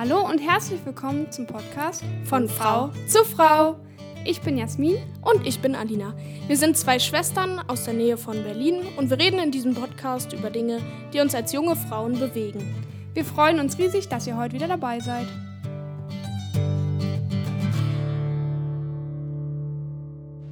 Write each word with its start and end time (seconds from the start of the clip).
Hallo 0.00 0.20
und 0.20 0.38
herzlich 0.38 0.78
willkommen 0.86 1.32
zum 1.32 1.48
Podcast 1.48 2.04
von 2.22 2.48
Frau 2.48 2.92
zu 3.08 3.24
Frau. 3.24 3.80
Ich 4.24 4.40
bin 4.40 4.56
Jasmin 4.56 4.96
und 5.22 5.44
ich 5.44 5.58
bin 5.58 5.74
Alina. 5.74 6.14
Wir 6.46 6.56
sind 6.56 6.76
zwei 6.76 7.00
Schwestern 7.00 7.58
aus 7.66 7.82
der 7.82 7.94
Nähe 7.94 8.16
von 8.16 8.44
Berlin 8.44 8.86
und 8.96 9.10
wir 9.10 9.18
reden 9.18 9.40
in 9.40 9.50
diesem 9.50 9.74
Podcast 9.74 10.32
über 10.32 10.50
Dinge, 10.50 10.80
die 11.12 11.18
uns 11.18 11.34
als 11.34 11.52
junge 11.52 11.74
Frauen 11.74 12.12
bewegen. 12.16 12.76
Wir 13.12 13.24
freuen 13.24 13.58
uns 13.58 13.76
riesig, 13.76 14.08
dass 14.08 14.28
ihr 14.28 14.36
heute 14.36 14.54
wieder 14.54 14.68
dabei 14.68 15.00
seid. 15.00 15.26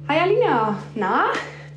Hi 0.09 0.19
Alina, 0.19 0.77
na? 0.93 1.27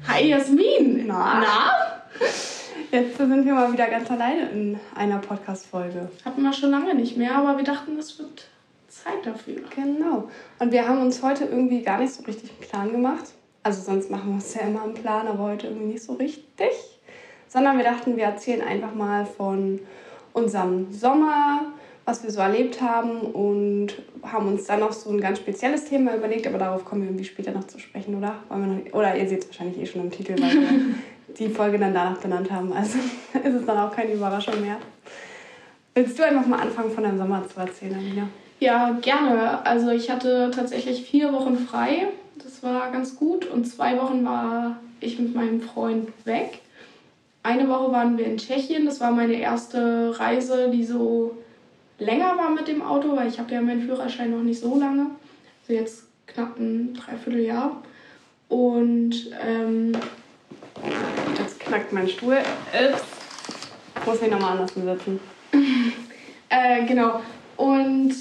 Hi 0.09 0.29
Jasmin, 0.29 1.07
na? 1.07 1.41
Na? 1.41 2.50
Jetzt 2.91 3.19
sind 3.19 3.45
wir 3.47 3.55
mal 3.55 3.73
wieder 3.73 3.87
ganz 3.87 4.11
alleine 4.11 4.51
in 4.51 4.81
einer 4.97 5.19
Podcast-Folge. 5.19 6.09
Hatten 6.25 6.43
wir 6.43 6.53
schon 6.53 6.73
lange 6.73 6.93
nicht 6.93 7.17
mehr, 7.17 7.37
aber 7.37 7.57
wir 7.57 7.63
dachten, 7.63 7.97
es 7.97 8.19
wird 8.19 8.49
Zeit 8.89 9.25
dafür. 9.25 9.61
Genau. 9.77 10.29
Und 10.59 10.73
wir 10.73 10.89
haben 10.89 11.01
uns 11.01 11.23
heute 11.23 11.45
irgendwie 11.45 11.83
gar 11.83 12.01
nicht 12.01 12.13
so 12.13 12.25
richtig 12.25 12.51
einen 12.51 12.69
Plan 12.69 12.91
gemacht. 12.91 13.27
Also 13.63 13.83
sonst 13.83 14.11
machen 14.11 14.31
wir 14.31 14.35
uns 14.35 14.53
ja 14.55 14.63
immer 14.63 14.83
einen 14.83 14.95
Plan, 14.95 15.29
aber 15.29 15.45
heute 15.45 15.69
irgendwie 15.69 15.93
nicht 15.93 16.03
so 16.03 16.15
richtig. 16.15 16.73
Sondern 17.47 17.77
wir 17.77 17.85
dachten, 17.85 18.17
wir 18.17 18.25
erzählen 18.25 18.63
einfach 18.63 18.93
mal 18.93 19.25
von 19.25 19.79
unserem 20.33 20.93
Sommer, 20.93 21.67
was 22.05 22.25
wir 22.25 22.31
so 22.33 22.41
erlebt 22.41 22.81
haben 22.81 23.21
und 23.21 24.03
haben 24.25 24.49
uns 24.49 24.67
dann 24.67 24.81
noch 24.81 24.93
so 24.93 25.11
ein 25.11 25.21
ganz 25.21 25.39
spezielles 25.39 25.85
Thema 25.85 26.17
überlegt, 26.17 26.49
aber 26.49 26.59
darauf 26.59 26.85
kommen 26.85 27.03
wir 27.03 27.09
irgendwie 27.11 27.25
später 27.25 27.53
noch 27.53 27.69
zu 27.69 27.79
sprechen, 27.79 28.17
oder? 28.17 28.35
Noch, 28.49 28.95
oder 28.95 29.17
ihr 29.17 29.29
seht 29.29 29.43
es 29.45 29.49
wahrscheinlich 29.49 29.79
eh 29.79 29.87
schon 29.87 30.01
im 30.01 30.11
Titel, 30.11 30.33
weil 30.33 30.51
wir 30.61 30.95
die 31.39 31.49
Folge 31.49 31.79
dann 31.79 31.95
danach 31.95 32.19
benannt 32.19 32.51
haben. 32.51 32.73
Also 32.73 32.99
ist 33.45 33.55
es 33.55 33.67
dann 33.67 33.79
auch 33.79 33.95
keine 33.95 34.13
Überraschung 34.13 34.61
mehr. 34.61 34.79
Willst 35.95 36.19
du 36.19 36.25
einfach 36.25 36.47
mal 36.47 36.61
anfangen, 36.61 36.91
von 36.91 37.05
deinem 37.05 37.19
Sommer 37.19 37.45
zu 37.49 37.61
erzählen, 37.61 37.95
Alina? 37.95 38.29
Ja, 38.61 38.99
gerne. 39.01 39.65
Also 39.67 39.91
ich 39.91 40.11
hatte 40.11 40.51
tatsächlich 40.55 41.03
vier 41.03 41.33
Wochen 41.33 41.57
frei. 41.59 42.09
Das 42.43 42.63
war 42.63 42.91
ganz 42.93 43.17
gut. 43.17 43.47
Und 43.47 43.65
zwei 43.65 43.99
Wochen 43.99 44.25
war 44.25 44.77
ich 45.01 45.19
mit 45.19 45.35
meinem 45.35 45.61
Freund 45.61 46.09
weg. 46.25 46.61
Eine 47.43 47.69
Woche 47.69 47.91
waren 47.91 48.19
wir 48.19 48.27
in 48.27 48.37
Tschechien. 48.37 48.85
Das 48.85 49.01
war 49.01 49.11
meine 49.11 49.35
erste 49.35 50.19
Reise, 50.19 50.71
die 50.71 50.85
so 50.85 51.39
länger 51.99 52.37
war 52.37 52.51
mit 52.51 52.69
dem 52.69 52.83
Auto, 52.83 53.17
weil 53.17 53.29
ich 53.29 53.39
habe 53.39 53.53
ja 53.53 53.61
meinen 53.61 53.83
Führerschein 53.83 54.31
noch 54.31 54.43
nicht 54.43 54.61
so 54.61 54.79
lange. 54.79 55.07
Also 55.63 55.73
jetzt 55.73 56.05
knapp 56.27 56.59
ein 56.59 56.95
Dreivierteljahr. 56.95 57.83
Und 58.49 59.31
ähm, 59.43 59.93
knackt 61.71 61.93
mein 61.93 62.09
Stuhl. 62.09 62.39
Ups. 62.39 63.03
Muss 64.05 64.23
ich 64.23 64.31
nochmal 64.31 64.53
anders 64.53 64.75
setzen. 64.75 65.21
äh, 66.49 66.85
genau. 66.85 67.21
Und 67.57 68.13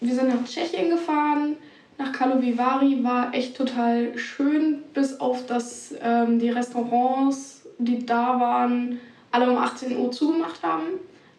wir 0.00 0.14
sind 0.14 0.28
nach 0.28 0.44
Tschechien 0.44 0.90
gefahren. 0.90 1.56
Nach 1.96 2.12
Karlovy 2.12 2.58
war 2.58 3.32
echt 3.32 3.56
total 3.56 4.18
schön, 4.18 4.82
bis 4.92 5.18
auf 5.18 5.46
dass 5.46 5.94
ähm, 6.02 6.38
die 6.38 6.50
Restaurants, 6.50 7.62
die 7.78 8.04
da 8.04 8.38
waren, 8.38 9.00
alle 9.30 9.50
um 9.50 9.56
18 9.56 9.96
Uhr 9.98 10.12
zugemacht 10.12 10.62
haben. 10.62 10.84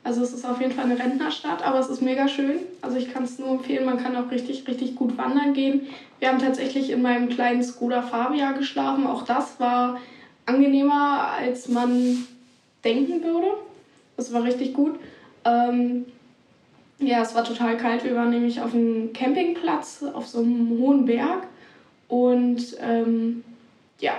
Also 0.03 0.23
es 0.23 0.33
ist 0.33 0.45
auf 0.45 0.59
jeden 0.59 0.71
Fall 0.71 0.85
eine 0.85 0.97
Rentnerstadt, 0.97 1.63
aber 1.63 1.77
es 1.77 1.89
ist 1.89 2.01
mega 2.01 2.27
schön. 2.27 2.57
Also 2.81 2.97
ich 2.97 3.13
kann 3.13 3.23
es 3.23 3.37
nur 3.37 3.49
empfehlen, 3.49 3.85
man 3.85 4.01
kann 4.01 4.15
auch 4.15 4.31
richtig, 4.31 4.67
richtig 4.67 4.95
gut 4.95 5.15
wandern 5.15 5.53
gehen. 5.53 5.81
Wir 6.17 6.29
haben 6.29 6.39
tatsächlich 6.39 6.89
in 6.89 7.03
meinem 7.03 7.29
kleinen 7.29 7.63
Skoda 7.63 8.01
Fabia 8.01 8.53
geschlafen. 8.53 9.05
Auch 9.05 9.25
das 9.25 9.59
war 9.59 9.99
angenehmer, 10.45 11.29
als 11.37 11.67
man 11.67 12.27
denken 12.83 13.23
würde. 13.23 13.47
Das 14.17 14.33
war 14.33 14.43
richtig 14.43 14.73
gut. 14.73 14.99
Ähm, 15.45 16.05
ja, 16.99 17.21
es 17.21 17.33
war 17.33 17.43
total 17.43 17.77
kalt. 17.77 18.03
Wir 18.03 18.15
waren 18.15 18.29
nämlich 18.29 18.61
auf 18.61 18.73
einem 18.73 19.13
Campingplatz 19.13 20.03
auf 20.13 20.27
so 20.27 20.39
einem 20.39 20.69
hohen 20.69 21.05
Berg. 21.05 21.47
Und 22.07 22.77
ähm, 22.81 23.43
ja, 23.99 24.13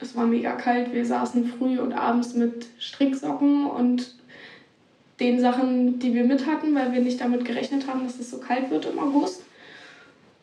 es 0.00 0.14
war 0.14 0.26
mega 0.26 0.52
kalt. 0.52 0.92
Wir 0.92 1.04
saßen 1.04 1.46
früh 1.46 1.78
und 1.78 1.92
abends 1.92 2.34
mit 2.34 2.66
Stricksocken 2.78 3.66
und 3.66 4.14
den 5.18 5.40
Sachen, 5.40 5.98
die 5.98 6.14
wir 6.14 6.24
mit 6.24 6.46
hatten, 6.46 6.74
weil 6.74 6.92
wir 6.92 7.00
nicht 7.00 7.20
damit 7.20 7.44
gerechnet 7.44 7.88
haben, 7.88 8.04
dass 8.04 8.20
es 8.20 8.30
so 8.30 8.38
kalt 8.38 8.70
wird 8.70 8.84
im 8.84 8.98
August. 8.98 9.42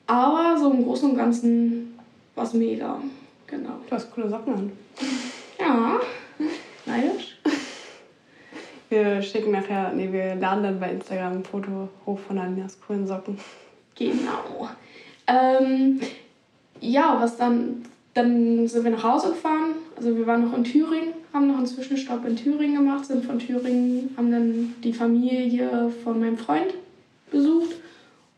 Aber 0.07 0.57
so 0.59 0.71
im 0.71 0.83
Großen 0.83 1.11
und 1.11 1.17
Ganzen 1.17 1.97
war 2.35 2.43
es 2.43 2.53
mega. 2.53 2.99
Genau. 3.47 3.79
Du 3.89 3.95
hast 3.95 4.11
coole 4.11 4.29
Socken 4.29 4.53
an. 4.53 4.71
Ja, 5.75 5.99
neidisch. 6.85 7.37
Wir 8.89 9.21
schicken 9.21 9.51
nachher, 9.51 9.91
nee, 9.93 10.11
wir 10.11 10.35
laden 10.35 10.63
dann 10.63 10.79
bei 10.79 10.91
Instagram 10.91 11.33
ein 11.33 11.43
Foto 11.43 11.89
hoch 12.05 12.19
von 12.19 12.37
Alinas 12.37 12.79
coolen 12.85 13.07
Socken. 13.07 13.37
Genau. 13.95 14.69
Ähm, 15.27 15.99
ja, 16.79 17.17
was 17.19 17.37
dann, 17.37 17.83
dann 18.13 18.67
sind 18.67 18.83
wir 18.83 18.91
nach 18.91 19.03
Hause 19.03 19.29
gefahren. 19.29 19.75
Also 19.97 20.15
wir 20.15 20.27
waren 20.27 20.45
noch 20.45 20.55
in 20.55 20.63
Thüringen 20.63 21.13
haben 21.35 21.47
noch 21.47 21.57
einen 21.57 21.67
Zwischenstopp 21.67 22.25
in 22.25 22.37
Thüringen 22.37 22.77
gemacht, 22.77 23.05
sind 23.05 23.25
von 23.25 23.37
Thüringen, 23.37 24.13
haben 24.17 24.31
dann 24.31 24.73
die 24.83 24.93
Familie 24.93 25.91
von 26.03 26.19
meinem 26.19 26.37
Freund 26.37 26.73
besucht 27.29 27.75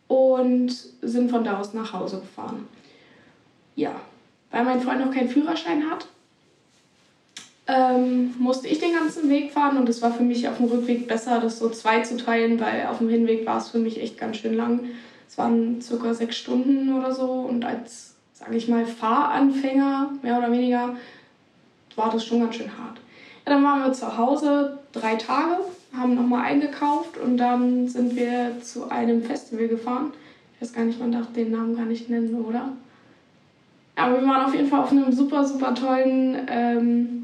und 0.07 0.69
sind 1.01 1.29
von 1.29 1.43
da 1.43 1.59
aus 1.59 1.73
nach 1.73 1.93
Hause 1.93 2.19
gefahren. 2.19 2.67
Ja, 3.75 4.01
weil 4.49 4.65
mein 4.65 4.81
Freund 4.81 5.05
noch 5.05 5.13
keinen 5.13 5.29
Führerschein 5.29 5.89
hat, 5.89 6.07
ähm, 7.67 8.33
musste 8.39 8.67
ich 8.67 8.79
den 8.79 8.93
ganzen 8.93 9.29
Weg 9.29 9.51
fahren 9.51 9.77
und 9.77 9.89
es 9.89 10.01
war 10.01 10.11
für 10.11 10.23
mich 10.23 10.47
auf 10.47 10.57
dem 10.57 10.67
Rückweg 10.67 11.07
besser, 11.07 11.39
das 11.41 11.59
so 11.59 11.69
zwei 11.69 12.01
zu 12.01 12.17
teilen, 12.17 12.59
weil 12.59 12.87
auf 12.89 12.99
dem 12.99 13.09
Hinweg 13.09 13.45
war 13.45 13.57
es 13.57 13.69
für 13.69 13.79
mich 13.79 14.01
echt 14.01 14.17
ganz 14.17 14.37
schön 14.37 14.55
lang. 14.55 14.85
Es 15.27 15.37
waren 15.37 15.81
circa 15.81 16.13
sechs 16.13 16.37
Stunden 16.37 16.93
oder 16.93 17.13
so 17.13 17.25
und 17.25 17.65
als, 17.65 18.15
sage 18.33 18.55
ich 18.55 18.69
mal, 18.69 18.85
Fahranfänger, 18.85 20.11
mehr 20.21 20.37
oder 20.37 20.51
weniger, 20.51 20.95
war 21.97 22.09
das 22.11 22.25
schon 22.25 22.39
ganz 22.39 22.55
schön 22.55 22.77
hart. 22.77 22.99
Ja, 23.45 23.53
dann 23.53 23.63
waren 23.63 23.83
wir 23.83 23.91
zu 23.91 24.17
Hause 24.17 24.79
drei 24.93 25.15
Tage, 25.15 25.57
haben 25.95 26.15
nochmal 26.15 26.45
eingekauft 26.45 27.17
und 27.17 27.37
dann 27.37 27.89
sind 27.89 28.15
wir 28.15 28.61
zu 28.61 28.89
einem 28.89 29.23
Festival 29.23 29.67
gefahren. 29.67 30.13
Ich 30.55 30.61
weiß 30.61 30.73
gar 30.73 30.85
nicht, 30.85 30.99
man 30.99 31.11
darf 31.11 31.33
den 31.33 31.51
Namen 31.51 31.75
gar 31.75 31.85
nicht 31.85 32.09
nennen, 32.09 32.33
oder? 32.33 32.69
Aber 33.95 34.21
wir 34.21 34.27
waren 34.27 34.45
auf 34.45 34.53
jeden 34.53 34.69
Fall 34.69 34.81
auf 34.81 34.91
einem 34.91 35.11
super, 35.11 35.43
super 35.43 35.73
tollen 35.73 36.37
ähm, 36.49 37.16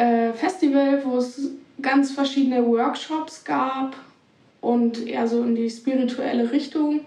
äh, 0.00 0.32
Festival, 0.32 1.02
wo 1.04 1.18
es 1.18 1.50
ganz 1.82 2.10
verschiedene 2.10 2.66
Workshops 2.66 3.44
gab 3.44 3.96
und 4.62 5.06
eher 5.06 5.28
so 5.28 5.42
in 5.42 5.54
die 5.54 5.68
spirituelle 5.68 6.50
Richtung. 6.50 7.00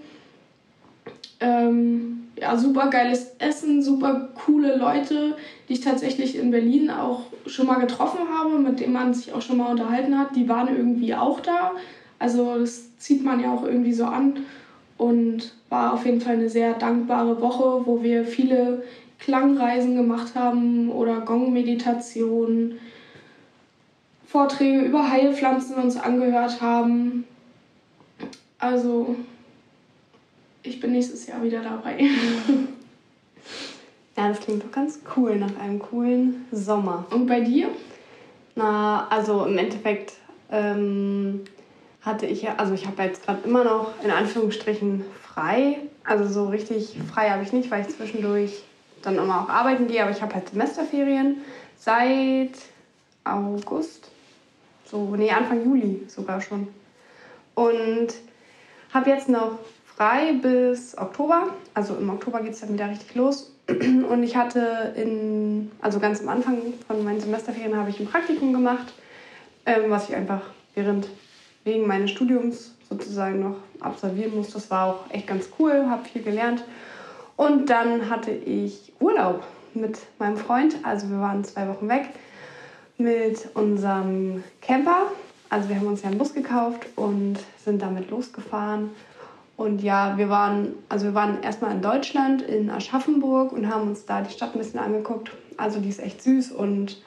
Ähm, 1.39 2.27
ja, 2.39 2.55
super 2.55 2.89
geiles 2.89 3.31
Essen, 3.39 3.81
super 3.81 4.29
coole 4.45 4.75
Leute, 4.75 5.35
die 5.67 5.73
ich 5.73 5.81
tatsächlich 5.81 6.37
in 6.37 6.51
Berlin 6.51 6.91
auch 6.91 7.21
schon 7.47 7.65
mal 7.65 7.79
getroffen 7.79 8.27
habe, 8.31 8.59
mit 8.59 8.79
denen 8.79 8.93
man 8.93 9.13
sich 9.13 9.33
auch 9.33 9.41
schon 9.41 9.57
mal 9.57 9.71
unterhalten 9.71 10.17
hat. 10.17 10.35
Die 10.35 10.47
waren 10.47 10.75
irgendwie 10.75 11.15
auch 11.15 11.39
da. 11.39 11.71
Also 12.19 12.59
das 12.59 12.95
zieht 12.97 13.23
man 13.23 13.39
ja 13.39 13.51
auch 13.51 13.63
irgendwie 13.63 13.93
so 13.93 14.05
an. 14.05 14.45
Und 14.97 15.53
war 15.69 15.93
auf 15.93 16.05
jeden 16.05 16.21
Fall 16.21 16.35
eine 16.35 16.49
sehr 16.49 16.73
dankbare 16.73 17.41
Woche, 17.41 17.85
wo 17.85 18.03
wir 18.03 18.25
viele 18.25 18.83
Klangreisen 19.23 19.95
gemacht 19.95 20.35
haben 20.35 20.89
oder 20.89 21.21
Gong-Meditationen, 21.21 22.79
Vorträge 24.27 24.81
über 24.81 25.09
Heilpflanzen 25.09 25.75
uns 25.75 25.95
angehört 25.95 26.61
haben. 26.61 27.23
Also 28.59 29.15
ich 30.61 30.79
bin 30.79 30.91
nächstes 30.91 31.27
Jahr 31.27 31.41
wieder 31.41 31.61
dabei. 31.61 31.99
ja, 34.17 34.27
das 34.27 34.41
klingt 34.41 34.63
doch 34.63 34.71
ganz 34.71 34.99
cool 35.15 35.37
nach 35.37 35.57
einem 35.57 35.79
coolen 35.79 36.45
Sommer. 36.51 37.05
Und 37.09 37.27
bei 37.27 37.39
dir? 37.41 37.69
Na, 38.55 39.07
also 39.09 39.45
im 39.45 39.57
Endeffekt 39.57 40.13
ähm, 40.51 41.41
hatte 42.01 42.25
ich 42.25 42.41
ja, 42.41 42.55
also 42.57 42.73
ich 42.73 42.85
habe 42.85 43.03
jetzt 43.03 43.25
gerade 43.25 43.47
immer 43.47 43.63
noch 43.63 43.93
in 44.03 44.11
Anführungsstrichen 44.11 45.05
frei. 45.21 45.77
Also 46.03 46.27
so 46.27 46.49
richtig 46.49 46.97
frei 47.11 47.29
habe 47.29 47.43
ich 47.43 47.53
nicht, 47.53 47.71
weil 47.71 47.81
ich 47.81 47.95
zwischendurch 47.95 48.63
dann 49.05 49.17
immer 49.17 49.43
auch 49.43 49.49
arbeiten 49.49 49.87
gehe, 49.87 50.01
aber 50.01 50.11
ich 50.11 50.21
habe 50.21 50.33
halt 50.33 50.49
Semesterferien 50.49 51.41
seit 51.77 52.51
August. 53.23 54.09
So, 54.85 55.15
nee, 55.15 55.31
Anfang 55.31 55.63
Juli 55.63 56.03
sogar 56.07 56.41
schon. 56.41 56.67
Und 57.55 58.13
habe 58.93 59.09
jetzt 59.09 59.29
noch 59.29 59.59
frei 59.85 60.33
bis 60.41 60.97
Oktober. 60.97 61.49
Also 61.73 61.95
im 61.95 62.09
Oktober 62.09 62.41
geht 62.41 62.53
es 62.53 62.61
dann 62.61 62.73
wieder 62.73 62.89
richtig 62.89 63.15
los. 63.15 63.51
Und 63.67 64.23
ich 64.23 64.35
hatte 64.35 64.93
in, 64.95 65.71
also 65.81 65.99
ganz 65.99 66.21
am 66.21 66.29
Anfang 66.29 66.57
von 66.87 67.03
meinen 67.03 67.21
Semesterferien 67.21 67.77
habe 67.77 67.89
ich 67.89 67.99
ein 67.99 68.07
Praktikum 68.07 68.53
gemacht, 68.53 68.93
ähm, 69.65 69.83
was 69.87 70.09
ich 70.09 70.15
einfach 70.15 70.41
während, 70.75 71.07
wegen 71.63 71.87
meines 71.87 72.11
Studiums 72.11 72.75
sozusagen 72.89 73.39
noch 73.39 73.55
absolvieren 73.79 74.35
musste. 74.35 74.53
Das 74.53 74.69
war 74.69 74.87
auch 74.87 75.09
echt 75.09 75.27
ganz 75.27 75.49
cool, 75.57 75.85
habe 75.89 76.07
viel 76.07 76.23
gelernt. 76.23 76.63
Und 77.35 77.69
dann 77.69 78.09
hatte 78.09 78.31
ich 78.31 78.93
Urlaub 78.99 79.43
mit 79.73 79.99
meinem 80.19 80.37
Freund. 80.37 80.75
Also 80.83 81.09
wir 81.09 81.19
waren 81.19 81.43
zwei 81.43 81.67
Wochen 81.67 81.89
weg 81.89 82.09
mit 82.97 83.49
unserem 83.55 84.43
Camper. 84.61 85.07
Also 85.49 85.69
wir 85.69 85.75
haben 85.75 85.87
uns 85.87 86.01
ja 86.01 86.09
einen 86.09 86.17
Bus 86.17 86.33
gekauft 86.33 86.87
und 86.95 87.37
sind 87.63 87.81
damit 87.81 88.09
losgefahren. 88.09 88.91
Und 89.55 89.83
ja, 89.83 90.17
wir 90.17 90.29
waren, 90.29 90.73
also 90.89 91.05
wir 91.05 91.13
waren 91.13 91.41
erstmal 91.43 91.71
in 91.71 91.81
Deutschland, 91.81 92.41
in 92.41 92.69
Aschaffenburg 92.69 93.51
und 93.51 93.69
haben 93.69 93.89
uns 93.89 94.05
da 94.05 94.21
die 94.21 94.31
Stadt 94.31 94.55
ein 94.55 94.57
bisschen 94.57 94.79
angeguckt. 94.79 95.31
Also 95.57 95.79
die 95.79 95.89
ist 95.89 95.99
echt 95.99 96.23
süß 96.23 96.51
und 96.51 97.01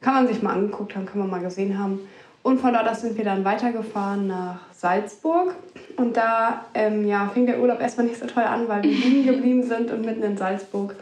kann 0.00 0.14
man 0.14 0.28
sich 0.28 0.42
mal 0.42 0.52
angeguckt 0.52 0.94
haben, 0.94 1.06
kann 1.06 1.18
man 1.18 1.30
mal 1.30 1.40
gesehen 1.40 1.78
haben. 1.78 2.00
Und 2.42 2.60
von 2.60 2.72
dort 2.72 2.88
aus 2.88 3.00
sind 3.00 3.16
wir 3.16 3.24
dann 3.24 3.44
weitergefahren 3.44 4.26
nach 4.26 4.71
Salzburg. 4.82 5.54
Und 5.96 6.16
da 6.16 6.66
ähm, 6.74 7.06
ja, 7.06 7.30
fing 7.32 7.46
der 7.46 7.60
Urlaub 7.60 7.80
erstmal 7.80 8.06
nicht 8.06 8.18
so 8.18 8.26
toll 8.26 8.42
an, 8.42 8.68
weil 8.68 8.82
wir 8.82 8.90
liegen 8.90 9.24
geblieben 9.24 9.62
sind 9.68 9.90
und 9.90 10.04
mitten 10.04 10.22
in 10.22 10.36
Salzburg 10.36 10.96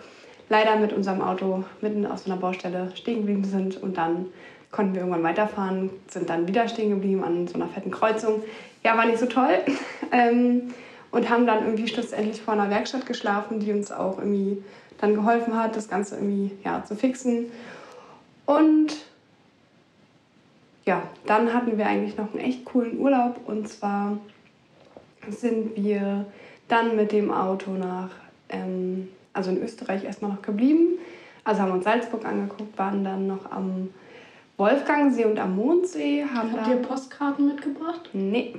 leider 0.49 0.77
mit 0.77 0.93
unserem 0.93 1.23
Auto 1.23 1.65
mitten 1.81 2.06
auf 2.06 2.21
so 2.21 2.31
einer 2.31 2.41
Baustelle 2.41 2.93
stehen 2.94 3.21
geblieben 3.21 3.44
sind. 3.44 3.82
Und 3.82 3.97
dann 3.97 4.27
konnten 4.71 4.93
wir 4.93 5.00
irgendwann 5.00 5.23
weiterfahren, 5.23 5.91
sind 6.09 6.29
dann 6.29 6.47
wieder 6.47 6.69
stehen 6.69 6.91
geblieben 6.91 7.25
an 7.25 7.49
so 7.49 7.55
einer 7.55 7.69
fetten 7.69 7.91
Kreuzung. 7.91 8.43
Ja, 8.85 8.97
war 8.97 9.06
nicht 9.06 9.19
so 9.19 9.27
toll. 9.27 9.59
ähm, 10.12 10.75
und 11.11 11.29
haben 11.29 11.47
dann 11.47 11.65
irgendwie 11.65 11.88
schlussendlich 11.88 12.41
vor 12.41 12.55
einer 12.55 12.71
Werkstatt 12.71 13.06
geschlafen, 13.06 13.59
die 13.61 13.73
uns 13.73 13.91
auch 13.91 14.19
irgendwie 14.19 14.62
dann 14.99 15.15
geholfen 15.15 15.59
hat, 15.59 15.75
das 15.75 15.88
Ganze 15.88 16.17
irgendwie 16.17 16.53
ja, 16.62 16.85
zu 16.85 16.94
fixen. 16.94 17.47
Und 18.44 18.94
ja, 20.90 21.04
dann 21.25 21.54
hatten 21.54 21.78
wir 21.78 21.87
eigentlich 21.87 22.16
noch 22.16 22.34
einen 22.34 22.42
echt 22.42 22.64
coolen 22.64 22.98
Urlaub 22.98 23.38
und 23.46 23.69
zwar 23.69 24.19
sind 25.28 25.76
wir 25.76 26.25
dann 26.66 26.96
mit 26.96 27.12
dem 27.12 27.31
Auto 27.31 27.70
nach, 27.70 28.10
ähm, 28.48 29.06
also 29.32 29.52
in 29.52 29.62
Österreich 29.62 30.02
erstmal 30.02 30.32
noch 30.32 30.42
geblieben. 30.42 30.98
Also 31.44 31.62
haben 31.62 31.70
uns 31.70 31.84
Salzburg 31.84 32.25
angeguckt, 32.25 32.76
waren 32.76 33.04
dann 33.04 33.28
noch 33.28 33.52
am 33.52 33.90
Wolfgangsee 34.56 35.26
und 35.26 35.38
am 35.38 35.54
Mondsee. 35.54 36.25
Haben 36.25 36.54
Habt 36.56 36.66
ihr 36.66 36.76
Postkarten 36.82 37.46
mitgebracht? 37.46 38.10
Nee. 38.12 38.56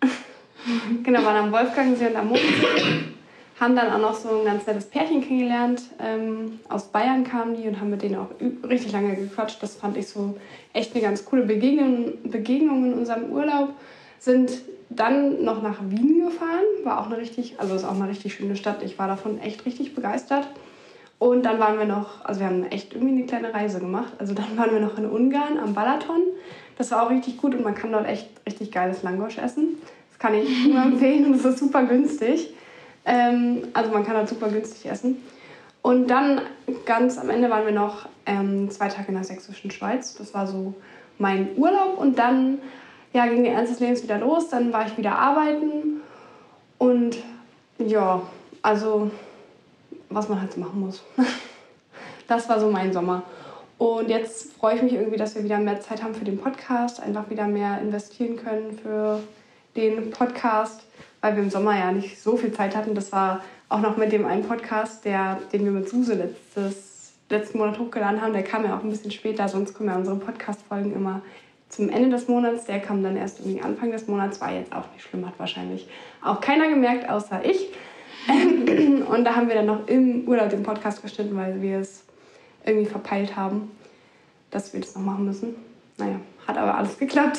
genau, 1.02 1.24
waren 1.24 1.46
am 1.46 1.52
Wolfgangsee 1.52 2.06
und 2.06 2.16
am 2.16 2.28
Mondsee 2.28 3.11
haben 3.60 3.76
dann 3.76 3.92
auch 3.92 3.98
noch 3.98 4.14
so 4.14 4.40
ein 4.40 4.44
ganz 4.44 4.66
nettes 4.66 4.86
Pärchen 4.86 5.22
kennengelernt. 5.22 5.82
Ähm, 6.00 6.60
aus 6.68 6.88
Bayern 6.88 7.24
kamen 7.24 7.56
die 7.56 7.68
und 7.68 7.80
haben 7.80 7.90
mit 7.90 8.02
denen 8.02 8.16
auch 8.16 8.28
richtig 8.68 8.92
lange 8.92 9.14
gequatscht. 9.14 9.62
Das 9.62 9.76
fand 9.76 9.96
ich 9.96 10.08
so 10.08 10.36
echt 10.72 10.94
eine 10.94 11.02
ganz 11.02 11.24
coole 11.24 11.44
Begegnung, 11.44 12.14
Begegnung 12.24 12.86
in 12.86 12.94
unserem 12.94 13.30
Urlaub. 13.30 13.74
Sind 14.18 14.62
dann 14.88 15.44
noch 15.44 15.62
nach 15.62 15.78
Wien 15.88 16.24
gefahren, 16.24 16.64
war 16.84 17.00
auch 17.00 17.06
eine 17.06 17.18
richtig, 17.18 17.58
also 17.58 17.74
ist 17.74 17.84
auch 17.84 17.94
eine 17.94 18.08
richtig 18.08 18.34
schöne 18.34 18.56
Stadt. 18.56 18.82
Ich 18.82 18.98
war 18.98 19.08
davon 19.08 19.40
echt 19.40 19.64
richtig 19.64 19.94
begeistert. 19.94 20.48
Und 21.18 21.44
dann 21.44 21.60
waren 21.60 21.78
wir 21.78 21.84
noch, 21.84 22.24
also 22.24 22.40
wir 22.40 22.48
haben 22.48 22.64
echt 22.64 22.94
irgendwie 22.94 23.14
eine 23.14 23.26
kleine 23.26 23.54
Reise 23.54 23.78
gemacht. 23.78 24.12
Also 24.18 24.34
dann 24.34 24.56
waren 24.56 24.72
wir 24.72 24.80
noch 24.80 24.98
in 24.98 25.06
Ungarn 25.06 25.58
am 25.58 25.72
Balaton. 25.72 26.22
Das 26.78 26.90
war 26.90 27.06
auch 27.06 27.10
richtig 27.10 27.36
gut 27.36 27.54
und 27.54 27.62
man 27.62 27.74
kann 27.74 27.92
dort 27.92 28.08
echt 28.08 28.28
richtig 28.44 28.72
geiles 28.72 29.02
Langosch 29.02 29.38
essen. 29.38 29.76
Das 30.10 30.18
kann 30.18 30.34
ich 30.34 30.66
nur 30.66 30.82
empfehlen 30.82 31.26
und 31.26 31.34
es 31.34 31.44
ist 31.44 31.58
super 31.58 31.84
günstig. 31.84 32.52
Ähm, 33.04 33.68
also 33.72 33.90
man 33.90 34.04
kann 34.04 34.16
halt 34.16 34.28
super 34.28 34.48
günstig 34.48 34.90
essen. 34.90 35.22
Und 35.82 36.08
dann 36.08 36.42
ganz 36.86 37.18
am 37.18 37.28
Ende 37.28 37.50
waren 37.50 37.66
wir 37.66 37.72
noch 37.72 38.08
ähm, 38.26 38.70
zwei 38.70 38.88
Tage 38.88 39.08
in 39.08 39.14
der 39.14 39.24
sächsischen 39.24 39.70
Schweiz. 39.70 40.14
Das 40.14 40.32
war 40.32 40.46
so 40.46 40.74
mein 41.18 41.56
Urlaub. 41.56 41.98
Und 41.98 42.18
dann 42.18 42.58
ja, 43.12 43.26
ging 43.26 43.42
der 43.42 43.54
Ernst 43.54 43.72
des 43.72 43.80
Lebens 43.80 44.02
wieder 44.02 44.18
los. 44.18 44.48
Dann 44.48 44.72
war 44.72 44.86
ich 44.86 44.96
wieder 44.96 45.18
arbeiten. 45.18 46.00
Und 46.78 47.16
ja, 47.78 48.22
also 48.62 49.10
was 50.08 50.28
man 50.28 50.40
halt 50.40 50.52
so 50.52 50.60
machen 50.60 50.80
muss. 50.80 51.02
das 52.28 52.48
war 52.48 52.60
so 52.60 52.70
mein 52.70 52.92
Sommer. 52.92 53.24
Und 53.78 54.08
jetzt 54.08 54.52
freue 54.52 54.76
ich 54.76 54.82
mich 54.82 54.92
irgendwie, 54.92 55.16
dass 55.16 55.34
wir 55.34 55.42
wieder 55.42 55.58
mehr 55.58 55.80
Zeit 55.80 56.02
haben 56.02 56.14
für 56.14 56.24
den 56.24 56.38
Podcast, 56.38 57.00
einfach 57.00 57.28
wieder 57.30 57.48
mehr 57.48 57.80
investieren 57.80 58.36
können 58.36 58.78
für 58.78 59.20
den 59.74 60.10
Podcast 60.10 60.82
weil 61.22 61.36
wir 61.36 61.42
im 61.42 61.50
Sommer 61.50 61.78
ja 61.78 61.90
nicht 61.92 62.20
so 62.20 62.36
viel 62.36 62.52
Zeit 62.52 62.76
hatten. 62.76 62.94
Das 62.94 63.12
war 63.12 63.42
auch 63.70 63.80
noch 63.80 63.96
mit 63.96 64.12
dem 64.12 64.26
einen 64.26 64.42
Podcast, 64.42 65.04
der, 65.06 65.38
den 65.52 65.64
wir 65.64 65.70
mit 65.70 65.88
Suse 65.88 66.14
letztes, 66.14 67.12
letzten 67.30 67.58
Monat 67.58 67.78
hochgeladen 67.78 68.20
haben. 68.20 68.34
Der 68.34 68.42
kam 68.42 68.64
ja 68.64 68.76
auch 68.76 68.82
ein 68.82 68.90
bisschen 68.90 69.12
später, 69.12 69.48
sonst 69.48 69.72
kommen 69.72 69.88
ja 69.88 69.96
unsere 69.96 70.16
Podcast-Folgen 70.16 70.92
immer 70.92 71.22
zum 71.68 71.88
Ende 71.88 72.10
des 72.10 72.28
Monats. 72.28 72.66
Der 72.66 72.80
kam 72.80 73.02
dann 73.02 73.16
erst 73.16 73.40
irgendwie 73.40 73.62
Anfang 73.62 73.92
des 73.92 74.08
Monats, 74.08 74.40
war 74.40 74.52
jetzt 74.52 74.74
auch 74.74 74.92
nicht 74.92 75.04
schlimm, 75.04 75.24
hat 75.24 75.38
wahrscheinlich 75.38 75.88
auch 76.22 76.40
keiner 76.40 76.68
gemerkt, 76.68 77.08
außer 77.08 77.44
ich. 77.44 77.68
Und 78.28 79.24
da 79.24 79.36
haben 79.36 79.48
wir 79.48 79.54
dann 79.54 79.66
noch 79.66 79.86
im 79.86 80.26
Urlaub 80.26 80.50
den 80.50 80.64
Podcast 80.64 81.02
geschnitten, 81.02 81.36
weil 81.36 81.62
wir 81.62 81.78
es 81.78 82.02
irgendwie 82.64 82.86
verpeilt 82.86 83.36
haben, 83.36 83.70
dass 84.50 84.72
wir 84.72 84.80
das 84.80 84.94
noch 84.96 85.02
machen 85.02 85.24
müssen. 85.24 85.54
Naja, 85.98 86.20
hat 86.48 86.58
aber 86.58 86.76
alles 86.76 86.98
geklappt. 86.98 87.38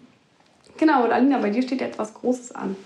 genau, 0.76 1.04
und 1.04 1.10
Alina, 1.10 1.38
bei 1.38 1.50
dir 1.50 1.62
steht 1.62 1.80
jetzt 1.80 1.98
was 1.98 2.12
Großes 2.12 2.52
an 2.52 2.76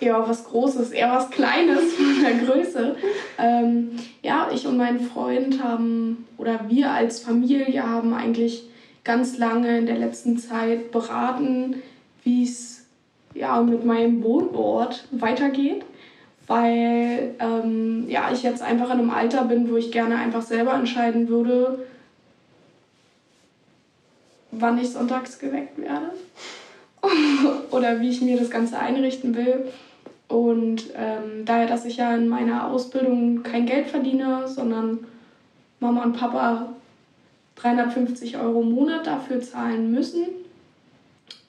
ja, 0.00 0.28
was 0.28 0.44
Großes, 0.44 0.90
eher 0.90 1.10
was 1.12 1.30
Kleines 1.30 1.92
von 1.94 2.22
der 2.22 2.34
Größe. 2.34 2.96
Ähm, 3.38 3.90
ja, 4.22 4.48
ich 4.52 4.66
und 4.66 4.76
mein 4.76 5.00
Freund 5.00 5.62
haben, 5.62 6.26
oder 6.36 6.60
wir 6.68 6.90
als 6.90 7.20
Familie 7.20 7.82
haben 7.82 8.14
eigentlich 8.14 8.64
ganz 9.04 9.38
lange 9.38 9.78
in 9.78 9.86
der 9.86 9.98
letzten 9.98 10.38
Zeit 10.38 10.92
beraten, 10.92 11.82
wie 12.24 12.44
es 12.44 12.86
ja, 13.34 13.60
mit 13.62 13.84
meinem 13.84 14.22
Wohnort 14.22 15.06
weitergeht. 15.10 15.84
Weil 16.46 17.34
ähm, 17.40 18.06
ja, 18.08 18.30
ich 18.32 18.42
jetzt 18.42 18.62
einfach 18.62 18.86
in 18.86 19.00
einem 19.00 19.10
Alter 19.10 19.44
bin, 19.44 19.70
wo 19.70 19.76
ich 19.76 19.92
gerne 19.92 20.16
einfach 20.16 20.42
selber 20.42 20.74
entscheiden 20.74 21.28
würde, 21.28 21.86
wann 24.50 24.78
ich 24.78 24.90
sonntags 24.90 25.38
geweckt 25.38 25.78
werde 25.78 26.10
oder 27.70 28.00
wie 28.00 28.08
ich 28.08 28.22
mir 28.22 28.38
das 28.38 28.50
Ganze 28.50 28.78
einrichten 28.78 29.34
will. 29.34 29.66
Und 30.28 30.90
ähm, 30.94 31.44
daher, 31.46 31.66
dass 31.66 31.86
ich 31.86 31.96
ja 31.96 32.14
in 32.14 32.28
meiner 32.28 32.68
Ausbildung 32.70 33.42
kein 33.42 33.66
Geld 33.66 33.88
verdiene, 33.88 34.46
sondern 34.46 35.06
Mama 35.80 36.04
und 36.04 36.12
Papa 36.12 36.74
350 37.56 38.36
Euro 38.38 38.60
im 38.60 38.72
Monat 38.72 39.06
dafür 39.06 39.40
zahlen 39.40 39.90
müssen, 39.90 40.26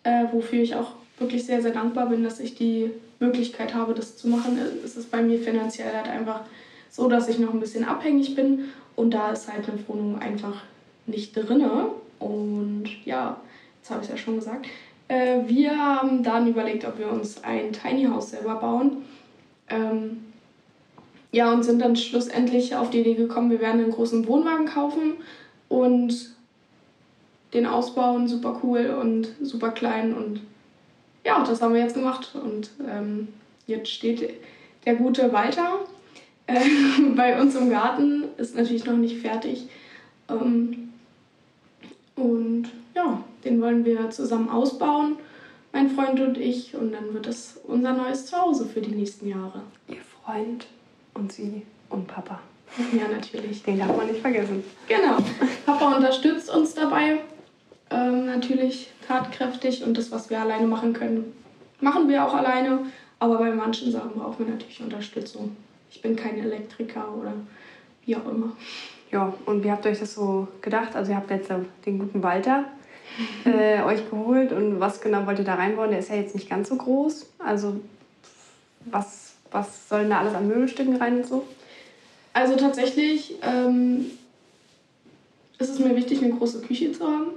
äh, 0.04 0.26
wofür 0.32 0.62
ich 0.62 0.76
auch 0.76 0.94
wirklich 1.20 1.46
sehr, 1.46 1.62
sehr 1.62 1.72
dankbar 1.72 2.08
bin, 2.08 2.24
dass 2.24 2.40
ich 2.40 2.56
die 2.56 2.92
Möglichkeit 3.20 3.74
habe, 3.74 3.94
das 3.94 4.18
zu 4.18 4.30
machen, 4.30 4.58
ist 4.84 4.96
es 4.96 5.06
bei 5.06 5.22
mir 5.22 5.40
finanziell 5.40 5.94
halt 5.94 6.08
einfach 6.08 6.42
so, 6.90 7.10
dass 7.10 7.28
ich 7.28 7.38
noch 7.38 7.54
ein 7.54 7.60
bisschen 7.60 7.84
abhängig 7.84 8.36
bin 8.36 8.70
und 8.96 9.12
da 9.12 9.32
ist 9.32 9.52
halt 9.52 9.70
eine 9.70 9.88
Wohnung 9.88 10.20
einfach 10.20 10.64
nicht 11.06 11.36
drin. 11.36 11.66
Und 12.20 12.86
ja, 13.06 13.40
jetzt 13.80 13.92
habe 13.92 14.02
ich 14.02 14.10
es 14.10 14.12
ja 14.12 14.18
schon 14.18 14.36
gesagt. 14.36 14.68
Äh, 15.10 15.48
wir 15.48 15.78
haben 15.78 16.24
dann 16.24 16.48
überlegt, 16.48 16.86
ob 16.86 16.98
wir 16.98 17.12
uns 17.12 17.44
ein 17.44 17.74
Tiny 17.74 18.06
House 18.06 18.30
selber 18.30 18.56
bauen. 18.56 19.04
Ähm, 19.68 20.24
ja, 21.32 21.52
und 21.52 21.64
sind 21.64 21.80
dann 21.80 21.96
schlussendlich 21.96 22.76
auf 22.76 22.90
die 22.90 23.02
Idee 23.02 23.16
gekommen, 23.16 23.52
wir 23.52 23.60
werden 23.60 23.82
einen 23.82 23.92
großen 23.92 24.26
Wohnwagen 24.28 24.66
kaufen 24.66 25.16
und 25.68 26.34
den 27.54 27.66
ausbauen, 27.66 28.28
super 28.28 28.62
cool 28.64 28.98
und 29.02 29.36
super 29.42 29.72
klein. 29.72 30.14
Und 30.14 30.42
ja, 31.26 31.44
das 31.44 31.62
haben 31.62 31.74
wir 31.74 31.82
jetzt 31.82 31.96
gemacht. 31.96 32.36
Und 32.36 32.72
ähm, 32.88 33.28
jetzt 33.68 33.90
steht 33.90 34.30
der 34.86 34.96
gute 34.96 35.34
Walter 35.34 35.80
äh, 36.46 36.60
bei 37.16 37.40
uns 37.42 37.56
im 37.56 37.70
Garten, 37.70 38.26
ist 38.38 38.56
natürlich 38.56 38.86
noch 38.86 38.98
nicht 38.98 39.18
fertig. 39.18 39.68
Ähm, 40.30 40.90
und 42.16 42.70
ja, 43.00 43.24
den 43.44 43.62
wollen 43.62 43.86
wir 43.86 44.10
zusammen 44.10 44.50
ausbauen, 44.50 45.18
mein 45.72 45.90
Freund 45.90 46.20
und 46.20 46.38
ich. 46.38 46.76
Und 46.76 46.92
dann 46.92 47.14
wird 47.14 47.28
das 47.28 47.60
unser 47.64 47.94
neues 47.94 48.26
Zuhause 48.26 48.66
für 48.66 48.82
die 48.82 48.92
nächsten 48.96 49.28
Jahre. 49.28 49.62
Ihr 49.88 50.02
Freund 50.24 50.68
und 51.14 51.32
Sie 51.32 51.64
und 51.90 52.08
Papa. 52.08 52.40
Ja, 52.94 53.08
natürlich. 53.08 53.64
Den 53.64 53.80
darf 53.80 53.96
man 53.96 54.08
nicht 54.08 54.22
vergessen. 54.22 54.64
Genau. 54.88 55.18
Papa 55.66 55.96
unterstützt 55.96 56.54
uns 56.54 56.76
dabei. 56.76 57.20
Ähm, 57.90 58.28
natürlich 58.28 58.92
tatkräftig 59.08 59.84
und 59.84 59.98
das, 59.98 60.12
was 60.12 60.30
wir 60.30 60.40
alleine 60.40 60.68
machen 60.68 60.94
können, 60.94 61.34
machen 61.82 62.08
wir 62.08 62.24
auch 62.24 62.36
alleine. 62.36 62.86
Aber 63.18 63.40
bei 63.40 63.52
manchen 63.52 63.92
Sachen 63.92 64.12
brauchen 64.14 64.46
wir 64.46 64.54
natürlich 64.54 64.82
Unterstützung. 64.82 65.56
Ich 65.90 66.02
bin 66.02 66.16
kein 66.16 66.38
Elektriker 66.38 67.12
oder 67.20 67.34
wie 68.06 68.16
auch 68.16 68.28
immer. 68.32 68.52
Ja, 69.12 69.34
und 69.48 69.64
wie 69.64 69.72
habt 69.72 69.86
ihr 69.86 69.92
euch 69.92 70.00
das 70.00 70.14
so 70.14 70.48
gedacht? 70.62 70.96
Also 70.96 71.12
ihr 71.12 71.18
habt 71.18 71.32
jetzt 71.32 71.52
den 71.86 71.98
guten 71.98 72.22
Walter, 72.22 72.66
äh, 73.46 73.82
euch 73.84 74.10
geholt 74.10 74.52
und 74.52 74.80
was 74.80 75.02
genau 75.02 75.26
wollt 75.26 75.40
ihr 75.40 75.46
da 75.46 75.56
reinbauen? 75.56 75.92
Der 75.92 76.00
ist 76.00 76.10
ja 76.10 76.16
jetzt 76.16 76.36
nicht 76.36 76.50
ganz 76.50 76.70
so 76.70 76.76
groß. 76.76 77.28
Also 77.40 77.80
was, 78.86 79.34
was 79.52 79.90
soll 79.90 80.02
denn 80.02 80.10
da 80.10 80.20
alles 80.20 80.34
an 80.34 80.48
Möbelstücken 80.48 80.96
rein 80.96 81.18
und 81.18 81.28
so? 81.28 81.46
Also 82.34 82.56
tatsächlich 82.56 83.36
ähm, 83.42 84.06
ist 85.58 85.70
es 85.70 85.80
mir 85.80 85.96
wichtig, 85.96 86.24
eine 86.24 86.34
große 86.34 86.62
Küche 86.62 86.92
zu 86.92 87.06
haben 87.06 87.32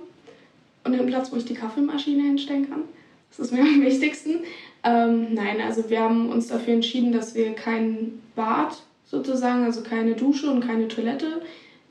und 0.84 0.94
einen 0.94 1.06
Platz, 1.06 1.32
wo 1.32 1.36
ich 1.36 1.44
die 1.44 1.54
Kaffeemaschine 1.54 2.22
hinstellen 2.22 2.68
kann. 2.68 2.82
Das 3.30 3.40
ist 3.40 3.52
mir 3.52 3.62
am 3.62 3.82
wichtigsten. 3.82 4.40
Ähm, 4.84 5.34
nein, 5.34 5.60
also 5.60 5.88
wir 5.88 6.00
haben 6.00 6.30
uns 6.30 6.48
dafür 6.48 6.74
entschieden, 6.74 7.12
dass 7.12 7.34
wir 7.34 7.54
kein 7.54 8.20
Bad 8.34 8.82
sozusagen, 9.06 9.64
also 9.64 9.82
keine 9.82 10.14
Dusche 10.14 10.50
und 10.50 10.60
keine 10.60 10.88
Toilette 10.88 11.42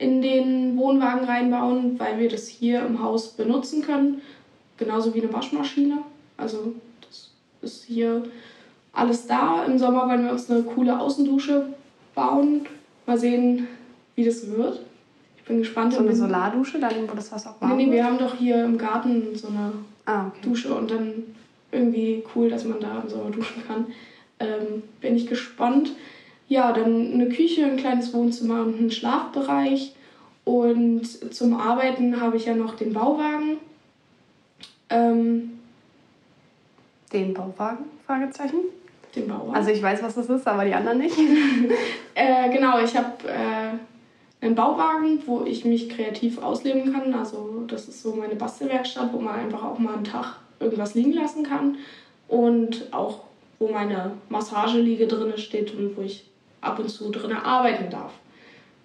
in 0.02 0.20
den 0.20 0.76
Wohnwagen 0.76 1.24
reinbauen, 1.24 1.98
weil 1.98 2.18
wir 2.18 2.28
das 2.28 2.48
hier 2.48 2.84
im 2.84 3.02
Haus 3.02 3.28
benutzen 3.28 3.82
können 3.82 4.20
genauso 4.84 5.14
wie 5.14 5.22
eine 5.22 5.32
Waschmaschine. 5.32 5.98
Also 6.36 6.74
das 7.00 7.30
ist 7.62 7.84
hier 7.84 8.22
alles 8.92 9.26
da. 9.26 9.64
Im 9.64 9.78
Sommer 9.78 10.08
wollen 10.08 10.24
wir 10.24 10.32
uns 10.32 10.50
eine 10.50 10.62
coole 10.62 10.98
Außendusche 10.98 11.66
bauen. 12.14 12.66
Mal 13.06 13.18
sehen, 13.18 13.68
wie 14.14 14.24
das 14.24 14.50
wird. 14.50 14.80
Ich 15.36 15.44
bin 15.44 15.58
gespannt. 15.58 15.94
So 15.94 16.00
eine 16.00 16.14
Solardusche, 16.14 16.78
dann 16.78 17.08
wo 17.08 17.14
das 17.14 17.32
Wasser 17.32 17.50
auch 17.50 17.60
warm 17.60 17.76
Nee, 17.76 17.86
nee, 17.86 17.92
wir 17.92 18.04
haben 18.04 18.18
doch 18.18 18.34
hier 18.34 18.64
im 18.64 18.78
Garten 18.78 19.34
so 19.34 19.48
eine 19.48 19.72
ah, 20.06 20.26
okay. 20.28 20.40
Dusche 20.42 20.74
und 20.74 20.90
dann 20.90 21.24
irgendwie 21.70 22.22
cool, 22.34 22.50
dass 22.50 22.64
man 22.64 22.80
da 22.80 23.00
im 23.02 23.08
Sommer 23.08 23.30
duschen 23.30 23.62
kann. 23.66 23.86
Ähm, 24.38 24.82
bin 25.00 25.16
ich 25.16 25.26
gespannt. 25.26 25.92
Ja, 26.52 26.70
dann 26.70 27.14
eine 27.14 27.30
Küche, 27.30 27.64
ein 27.64 27.78
kleines 27.78 28.12
Wohnzimmer 28.12 28.60
und 28.60 28.76
einen 28.76 28.90
Schlafbereich. 28.90 29.94
Und 30.44 31.06
zum 31.32 31.58
Arbeiten 31.58 32.20
habe 32.20 32.36
ich 32.36 32.44
ja 32.44 32.54
noch 32.54 32.74
den 32.74 32.92
Bauwagen. 32.92 33.56
Ähm, 34.90 35.58
den 37.10 37.32
Bauwagen? 37.32 37.86
Fragezeichen. 38.04 38.58
Den 39.16 39.28
Bauwagen. 39.28 39.54
Also 39.54 39.70
ich 39.70 39.82
weiß, 39.82 40.02
was 40.02 40.14
das 40.14 40.28
ist, 40.28 40.46
aber 40.46 40.66
die 40.66 40.74
anderen 40.74 40.98
nicht. 40.98 41.16
äh, 42.14 42.50
genau, 42.50 42.80
ich 42.80 42.94
habe 42.98 43.28
äh, 43.28 44.44
einen 44.44 44.54
Bauwagen, 44.54 45.22
wo 45.24 45.44
ich 45.46 45.64
mich 45.64 45.88
kreativ 45.88 46.36
ausleben 46.42 46.92
kann. 46.92 47.14
Also 47.14 47.64
das 47.66 47.88
ist 47.88 48.02
so 48.02 48.14
meine 48.14 48.34
Bastelwerkstatt, 48.34 49.10
wo 49.14 49.20
man 49.20 49.36
einfach 49.36 49.64
auch 49.64 49.78
mal 49.78 49.94
einen 49.94 50.04
Tag 50.04 50.36
irgendwas 50.60 50.94
liegen 50.94 51.14
lassen 51.14 51.44
kann. 51.44 51.78
Und 52.28 52.92
auch 52.92 53.20
wo 53.58 53.68
meine 53.68 54.10
Massageliege 54.28 55.06
drin 55.06 55.32
steht 55.38 55.74
und 55.74 55.96
wo 55.96 56.02
ich 56.02 56.26
ab 56.62 56.78
und 56.78 56.88
zu 56.88 57.10
drin 57.10 57.32
arbeiten 57.32 57.90
darf. 57.90 58.12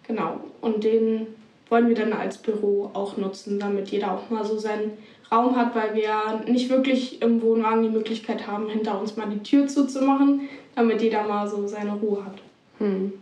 Genau. 0.05 0.41
Und 0.61 0.83
den 0.83 1.27
wollen 1.69 1.87
wir 1.87 1.95
dann 1.95 2.13
als 2.13 2.37
Büro 2.37 2.91
auch 2.93 3.17
nutzen, 3.17 3.59
damit 3.59 3.89
jeder 3.89 4.11
auch 4.13 4.29
mal 4.29 4.45
so 4.45 4.57
seinen 4.57 4.97
Raum 5.31 5.55
hat, 5.55 5.75
weil 5.75 5.93
wir 5.95 6.41
nicht 6.49 6.69
wirklich 6.69 7.21
im 7.21 7.41
Wohnwagen 7.41 7.83
die 7.83 7.89
Möglichkeit 7.89 8.47
haben, 8.47 8.69
hinter 8.69 8.99
uns 8.99 9.17
mal 9.17 9.27
die 9.27 9.43
Tür 9.43 9.67
zuzumachen, 9.67 10.47
damit 10.75 11.01
jeder 11.01 11.23
mal 11.23 11.47
so 11.47 11.67
seine 11.67 11.93
Ruhe 11.93 12.23
hat. 12.23 12.35
Hm. 12.79 13.13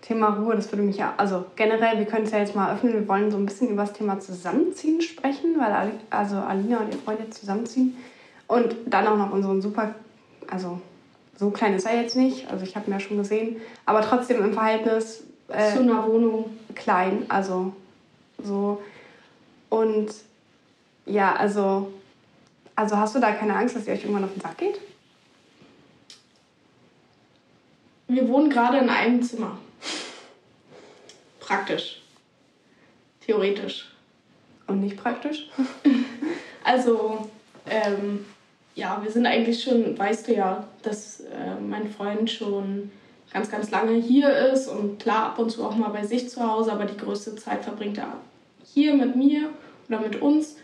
Thema 0.00 0.28
Ruhe, 0.28 0.54
das 0.54 0.70
würde 0.70 0.84
mich 0.84 0.98
ja, 0.98 1.14
also 1.16 1.44
generell, 1.56 1.98
wir 1.98 2.06
können 2.06 2.24
es 2.24 2.30
ja 2.30 2.38
jetzt 2.38 2.54
mal 2.54 2.72
öffnen, 2.72 2.94
wir 2.94 3.08
wollen 3.08 3.30
so 3.30 3.36
ein 3.36 3.44
bisschen 3.44 3.68
über 3.68 3.82
das 3.82 3.92
Thema 3.92 4.20
Zusammenziehen 4.20 5.00
sprechen, 5.00 5.56
weil 5.58 5.90
also 6.10 6.36
Alina 6.36 6.78
und 6.78 6.94
ihr 6.94 6.98
Freund 7.00 7.18
jetzt 7.18 7.40
zusammenziehen 7.40 7.96
und 8.46 8.76
dann 8.86 9.06
auch 9.08 9.16
noch 9.16 9.32
unseren 9.32 9.60
super, 9.60 9.96
also 10.48 10.80
so 11.38 11.50
klein 11.50 11.74
ist 11.74 11.86
er 11.86 12.00
jetzt 12.00 12.16
nicht, 12.16 12.50
also 12.50 12.64
ich 12.64 12.76
habe 12.76 12.86
ihn 12.86 12.92
ja 12.92 13.00
schon 13.00 13.18
gesehen, 13.18 13.60
aber 13.84 14.00
trotzdem 14.02 14.42
im 14.42 14.54
Verhältnis 14.54 15.24
äh, 15.48 15.72
zu 15.72 15.80
einer 15.80 16.06
Wohnung 16.06 16.56
klein, 16.74 17.26
also 17.28 17.72
so 18.42 18.82
und 19.68 20.10
ja, 21.06 21.34
also, 21.36 21.92
also 22.74 22.96
hast 22.96 23.14
du 23.14 23.20
da 23.20 23.32
keine 23.32 23.54
Angst, 23.54 23.76
dass 23.76 23.86
ihr 23.86 23.92
euch 23.92 24.02
irgendwann 24.02 24.24
auf 24.24 24.32
den 24.32 24.40
Sack 24.40 24.58
geht? 24.58 24.80
Wir 28.08 28.28
wohnen 28.28 28.50
gerade 28.50 28.78
in 28.78 28.88
einem 28.88 29.22
Zimmer. 29.22 29.58
Praktisch. 31.40 32.02
Theoretisch. 33.20 33.92
Und 34.66 34.80
nicht 34.80 34.96
praktisch? 34.96 35.48
also, 36.64 37.28
ähm, 37.68 38.24
ja, 38.76 39.00
wir 39.02 39.10
sind 39.10 39.26
eigentlich 39.26 39.62
schon, 39.62 39.98
weißt 39.98 40.28
du 40.28 40.34
ja, 40.34 40.64
dass 40.82 41.20
äh, 41.20 41.60
mein 41.66 41.88
Freund 41.88 42.30
schon 42.30 42.90
ganz, 43.32 43.50
ganz 43.50 43.70
lange 43.70 43.94
hier 43.94 44.30
ist 44.52 44.68
und 44.68 44.98
klar 44.98 45.26
ab 45.26 45.38
und 45.38 45.50
zu 45.50 45.64
auch 45.64 45.74
mal 45.74 45.88
bei 45.88 46.04
sich 46.04 46.28
zu 46.28 46.46
Hause, 46.46 46.72
aber 46.72 46.84
die 46.84 46.96
größte 46.96 47.34
Zeit 47.36 47.64
verbringt 47.64 47.98
er 47.98 48.18
hier 48.64 48.94
mit 48.94 49.16
mir 49.16 49.48
oder 49.88 50.00
mit 50.00 50.20
uns. 50.20 50.56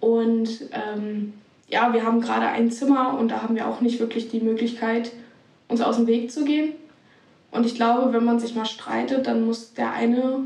Und 0.00 0.48
ähm, 0.72 1.34
ja, 1.68 1.92
wir 1.92 2.04
haben 2.04 2.20
gerade 2.20 2.46
ein 2.46 2.72
Zimmer 2.72 3.16
und 3.18 3.28
da 3.28 3.42
haben 3.42 3.54
wir 3.54 3.68
auch 3.68 3.80
nicht 3.80 4.00
wirklich 4.00 4.28
die 4.28 4.40
Möglichkeit, 4.40 5.12
uns 5.68 5.80
aus 5.80 5.96
dem 5.96 6.08
Weg 6.08 6.32
zu 6.32 6.44
gehen. 6.44 6.72
Und 7.52 7.66
ich 7.66 7.76
glaube, 7.76 8.12
wenn 8.12 8.24
man 8.24 8.40
sich 8.40 8.56
mal 8.56 8.66
streitet, 8.66 9.28
dann 9.28 9.46
muss 9.46 9.74
der 9.74 9.92
eine 9.92 10.40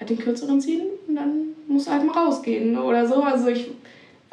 halt 0.00 0.10
den 0.10 0.18
kürzeren 0.18 0.60
ziehen 0.60 0.82
und 1.06 1.14
dann 1.14 1.54
muss 1.68 1.86
er 1.86 1.94
halt 1.94 2.06
mal 2.06 2.24
rausgehen 2.24 2.76
oder 2.76 3.06
so. 3.06 3.22
Also 3.22 3.48
ich 3.48 3.70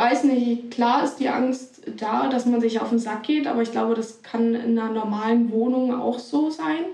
weiß 0.01 0.23
nicht, 0.23 0.71
klar 0.71 1.03
ist 1.03 1.17
die 1.17 1.29
Angst 1.29 1.83
da, 1.97 2.27
dass 2.27 2.47
man 2.47 2.59
sich 2.59 2.81
auf 2.81 2.89
den 2.89 2.99
Sack 2.99 3.23
geht, 3.23 3.45
aber 3.45 3.61
ich 3.61 3.71
glaube, 3.71 3.93
das 3.93 4.23
kann 4.23 4.55
in 4.55 4.77
einer 4.77 4.91
normalen 4.91 5.51
Wohnung 5.51 5.93
auch 5.93 6.17
so 6.17 6.49
sein, 6.49 6.85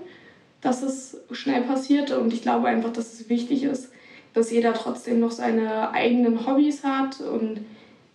dass 0.60 0.82
es 0.82 1.16
schnell 1.30 1.62
passiert. 1.62 2.10
Und 2.10 2.34
ich 2.34 2.42
glaube 2.42 2.68
einfach, 2.68 2.92
dass 2.92 3.14
es 3.14 3.28
wichtig 3.30 3.62
ist, 3.64 3.90
dass 4.34 4.50
jeder 4.50 4.74
trotzdem 4.74 5.20
noch 5.20 5.30
seine 5.30 5.92
eigenen 5.92 6.46
Hobbys 6.46 6.84
hat 6.84 7.20
und 7.20 7.60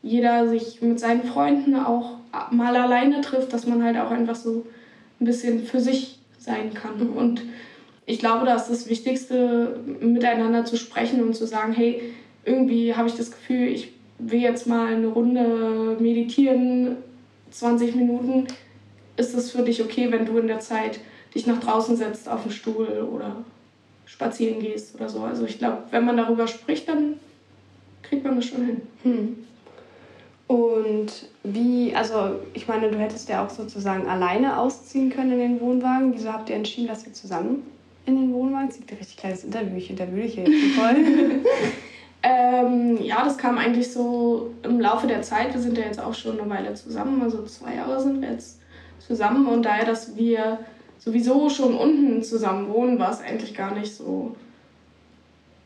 jeder 0.04 0.48
sich 0.48 0.82
mit 0.82 1.00
seinen 1.00 1.24
Freunden 1.24 1.76
auch 1.76 2.18
mal 2.52 2.76
alleine 2.76 3.22
trifft, 3.22 3.52
dass 3.52 3.66
man 3.66 3.84
halt 3.84 3.98
auch 3.98 4.12
einfach 4.12 4.36
so 4.36 4.66
ein 5.20 5.26
bisschen 5.26 5.66
für 5.66 5.80
sich 5.80 6.20
sein 6.38 6.74
kann. 6.74 7.12
Mhm. 7.12 7.18
Und 7.18 7.42
ich 8.06 8.20
glaube, 8.20 8.46
da 8.46 8.56
ist 8.56 8.68
das 8.68 8.90
Wichtigste, 8.90 9.80
miteinander 10.02 10.66
zu 10.66 10.78
sprechen 10.78 11.24
und 11.24 11.36
zu 11.36 11.48
sagen, 11.48 11.74
hey, 11.74 12.14
irgendwie 12.46 12.94
habe 12.94 13.08
ich 13.08 13.16
das 13.16 13.32
Gefühl, 13.32 13.70
ich 13.70 13.93
will 14.20 14.40
jetzt 14.40 14.68
mal 14.68 14.94
eine 14.94 15.08
Runde 15.08 15.98
meditieren, 16.00 16.98
20 17.52 17.96
Minuten. 17.96 18.48
Ist 19.16 19.36
es 19.36 19.52
für 19.52 19.62
dich 19.62 19.84
okay, 19.84 20.12
wenn 20.12 20.26
du 20.26 20.38
in 20.38 20.48
der 20.48 20.60
Zeit 20.60 21.00
dich 21.36 21.48
nach 21.48 21.60
draußen 21.60 21.96
setzt 21.96 22.30
auf 22.30 22.44
den 22.44 22.52
Stuhl 22.52 23.08
oder 23.12 23.38
spazieren 24.06 24.60
gehst 24.60 24.96
oder 24.96 25.10
so. 25.10 25.22
Also 25.22 25.46
ich 25.46 25.60
glaube, 25.60 25.84
wenn 25.92 26.06
man 26.06 26.18
darüber 26.18 26.48
spricht, 26.48 26.88
dann 26.90 27.20
kriegt 28.02 28.24
man 28.24 28.36
das 28.36 28.46
schon 28.46 28.66
hin. 28.66 28.82
Hm. 29.04 29.38
Und 30.48 31.30
wie, 31.44 31.96
also 31.96 32.40
ich 32.54 32.68
meine, 32.68 32.92
du 32.92 32.98
hättest 33.00 33.30
ja 33.30 33.46
auch 33.46 33.50
sozusagen 33.50 34.08
alleine 34.08 34.60
ausziehen 34.60 35.10
können 35.10 35.32
in 35.32 35.40
den 35.40 35.62
Wohnwagen. 35.62 36.14
Wieso 36.14 36.32
habt 36.32 36.50
ihr 36.50 36.56
entschieden, 36.56 36.88
dass 36.88 37.08
ihr 37.08 37.14
zusammen 37.14 37.64
in 38.06 38.16
den 38.16 38.34
Wohnwagen 38.34 38.70
zieht? 38.70 38.92
Ein 38.92 38.98
richtig 38.98 39.18
kleines 39.18 39.44
Interview, 39.44 39.78
ich 39.78 39.90
interviewe 39.90 40.22
dich 40.22 40.34
hier 40.36 40.44
jetzt 40.44 40.76
voll. 40.76 40.96
ähm, 42.24 43.02
ja, 43.02 43.24
das 43.26 43.38
kam 43.38 43.58
eigentlich 43.58 43.92
so 43.92 44.54
im 44.64 44.80
Laufe 44.80 45.08
der 45.08 45.22
Zeit. 45.22 45.54
Wir 45.54 45.62
sind 45.62 45.78
ja 45.78 45.84
jetzt 45.84 46.00
auch 46.00 46.14
schon 46.14 46.40
eine 46.40 46.50
Weile 46.50 46.74
zusammen, 46.74 47.22
also 47.22 47.44
zwei 47.46 47.76
Jahre 47.76 48.02
sind 48.02 48.22
wir 48.22 48.32
jetzt 48.32 48.60
zusammen. 49.06 49.46
Und 49.48 49.64
daher, 49.64 49.86
dass 49.86 50.16
wir 50.16 50.60
sowieso 51.00 51.50
schon 51.50 51.76
unten 51.76 52.24
zusammen 52.24 52.70
wohnen, 52.74 52.98
war 52.98 53.12
es 53.12 53.20
eigentlich 53.20 53.54
gar 53.54 53.74
nicht 53.74 53.94
so, 53.94 54.36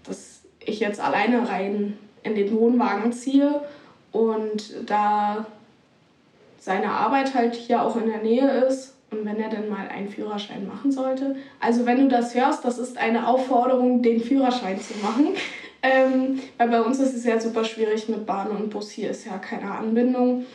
dass 0.04 0.42
ich 0.60 0.80
jetzt 0.80 1.00
alleine 1.00 1.48
rein 1.48 1.98
in 2.24 2.34
den 2.34 2.52
Wohnwagen 2.52 3.14
ziehe 3.14 3.62
und 4.12 4.90
da 4.90 5.46
seine 6.60 6.90
Arbeit 6.90 7.36
halt 7.36 7.54
hier 7.54 7.84
auch 7.84 7.96
in 7.96 8.08
der 8.08 8.24
Nähe 8.24 8.50
ist 8.66 8.96
und 9.12 9.26
wenn 9.26 9.40
er 9.40 9.50
dann 9.50 9.70
mal 9.70 9.88
einen 9.88 10.10
Führerschein 10.10 10.68
machen 10.68 10.92
sollte. 10.92 11.36
Also 11.60 11.86
wenn 11.86 12.00
du 12.00 12.08
das 12.08 12.34
hörst, 12.34 12.66
das 12.66 12.80
ist 12.80 12.98
eine 12.98 13.28
Aufforderung, 13.28 14.02
den 14.02 14.20
Führerschein 14.20 14.82
zu 14.82 14.94
machen. 15.02 15.28
Ähm, 15.88 16.40
weil 16.58 16.68
bei 16.70 16.82
uns 16.82 17.00
ist 17.00 17.14
es 17.14 17.24
ja 17.24 17.40
super 17.40 17.64
schwierig 17.64 18.10
mit 18.10 18.26
Bahn 18.26 18.50
und 18.50 18.70
Bus. 18.70 18.90
Hier 18.90 19.12
ist 19.12 19.26
ja 19.26 19.38
keine 19.38 19.72
Anbindung. 19.72 20.46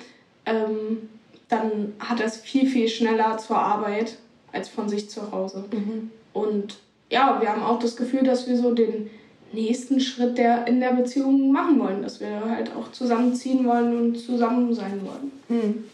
Ähm, 0.44 1.08
dann 1.48 1.94
hat 1.98 2.20
er 2.20 2.26
es 2.26 2.36
viel, 2.36 2.68
viel 2.68 2.88
schneller 2.88 3.38
zur 3.38 3.58
Arbeit 3.58 4.18
als 4.52 4.68
von 4.68 4.88
sich 4.88 5.08
zu 5.08 5.32
Hause. 5.32 5.64
Mhm. 5.72 6.10
Und 6.34 6.78
ja, 7.10 7.38
wir 7.40 7.48
haben 7.48 7.62
auch 7.62 7.78
das 7.78 7.96
Gefühl, 7.96 8.22
dass 8.24 8.46
wir 8.46 8.56
so 8.56 8.74
den 8.74 9.10
nächsten 9.52 10.00
Schritt 10.00 10.36
der, 10.38 10.66
in 10.66 10.80
der 10.80 10.92
Beziehung 10.92 11.52
machen 11.52 11.78
wollen, 11.78 12.02
dass 12.02 12.20
wir 12.20 12.40
halt 12.48 12.74
auch 12.74 12.90
zusammenziehen 12.92 13.66
wollen 13.66 13.96
und 13.96 14.18
zusammen 14.18 14.74
sein 14.74 15.00
wollen. 15.04 15.32
Mhm. 15.48 15.84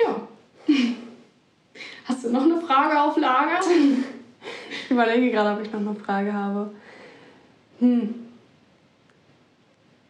Ja. 0.00 0.28
Hast 2.04 2.24
du 2.24 2.30
noch 2.30 2.42
eine 2.42 2.60
Frage 2.60 3.00
auf 3.00 3.16
Lager? 3.16 3.60
Ich 4.84 4.90
überlege 4.90 5.30
gerade, 5.30 5.56
ob 5.56 5.64
ich 5.64 5.72
noch 5.72 5.80
eine 5.80 5.94
Frage 5.94 6.32
habe. 6.32 6.72
Hm. 7.80 8.14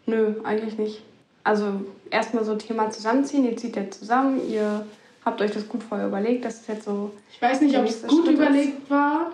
Nö, 0.07 0.35
eigentlich 0.45 0.79
nicht. 0.79 1.03
Also 1.45 1.85
erstmal 2.11 2.45
so 2.45 2.57
Thema 2.57 2.91
zusammenziehen, 2.91 3.45
ihr 3.45 3.57
zieht 3.57 3.77
ja 3.77 3.91
zusammen, 3.91 4.49
ihr 4.51 4.85
Habt 5.25 5.41
euch 5.43 5.51
das 5.51 5.69
gut 5.69 5.83
vorher 5.83 6.07
überlegt? 6.07 6.45
Das 6.45 6.61
ist 6.61 6.69
jetzt 6.69 6.85
so. 6.85 7.13
Ich 7.31 7.41
weiß 7.43 7.61
nicht, 7.61 7.77
ob 7.77 7.85
es 7.85 8.03
gut 8.03 8.25
Schritt 8.25 8.37
überlegt 8.37 8.83
ist. 8.83 8.91
war. 8.91 9.33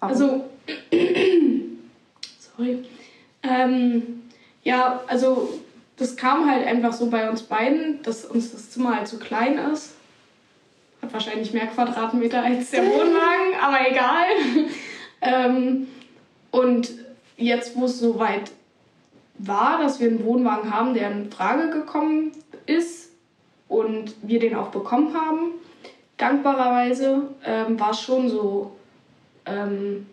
Warum? 0.00 0.12
Also. 0.12 0.44
sorry. 2.56 2.84
Ähm, 3.42 4.22
ja, 4.64 5.00
also 5.06 5.60
das 5.96 6.16
kam 6.16 6.50
halt 6.50 6.66
einfach 6.66 6.92
so 6.92 7.08
bei 7.08 7.30
uns 7.30 7.42
beiden, 7.42 8.02
dass 8.02 8.24
uns 8.24 8.50
das 8.52 8.70
Zimmer 8.70 8.96
halt 8.96 9.08
zu 9.08 9.16
so 9.16 9.24
klein 9.24 9.58
ist. 9.72 9.94
Hat 11.00 11.12
wahrscheinlich 11.12 11.52
mehr 11.52 11.68
Quadratmeter 11.68 12.42
als 12.42 12.70
der 12.70 12.82
Wohnwagen, 12.86 13.54
aber 13.60 13.88
egal. 13.88 14.26
ähm, 15.22 15.86
und 16.50 16.90
jetzt, 17.40 17.76
wo 17.76 17.86
es 17.86 17.98
soweit 17.98 18.50
war, 19.38 19.78
dass 19.78 20.00
wir 20.00 20.08
einen 20.08 20.24
Wohnwagen 20.24 20.72
haben, 20.72 20.94
der 20.94 21.10
in 21.10 21.30
Frage 21.30 21.70
gekommen 21.70 22.32
ist, 22.66 23.10
und 23.70 24.14
wir 24.22 24.40
den 24.40 24.56
auch 24.56 24.68
bekommen 24.68 25.14
haben, 25.14 25.52
dankbarerweise, 26.18 27.22
ähm, 27.46 27.80
war 27.80 27.92
es 27.92 28.00
schon 28.02 28.28
so, 28.28 28.72
ähm, 29.46 30.06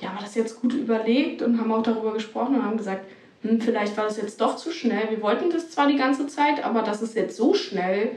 ja, 0.00 0.12
war 0.12 0.20
das 0.20 0.34
jetzt 0.34 0.60
gut 0.60 0.74
überlegt 0.74 1.40
und 1.40 1.58
haben 1.58 1.72
auch 1.72 1.84
darüber 1.84 2.12
gesprochen 2.12 2.56
und 2.56 2.64
haben 2.64 2.76
gesagt, 2.76 3.06
hm, 3.42 3.60
vielleicht 3.60 3.96
war 3.96 4.04
das 4.04 4.16
jetzt 4.16 4.40
doch 4.40 4.56
zu 4.56 4.72
schnell. 4.72 5.08
Wir 5.08 5.22
wollten 5.22 5.50
das 5.50 5.70
zwar 5.70 5.86
die 5.86 5.96
ganze 5.96 6.26
Zeit, 6.26 6.62
aber 6.64 6.82
dass 6.82 7.00
es 7.00 7.14
jetzt 7.14 7.36
so 7.36 7.54
schnell 7.54 8.16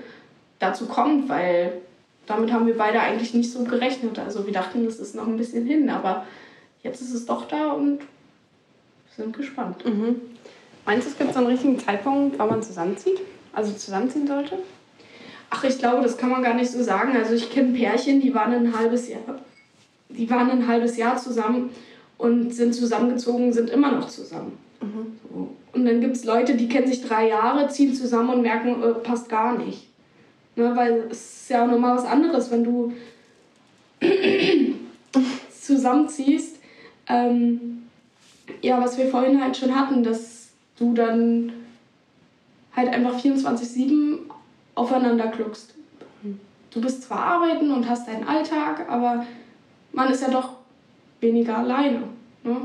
dazu 0.57 0.87
kommt, 0.87 1.29
weil 1.29 1.73
damit 2.25 2.51
haben 2.51 2.65
wir 2.65 2.77
beide 2.77 2.99
eigentlich 2.99 3.33
nicht 3.33 3.51
so 3.51 3.63
gerechnet. 3.63 4.17
Also 4.17 4.45
wir 4.47 4.53
dachten, 4.53 4.85
das 4.85 4.99
ist 4.99 5.13
noch 5.13 5.27
ein 5.27 5.37
bisschen 5.37 5.67
hin, 5.67 5.89
aber 5.89 6.25
jetzt 6.81 6.99
ist 6.99 7.13
es 7.13 7.27
doch 7.27 7.47
da 7.47 7.73
und 7.73 7.99
sind 9.17 9.35
gespannt. 9.35 9.85
Mhm. 9.85 10.21
Meinst 10.85 11.07
du, 11.07 11.11
es 11.11 11.17
gibt 11.17 11.33
so 11.33 11.39
einen 11.39 11.47
richtigen 11.47 11.79
Zeitpunkt, 11.79 12.37
wann 12.37 12.49
man 12.49 12.63
zusammenzieht? 12.63 13.19
Also 13.53 13.71
zusammenziehen 13.73 14.27
sollte? 14.27 14.59
Ach, 15.49 15.63
ich 15.63 15.77
glaube, 15.77 16.01
das 16.01 16.17
kann 16.17 16.29
man 16.29 16.43
gar 16.43 16.55
nicht 16.55 16.71
so 16.71 16.81
sagen. 16.81 17.15
Also 17.15 17.33
ich 17.33 17.51
kenne 17.51 17.73
Pärchen, 17.73 18.19
die 18.19 18.33
waren 18.33 18.53
ein 18.53 18.77
halbes 18.77 19.07
Jahr, 19.07 19.39
die 20.09 20.29
waren 20.29 20.49
ein 20.49 20.67
halbes 20.67 20.97
Jahr 20.97 21.17
zusammen 21.17 21.69
und 22.17 22.53
sind 22.53 22.73
zusammengezogen, 22.73 23.53
sind 23.53 23.69
immer 23.69 23.91
noch 23.91 24.07
zusammen. 24.07 24.57
Mhm. 24.81 25.19
So. 25.29 25.55
Und 25.73 25.85
dann 25.85 26.01
gibt 26.01 26.15
es 26.15 26.23
Leute, 26.23 26.55
die 26.55 26.67
kennen 26.67 26.87
sich 26.87 27.03
drei 27.03 27.29
Jahre, 27.29 27.67
ziehen 27.69 27.93
zusammen 27.93 28.29
und 28.31 28.41
merken, 28.41 28.81
äh, 28.81 28.93
passt 28.95 29.29
gar 29.29 29.57
nicht. 29.57 29.87
Ne, 30.55 30.75
weil 30.75 31.07
es 31.09 31.41
ist 31.41 31.49
ja 31.49 31.63
auch 31.63 31.69
nochmal 31.69 31.97
was 31.97 32.05
anderes, 32.05 32.51
wenn 32.51 32.63
du 32.63 32.93
zusammenziehst. 35.61 36.57
Ähm, 37.07 37.82
ja, 38.61 38.81
was 38.81 38.97
wir 38.97 39.07
vorhin 39.07 39.41
halt 39.41 39.55
schon 39.57 39.75
hatten, 39.75 40.03
dass 40.03 40.49
du 40.77 40.93
dann 40.93 41.53
halt 42.75 42.89
einfach 42.89 43.19
24-7 43.19 44.19
aufeinander 44.75 45.27
kluckst. 45.27 45.75
Du 46.71 46.81
bist 46.81 47.03
zwar 47.03 47.19
arbeiten 47.19 47.71
und 47.71 47.87
hast 47.87 48.07
deinen 48.07 48.27
Alltag, 48.27 48.89
aber 48.89 49.25
man 49.91 50.11
ist 50.11 50.23
ja 50.23 50.31
doch 50.31 50.53
weniger 51.19 51.59
alleine. 51.59 52.03
Ne? 52.43 52.57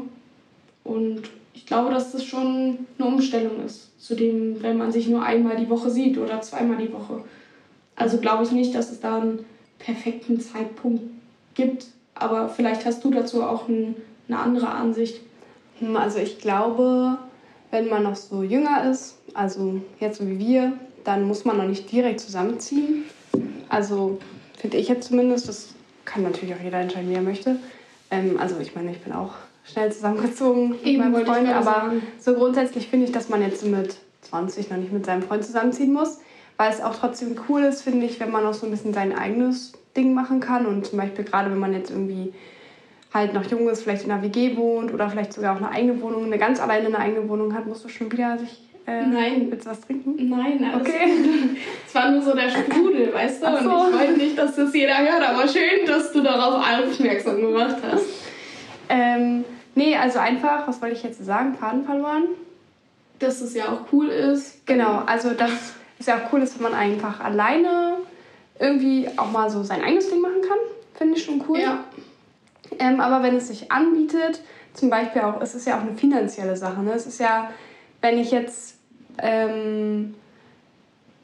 Und 0.82 1.22
ich 1.52 1.66
glaube, 1.66 1.90
dass 1.90 2.12
das 2.12 2.24
schon 2.24 2.86
eine 2.98 3.08
Umstellung 3.08 3.64
ist, 3.64 3.90
zu 4.00 4.14
dem, 4.14 4.62
wenn 4.62 4.78
man 4.78 4.92
sich 4.92 5.08
nur 5.08 5.22
einmal 5.22 5.56
die 5.56 5.68
Woche 5.68 5.90
sieht 5.90 6.16
oder 6.16 6.40
zweimal 6.40 6.78
die 6.78 6.92
Woche. 6.92 7.22
Also 7.96 8.18
glaube 8.18 8.44
ich 8.44 8.52
nicht, 8.52 8.74
dass 8.74 8.90
es 8.90 9.00
da 9.00 9.20
einen 9.20 9.44
perfekten 9.78 10.40
Zeitpunkt 10.40 11.02
gibt, 11.54 11.86
aber 12.14 12.48
vielleicht 12.48 12.86
hast 12.86 13.04
du 13.04 13.10
dazu 13.10 13.42
auch 13.42 13.68
ein, 13.68 13.96
eine 14.28 14.38
andere 14.38 14.68
Ansicht. 14.68 15.20
Hm, 15.80 15.96
also 15.96 16.18
ich 16.18 16.38
glaube, 16.38 17.18
wenn 17.70 17.88
man 17.88 18.02
noch 18.02 18.16
so 18.16 18.42
jünger 18.42 18.90
ist, 18.90 19.16
also 19.34 19.80
jetzt 20.00 20.18
so 20.18 20.26
wie 20.26 20.38
wir, 20.38 20.72
dann 21.04 21.24
muss 21.24 21.44
man 21.44 21.56
noch 21.56 21.66
nicht 21.66 21.90
direkt 21.90 22.20
zusammenziehen. 22.20 23.04
Also 23.68 24.18
finde 24.56 24.76
ich 24.76 24.88
jetzt 24.88 25.08
zumindest, 25.08 25.48
das 25.48 25.74
kann 26.04 26.22
natürlich 26.22 26.54
auch 26.54 26.62
jeder 26.62 26.78
entscheiden, 26.78 27.10
wie 27.10 27.14
er 27.14 27.22
möchte. 27.22 27.56
Ähm, 28.10 28.38
also 28.38 28.58
ich 28.60 28.74
meine, 28.74 28.90
ich 28.90 29.00
bin 29.00 29.12
auch 29.12 29.32
schnell 29.64 29.92
zusammengezogen 29.92 30.76
mit 30.82 30.98
meinem 30.98 31.26
Freund, 31.26 31.48
aber 31.48 31.64
sagen. 31.64 32.02
so 32.18 32.34
grundsätzlich 32.34 32.88
finde 32.88 33.06
ich, 33.06 33.12
dass 33.12 33.28
man 33.28 33.42
jetzt 33.42 33.64
mit 33.64 33.96
20 34.22 34.70
noch 34.70 34.78
nicht 34.78 34.92
mit 34.92 35.06
seinem 35.06 35.22
Freund 35.22 35.44
zusammenziehen 35.44 35.92
muss, 35.92 36.20
weil 36.56 36.72
es 36.72 36.80
auch 36.80 36.96
trotzdem 36.96 37.36
cool 37.48 37.62
ist, 37.62 37.82
finde 37.82 38.06
ich, 38.06 38.18
wenn 38.18 38.30
man 38.30 38.44
auch 38.46 38.54
so 38.54 38.66
ein 38.66 38.70
bisschen 38.70 38.94
sein 38.94 39.16
eigenes 39.16 39.72
Ding 39.96 40.14
machen 40.14 40.40
kann 40.40 40.66
und 40.66 40.86
zum 40.86 40.98
Beispiel 40.98 41.24
gerade 41.24 41.50
wenn 41.50 41.58
man 41.58 41.72
jetzt 41.72 41.90
irgendwie 41.90 42.32
halt 43.12 43.34
noch 43.34 43.44
jung 43.44 43.68
ist, 43.68 43.82
vielleicht 43.82 44.04
in 44.04 44.10
einer 44.10 44.22
WG 44.22 44.56
wohnt 44.56 44.92
oder 44.92 45.08
vielleicht 45.08 45.32
sogar 45.32 45.54
auch 45.54 45.58
eine 45.58 45.70
eigene 45.70 46.00
Wohnung, 46.00 46.24
eine 46.24 46.38
ganz 46.38 46.60
alleine 46.60 46.86
eine 46.86 46.98
eigene 46.98 47.28
Wohnung 47.28 47.54
hat, 47.54 47.66
musst 47.66 47.84
du 47.84 47.88
schon 47.88 48.12
wieder 48.12 48.38
sich 48.38 48.68
äh, 48.88 49.04
Nein. 49.04 49.48
Willst 49.50 49.66
du 49.66 49.70
was 49.70 49.80
trinken? 49.82 50.30
Nein, 50.30 50.64
alles 50.64 50.80
okay. 50.80 51.12
Es 51.86 51.94
war 51.94 52.10
nur 52.10 52.22
so 52.22 52.34
der 52.34 52.48
Sprudel, 52.48 53.12
weißt 53.12 53.42
du? 53.42 53.46
So. 53.62 53.70
Und 53.70 53.90
ich 53.90 53.98
wollte 53.98 54.12
nicht, 54.14 54.38
dass 54.38 54.56
das 54.56 54.74
jeder 54.74 54.96
hört, 54.98 55.22
aber 55.22 55.46
schön, 55.46 55.84
dass 55.86 56.10
du 56.10 56.22
darauf 56.22 56.64
aufmerksam 56.66 57.38
gemacht 57.38 57.76
hast. 57.82 58.06
Ähm, 58.88 59.44
nee, 59.74 59.94
also 59.94 60.18
einfach, 60.18 60.66
was 60.66 60.80
wollte 60.80 60.96
ich 60.96 61.02
jetzt 61.02 61.22
sagen? 61.22 61.54
Faden 61.54 61.84
verloren? 61.84 62.24
Dass 63.18 63.42
es 63.42 63.54
ja 63.54 63.66
auch 63.66 63.92
cool 63.92 64.08
ist. 64.08 64.66
Genau, 64.66 65.02
also 65.04 65.32
dass 65.32 65.74
es 65.98 66.06
ja 66.06 66.16
auch 66.16 66.32
cool 66.32 66.40
ist, 66.40 66.56
wenn 66.56 66.70
man 66.70 66.74
einfach 66.74 67.20
alleine 67.20 67.98
irgendwie 68.58 69.06
auch 69.18 69.30
mal 69.30 69.50
so 69.50 69.62
sein 69.64 69.82
eigenes 69.82 70.08
Ding 70.08 70.22
machen 70.22 70.40
kann. 70.40 70.58
Finde 70.94 71.18
ich 71.18 71.24
schon 71.24 71.44
cool. 71.46 71.60
Ja. 71.60 71.84
Ähm, 72.78 73.00
aber 73.00 73.22
wenn 73.22 73.36
es 73.36 73.48
sich 73.48 73.70
anbietet, 73.70 74.40
zum 74.74 74.90
Beispiel 74.90 75.22
auch, 75.22 75.40
es 75.40 75.54
ist 75.54 75.66
ja 75.66 75.78
auch 75.78 75.82
eine 75.82 75.94
finanzielle 75.94 76.56
Sache. 76.56 76.80
Ne? 76.82 76.92
Es 76.92 77.06
ist 77.06 77.20
ja, 77.20 77.50
wenn 78.00 78.18
ich 78.18 78.30
jetzt 78.30 78.76
ähm, 79.18 80.14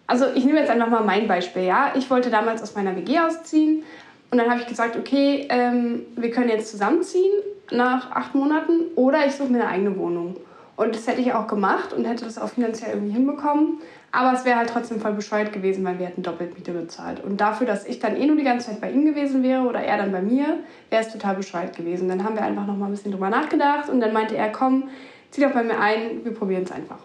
also 0.07 0.27
ich 0.35 0.45
nehme 0.45 0.59
jetzt 0.59 0.71
einfach 0.71 0.89
mal 0.89 1.03
mein 1.03 1.27
Beispiel, 1.27 1.63
ja. 1.63 1.93
Ich 1.97 2.11
wollte 2.11 2.31
damals 2.31 2.63
aus 2.63 2.75
meiner 2.75 2.95
WG 2.97 3.19
ausziehen 3.21 3.83
und 4.31 4.39
dann 4.39 4.51
habe 4.51 4.61
ich 4.61 4.67
gesagt, 4.67 4.97
okay, 4.97 5.47
ähm, 5.49 6.03
wir 6.17 6.31
können 6.31 6.49
jetzt 6.49 6.71
zusammenziehen 6.71 7.33
nach 7.71 8.11
acht 8.11 8.35
Monaten 8.35 8.93
oder 8.97 9.27
ich 9.27 9.33
suche 9.33 9.51
mir 9.51 9.63
eine 9.63 9.69
eigene 9.69 9.97
Wohnung. 9.97 10.37
Und 10.77 10.95
das 10.95 11.07
hätte 11.07 11.21
ich 11.21 11.33
auch 11.33 11.47
gemacht 11.47 11.93
und 11.93 12.05
hätte 12.05 12.25
das 12.25 12.39
auch 12.39 12.49
finanziell 12.49 12.95
irgendwie 12.95 13.13
hinbekommen. 13.13 13.79
Aber 14.11 14.33
es 14.33 14.45
wäre 14.45 14.59
halt 14.59 14.71
trotzdem 14.71 15.01
voll 15.01 15.13
bescheuert 15.13 15.53
gewesen, 15.53 15.85
weil 15.85 15.99
wir 15.99 16.07
hätten 16.07 16.23
doppelt 16.23 16.57
Miete 16.57 16.73
bezahlt. 16.73 17.23
Und 17.23 17.41
dafür, 17.41 17.67
dass 17.67 17.85
ich 17.87 17.99
dann 17.99 18.17
eh 18.17 18.27
nur 18.27 18.37
die 18.37 18.45
ganze 18.45 18.71
Zeit 18.71 18.81
bei 18.81 18.91
ihm 18.91 19.05
gewesen 19.05 19.43
wäre 19.43 19.63
oder 19.63 19.81
er 19.81 19.99
dann 19.99 20.13
bei 20.13 20.23
mir, 20.23 20.59
wäre 20.91 21.03
es 21.03 21.13
total 21.13 21.37
bescheuert 21.37 21.77
gewesen. 21.77 22.09
Dann 22.09 22.23
haben 22.23 22.37
wir 22.37 22.43
einfach 22.43 22.67
noch 22.67 22.77
mal 22.77 22.87
ein 22.87 22.93
bisschen 22.93 23.13
drüber 23.13 23.31
nachgedacht 23.31 23.89
und 23.89 24.01
dann 24.01 24.13
meinte 24.13 24.37
er, 24.37 24.51
komm, 24.51 24.89
zieh 25.31 25.43
doch 25.43 25.53
bei 25.53 25.65
mir 25.65 25.79
ein, 25.81 26.25
wir 26.25 26.33
probieren 26.33 26.63
es 26.63 26.73
einfach. 26.73 26.99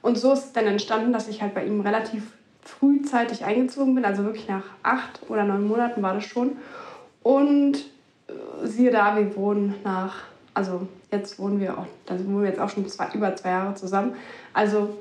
Und 0.00 0.16
so 0.16 0.32
ist 0.32 0.44
es 0.44 0.52
dann 0.52 0.66
entstanden, 0.66 1.12
dass 1.12 1.28
ich 1.28 1.42
halt 1.42 1.54
bei 1.54 1.64
ihm 1.64 1.80
relativ 1.80 2.32
frühzeitig 2.62 3.44
eingezogen 3.44 3.94
bin, 3.94 4.04
also 4.04 4.24
wirklich 4.24 4.48
nach 4.48 4.64
acht 4.82 5.20
oder 5.28 5.44
neun 5.44 5.66
Monaten 5.66 6.02
war 6.02 6.14
das 6.14 6.24
schon. 6.24 6.56
Und 7.22 7.76
äh, 8.28 8.66
siehe 8.66 8.90
da, 8.90 9.16
wir 9.16 9.36
wohnen 9.36 9.74
nach, 9.84 10.24
also 10.56 10.88
jetzt 11.12 11.38
wohnen 11.38 11.60
wir 11.60 11.78
auch, 11.78 11.86
da 12.06 12.18
wohnen 12.18 12.42
wir 12.42 12.48
jetzt 12.48 12.60
auch 12.60 12.70
schon 12.70 12.88
zwei, 12.88 13.08
über 13.14 13.34
zwei 13.36 13.50
Jahre 13.50 13.74
zusammen. 13.74 14.14
Also 14.52 14.96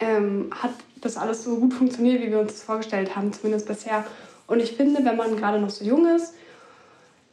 ähm, 0.00 0.50
hat 0.50 0.72
das 1.00 1.16
alles 1.16 1.44
so 1.44 1.56
gut 1.56 1.74
funktioniert, 1.74 2.20
wie 2.22 2.30
wir 2.30 2.40
uns 2.40 2.52
das 2.52 2.62
vorgestellt 2.62 3.14
haben, 3.16 3.32
zumindest 3.32 3.68
bisher. 3.68 4.04
Und 4.46 4.60
ich 4.60 4.72
finde, 4.72 5.04
wenn 5.04 5.16
man 5.16 5.36
gerade 5.36 5.60
noch 5.60 5.70
so 5.70 5.84
jung 5.84 6.06
ist 6.06 6.34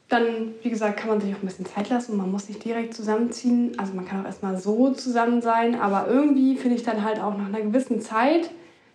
dann, 0.07 0.53
wie 0.61 0.69
gesagt, 0.69 0.97
kann 0.97 1.09
man 1.09 1.19
sich 1.19 1.33
auch 1.33 1.41
ein 1.41 1.45
bisschen 1.45 1.65
Zeit 1.65 1.89
lassen. 1.89 2.15
Man 2.17 2.31
muss 2.31 2.47
nicht 2.47 2.63
direkt 2.63 2.93
zusammenziehen. 2.93 3.77
Also 3.77 3.93
man 3.93 4.05
kann 4.05 4.21
auch 4.21 4.25
erstmal 4.25 4.57
so 4.57 4.91
zusammen 4.93 5.41
sein. 5.41 5.79
Aber 5.79 6.07
irgendwie 6.07 6.57
finde 6.57 6.75
ich 6.75 6.83
dann 6.83 7.03
halt 7.03 7.19
auch 7.19 7.35
nach 7.35 7.47
einer 7.47 7.61
gewissen 7.61 8.01
Zeit, 8.01 8.51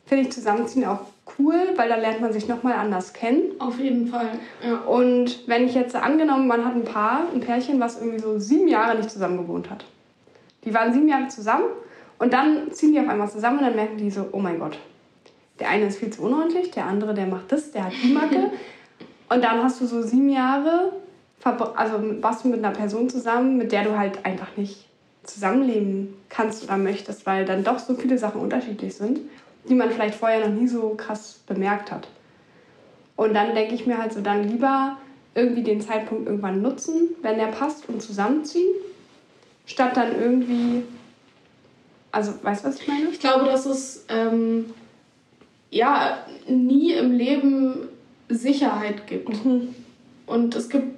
finde 0.06 0.24
ich 0.24 0.32
Zusammenziehen 0.32 0.84
auch 0.84 1.00
cool, 1.38 1.54
weil 1.76 1.88
da 1.88 1.96
lernt 1.96 2.20
man 2.20 2.32
sich 2.32 2.48
nochmal 2.48 2.74
anders 2.74 3.12
kennen. 3.12 3.52
Auf 3.58 3.78
jeden 3.78 4.06
Fall, 4.06 4.28
ja. 4.64 4.78
Und 4.80 5.48
wenn 5.48 5.66
ich 5.66 5.74
jetzt 5.74 5.94
angenommen, 5.96 6.46
man 6.46 6.64
hat 6.64 6.74
ein 6.74 6.84
Paar, 6.84 7.24
ein 7.32 7.40
Pärchen, 7.40 7.80
was 7.80 8.00
irgendwie 8.00 8.18
so 8.18 8.38
sieben 8.38 8.68
Jahre 8.68 8.96
nicht 8.96 9.10
zusammen 9.10 9.38
gewohnt 9.38 9.70
hat. 9.70 9.84
Die 10.64 10.74
waren 10.74 10.92
sieben 10.92 11.08
Jahre 11.08 11.28
zusammen 11.28 11.64
und 12.18 12.32
dann 12.32 12.72
ziehen 12.72 12.92
die 12.92 13.00
auf 13.00 13.08
einmal 13.08 13.30
zusammen 13.30 13.58
und 13.58 13.64
dann 13.64 13.76
merken 13.76 13.96
die 13.96 14.10
so, 14.10 14.28
oh 14.32 14.38
mein 14.38 14.58
Gott, 14.58 14.78
der 15.58 15.68
eine 15.68 15.86
ist 15.86 15.98
viel 15.98 16.10
zu 16.10 16.22
unordentlich, 16.22 16.70
der 16.70 16.86
andere, 16.86 17.14
der 17.14 17.26
macht 17.26 17.52
das, 17.52 17.70
der 17.70 17.84
hat 17.86 17.92
die 18.02 18.12
Macke. 18.12 18.50
Und 19.32 19.44
dann 19.44 19.62
hast 19.62 19.80
du 19.80 19.86
so 19.86 20.02
sieben 20.02 20.28
Jahre, 20.28 20.90
also 21.44 22.02
warst 22.20 22.44
du 22.44 22.48
mit 22.48 22.64
einer 22.64 22.74
Person 22.74 23.08
zusammen, 23.08 23.56
mit 23.56 23.70
der 23.70 23.84
du 23.84 23.96
halt 23.96 24.24
einfach 24.26 24.56
nicht 24.56 24.86
zusammenleben 25.22 26.16
kannst 26.28 26.64
oder 26.64 26.76
möchtest, 26.76 27.26
weil 27.26 27.44
dann 27.44 27.62
doch 27.62 27.78
so 27.78 27.94
viele 27.94 28.18
Sachen 28.18 28.40
unterschiedlich 28.40 28.96
sind, 28.96 29.20
die 29.68 29.74
man 29.74 29.90
vielleicht 29.90 30.14
vorher 30.14 30.48
noch 30.48 30.54
nie 30.54 30.68
so 30.68 30.94
krass 30.96 31.40
bemerkt 31.46 31.90
hat. 31.92 32.08
Und 33.16 33.34
dann 33.34 33.54
denke 33.54 33.74
ich 33.74 33.86
mir 33.86 33.98
halt 33.98 34.12
so, 34.12 34.20
dann 34.20 34.48
lieber 34.48 34.96
irgendwie 35.34 35.62
den 35.62 35.80
Zeitpunkt 35.80 36.26
irgendwann 36.26 36.62
nutzen, 36.62 37.10
wenn 37.22 37.38
der 37.38 37.48
passt 37.48 37.88
und 37.88 38.02
zusammenziehen, 38.02 38.72
statt 39.66 39.96
dann 39.96 40.18
irgendwie, 40.18 40.82
also 42.10 42.32
weißt 42.42 42.64
du, 42.64 42.68
was 42.68 42.80
ich 42.80 42.88
meine? 42.88 43.08
Ich 43.10 43.20
glaube, 43.20 43.44
dass 43.44 43.66
es 43.66 44.04
ähm, 44.08 44.72
ja 45.70 46.18
nie 46.48 46.92
im 46.92 47.12
Leben 47.12 47.88
Sicherheit 48.28 49.06
gibt. 49.06 49.44
Mhm. 49.44 49.74
Und 50.26 50.54
es 50.56 50.68
gibt 50.68 50.94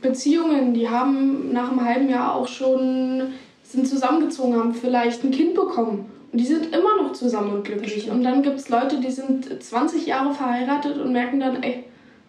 Beziehungen, 0.00 0.74
die 0.74 0.88
haben 0.88 1.52
nach 1.52 1.70
einem 1.70 1.84
halben 1.84 2.08
Jahr 2.08 2.34
auch 2.34 2.48
schon, 2.48 3.34
sind 3.62 3.86
zusammengezogen, 3.86 4.56
haben 4.56 4.74
vielleicht 4.74 5.24
ein 5.24 5.30
Kind 5.30 5.54
bekommen. 5.54 6.10
Die 6.32 6.44
sind 6.44 6.74
immer 6.74 7.02
noch 7.02 7.12
zusammen 7.12 7.52
und 7.52 7.64
glücklich. 7.64 8.10
Und 8.10 8.22
dann 8.22 8.42
gibt 8.42 8.58
es 8.58 8.68
Leute, 8.68 9.00
die 9.00 9.10
sind 9.10 9.62
20 9.62 10.06
Jahre 10.06 10.34
verheiratet 10.34 10.98
und 10.98 11.12
merken 11.12 11.40
dann, 11.40 11.62
ey, 11.62 11.84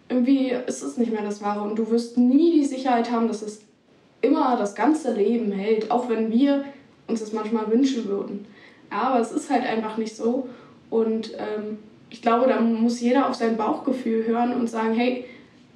irgendwie 0.08 0.52
ist 0.66 0.82
es 0.82 0.96
nicht 0.96 1.12
mehr 1.12 1.22
das 1.22 1.42
Wahre. 1.42 1.62
Und 1.62 1.78
du 1.78 1.90
wirst 1.90 2.16
nie 2.16 2.52
die 2.52 2.64
Sicherheit 2.64 3.10
haben, 3.10 3.28
dass 3.28 3.42
es 3.42 3.62
immer 4.22 4.56
das 4.56 4.74
ganze 4.74 5.14
Leben 5.14 5.52
hält, 5.52 5.90
auch 5.90 6.08
wenn 6.08 6.32
wir 6.32 6.64
uns 7.06 7.20
das 7.20 7.32
manchmal 7.32 7.70
wünschen 7.70 8.06
würden. 8.06 8.46
Ja, 8.90 9.02
aber 9.02 9.20
es 9.20 9.32
ist 9.32 9.50
halt 9.50 9.64
einfach 9.64 9.96
nicht 9.98 10.16
so. 10.16 10.48
Und 10.88 11.32
ähm, 11.34 11.78
ich 12.10 12.22
glaube, 12.22 12.48
da 12.48 12.60
muss 12.60 13.00
jeder 13.00 13.28
auf 13.28 13.34
sein 13.34 13.56
Bauchgefühl 13.56 14.26
hören 14.26 14.52
und 14.54 14.68
sagen, 14.68 14.94
hey, 14.94 15.24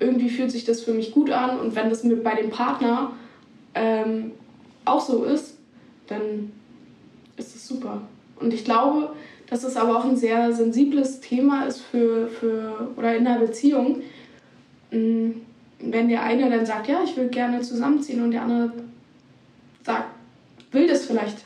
irgendwie 0.01 0.29
fühlt 0.29 0.51
sich 0.51 0.65
das 0.65 0.83
für 0.83 0.93
mich 0.93 1.13
gut 1.13 1.31
an 1.31 1.61
und 1.61 1.77
wenn 1.77 1.89
das 1.89 2.03
mit 2.03 2.25
bei 2.25 2.35
dem 2.35 2.51
Partner 2.51 3.13
ähm, 3.75 4.33
auch 4.85 5.01
so 5.01 5.25
ist, 5.25 5.57
dann 6.09 6.53
ist 7.37 7.55
es 7.55 7.67
super. 7.67 8.03
Und 8.44 8.52
ich 8.52 8.64
glaube, 8.64 9.11
dass 9.48 9.64
es 9.64 9.76
aber 9.76 9.98
auch 9.98 10.04
ein 10.04 10.16
sehr 10.16 10.52
sensibles 10.52 11.20
Thema 11.20 11.64
ist 11.64 11.80
für, 11.80 12.28
für 12.28 12.90
oder 12.96 13.16
in 13.16 13.26
einer 13.26 13.40
Beziehung. 13.40 14.02
Mm, 14.90 15.30
wenn 15.80 16.09
der 16.09 16.22
eine 16.22 16.50
dann 16.50 16.66
sagt, 16.66 16.88
ja, 16.88 17.02
ich 17.04 17.16
will 17.16 17.28
gerne 17.28 17.61
zusammenziehen 17.62 18.22
und 18.22 18.30
der 18.30 18.42
andere 18.42 18.72
sagt, 19.85 20.09
will 20.72 20.87
das 20.87 21.07
vielleicht 21.07 21.38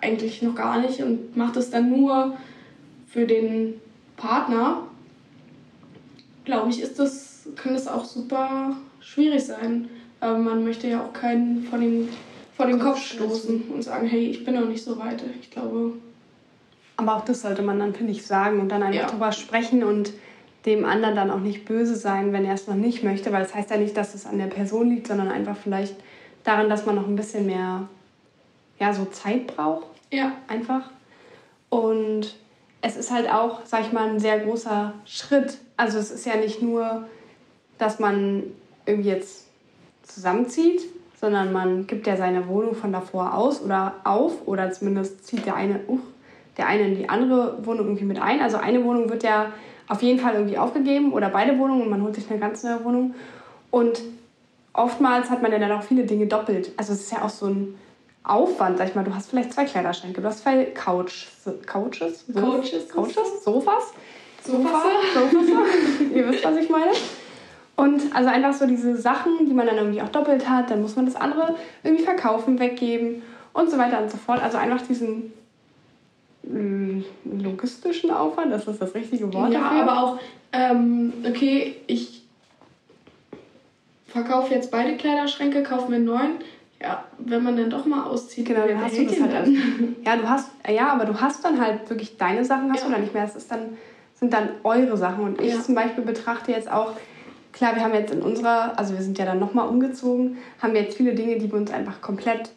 eigentlich 0.00 0.42
noch 0.42 0.54
gar 0.54 0.80
nicht 0.80 1.02
und 1.02 1.36
macht 1.36 1.56
es 1.56 1.70
dann 1.70 1.90
nur 1.90 2.36
für 3.08 3.26
den 3.26 3.74
Partner, 4.16 4.82
glaube 6.44 6.70
ich, 6.70 6.80
ist 6.80 6.98
das, 6.98 7.48
kann 7.56 7.74
das 7.74 7.88
auch 7.88 8.04
super 8.04 8.76
schwierig 9.00 9.44
sein. 9.44 9.88
Aber 10.20 10.38
man 10.38 10.64
möchte 10.64 10.88
ja 10.88 11.04
auch 11.04 11.12
keinen 11.12 11.64
von 11.64 11.80
den, 11.80 12.08
vor 12.56 12.66
den 12.66 12.78
Kopf 12.78 13.00
stoßen 13.00 13.62
und 13.72 13.82
sagen, 13.82 14.06
hey, 14.06 14.26
ich 14.26 14.44
bin 14.44 14.54
noch 14.54 14.68
nicht 14.68 14.82
so 14.82 14.98
weit. 14.98 15.22
Ich 15.40 15.50
glaube. 15.50 15.94
Aber 16.98 17.16
auch 17.16 17.24
das 17.24 17.42
sollte 17.42 17.62
man 17.62 17.78
dann, 17.78 17.94
finde 17.94 18.10
ich, 18.12 18.26
sagen 18.26 18.58
und 18.58 18.70
dann 18.70 18.82
einfach 18.82 19.02
ja. 19.02 19.06
drüber 19.06 19.30
sprechen 19.30 19.84
und 19.84 20.12
dem 20.66 20.84
anderen 20.84 21.14
dann 21.14 21.30
auch 21.30 21.38
nicht 21.38 21.64
böse 21.64 21.94
sein, 21.94 22.32
wenn 22.32 22.44
er 22.44 22.54
es 22.54 22.66
noch 22.66 22.74
nicht 22.74 23.04
möchte, 23.04 23.32
weil 23.32 23.42
es 23.42 23.48
das 23.48 23.56
heißt 23.56 23.70
ja 23.70 23.76
nicht, 23.76 23.96
dass 23.96 24.16
es 24.16 24.26
an 24.26 24.38
der 24.38 24.48
Person 24.48 24.90
liegt, 24.90 25.06
sondern 25.06 25.28
einfach 25.28 25.56
vielleicht 25.56 25.94
daran, 26.42 26.68
dass 26.68 26.86
man 26.86 26.96
noch 26.96 27.06
ein 27.06 27.14
bisschen 27.14 27.46
mehr 27.46 27.88
ja, 28.80 28.92
so 28.92 29.04
Zeit 29.04 29.46
braucht. 29.46 29.86
Ja. 30.10 30.32
Einfach. 30.48 30.90
Und 31.70 32.34
es 32.80 32.96
ist 32.96 33.12
halt 33.12 33.32
auch, 33.32 33.60
sag 33.64 33.82
ich 33.82 33.92
mal, 33.92 34.08
ein 34.08 34.18
sehr 34.18 34.40
großer 34.40 34.92
Schritt. 35.04 35.58
Also 35.76 35.98
es 35.98 36.10
ist 36.10 36.26
ja 36.26 36.34
nicht 36.34 36.62
nur, 36.62 37.06
dass 37.78 38.00
man 38.00 38.42
irgendwie 38.86 39.10
jetzt 39.10 39.46
zusammenzieht, 40.02 40.82
sondern 41.20 41.52
man 41.52 41.86
gibt 41.86 42.08
ja 42.08 42.16
seine 42.16 42.48
Wohnung 42.48 42.74
von 42.74 42.92
davor 42.92 43.34
aus 43.34 43.62
oder 43.62 43.94
auf 44.02 44.48
oder 44.48 44.72
zumindest 44.72 45.24
zieht 45.26 45.46
der 45.46 45.54
eine, 45.54 45.80
uh, 45.86 46.00
der 46.58 46.66
eine 46.66 46.88
in 46.88 46.96
die 46.96 47.08
andere 47.08 47.64
Wohnung 47.64 47.86
irgendwie 47.86 48.04
mit 48.04 48.20
ein. 48.20 48.40
Also 48.40 48.58
eine 48.58 48.84
Wohnung 48.84 49.08
wird 49.08 49.22
ja 49.22 49.52
auf 49.88 50.02
jeden 50.02 50.18
Fall 50.18 50.34
irgendwie 50.34 50.58
aufgegeben 50.58 51.12
oder 51.12 51.30
beide 51.30 51.58
Wohnungen 51.58 51.82
und 51.82 51.90
man 51.90 52.02
holt 52.02 52.14
sich 52.14 52.28
eine 52.30 52.38
ganz 52.38 52.62
neue 52.62 52.84
Wohnung. 52.84 53.14
Und 53.70 54.00
oftmals 54.72 55.30
hat 55.30 55.40
man 55.40 55.52
ja 55.52 55.58
dann 55.58 55.72
auch 55.72 55.82
viele 55.82 56.04
Dinge 56.04 56.26
doppelt. 56.26 56.72
Also 56.76 56.92
es 56.92 57.00
ist 57.02 57.12
ja 57.12 57.22
auch 57.22 57.30
so 57.30 57.46
ein 57.46 57.78
Aufwand, 58.24 58.78
sag 58.78 58.88
ich 58.88 58.94
mal. 58.94 59.04
Du 59.04 59.14
hast 59.14 59.30
vielleicht 59.30 59.52
zwei 59.52 59.64
Kleiderschränke, 59.64 60.20
du 60.20 60.26
hast 60.26 60.42
zwei 60.42 60.64
Couch, 60.66 61.26
Couches, 61.66 62.24
so, 62.26 62.40
Couches, 62.40 62.88
Couches, 62.88 63.44
Sofas, 63.44 63.92
Sofas, 64.44 64.82
Sofas. 65.14 65.32
Ihr 66.14 66.28
wisst, 66.28 66.44
was 66.44 66.56
ich 66.56 66.68
meine. 66.68 66.92
Und 67.76 68.14
also 68.14 68.28
einfach 68.28 68.52
so 68.52 68.66
diese 68.66 68.96
Sachen, 68.96 69.46
die 69.46 69.54
man 69.54 69.66
dann 69.66 69.76
irgendwie 69.76 70.02
auch 70.02 70.08
doppelt 70.08 70.48
hat, 70.48 70.70
dann 70.70 70.82
muss 70.82 70.96
man 70.96 71.06
das 71.06 71.14
andere 71.14 71.54
irgendwie 71.84 72.02
verkaufen, 72.02 72.58
weggeben 72.58 73.22
und 73.52 73.70
so 73.70 73.78
weiter 73.78 74.02
und 74.02 74.10
so 74.10 74.16
fort. 74.16 74.42
Also 74.42 74.58
einfach 74.58 74.82
diesen 74.82 75.32
logistischen 77.24 78.10
Aufwand, 78.10 78.52
das 78.52 78.66
ist 78.66 78.80
das 78.80 78.94
richtige 78.94 79.32
Wort. 79.32 79.52
Ja, 79.52 79.60
dafür. 79.60 79.82
aber 79.82 80.02
auch, 80.02 80.18
ähm, 80.52 81.12
okay, 81.26 81.76
ich 81.86 82.22
verkaufe 84.06 84.54
jetzt 84.54 84.70
beide 84.70 84.96
Kleiderschränke, 84.96 85.62
kaufe 85.62 85.90
mir 85.90 85.96
einen 85.96 86.06
neuen. 86.06 86.30
Ja, 86.80 87.04
wenn 87.18 87.42
man 87.42 87.56
dann 87.56 87.70
doch 87.70 87.86
mal 87.86 88.04
auszieht, 88.04 88.46
genau, 88.46 88.66
dann 88.66 88.80
hast 88.80 88.96
du 88.96 89.04
das 89.04 89.20
halt 89.20 89.34
alles. 89.34 89.50
Ja, 90.06 90.16
du 90.16 90.28
hast, 90.28 90.50
ja, 90.68 90.92
aber 90.92 91.04
du 91.06 91.20
hast 91.20 91.44
dann 91.44 91.60
halt 91.60 91.90
wirklich 91.90 92.16
deine 92.16 92.44
Sachen, 92.44 92.70
hast 92.70 92.82
ja. 92.82 92.86
du 92.86 92.92
dann 92.92 93.02
nicht 93.02 93.14
mehr. 93.14 93.24
Das 93.24 93.34
ist 93.34 93.50
dann, 93.50 93.76
sind 94.14 94.32
dann 94.32 94.50
eure 94.62 94.96
Sachen. 94.96 95.24
Und 95.24 95.40
ich 95.40 95.54
ja. 95.54 95.60
zum 95.60 95.74
Beispiel 95.74 96.04
betrachte 96.04 96.52
jetzt 96.52 96.70
auch, 96.70 96.92
klar, 97.52 97.74
wir 97.74 97.82
haben 97.82 97.94
jetzt 97.94 98.14
in 98.14 98.22
unserer, 98.22 98.78
also 98.78 98.94
wir 98.94 99.02
sind 99.02 99.18
ja 99.18 99.24
dann 99.24 99.40
nochmal 99.40 99.68
umgezogen, 99.68 100.38
haben 100.62 100.72
wir 100.72 100.82
jetzt 100.82 100.96
viele 100.96 101.14
Dinge, 101.14 101.38
die 101.38 101.50
wir 101.50 101.58
uns 101.58 101.72
einfach 101.72 102.00
komplett 102.00 102.50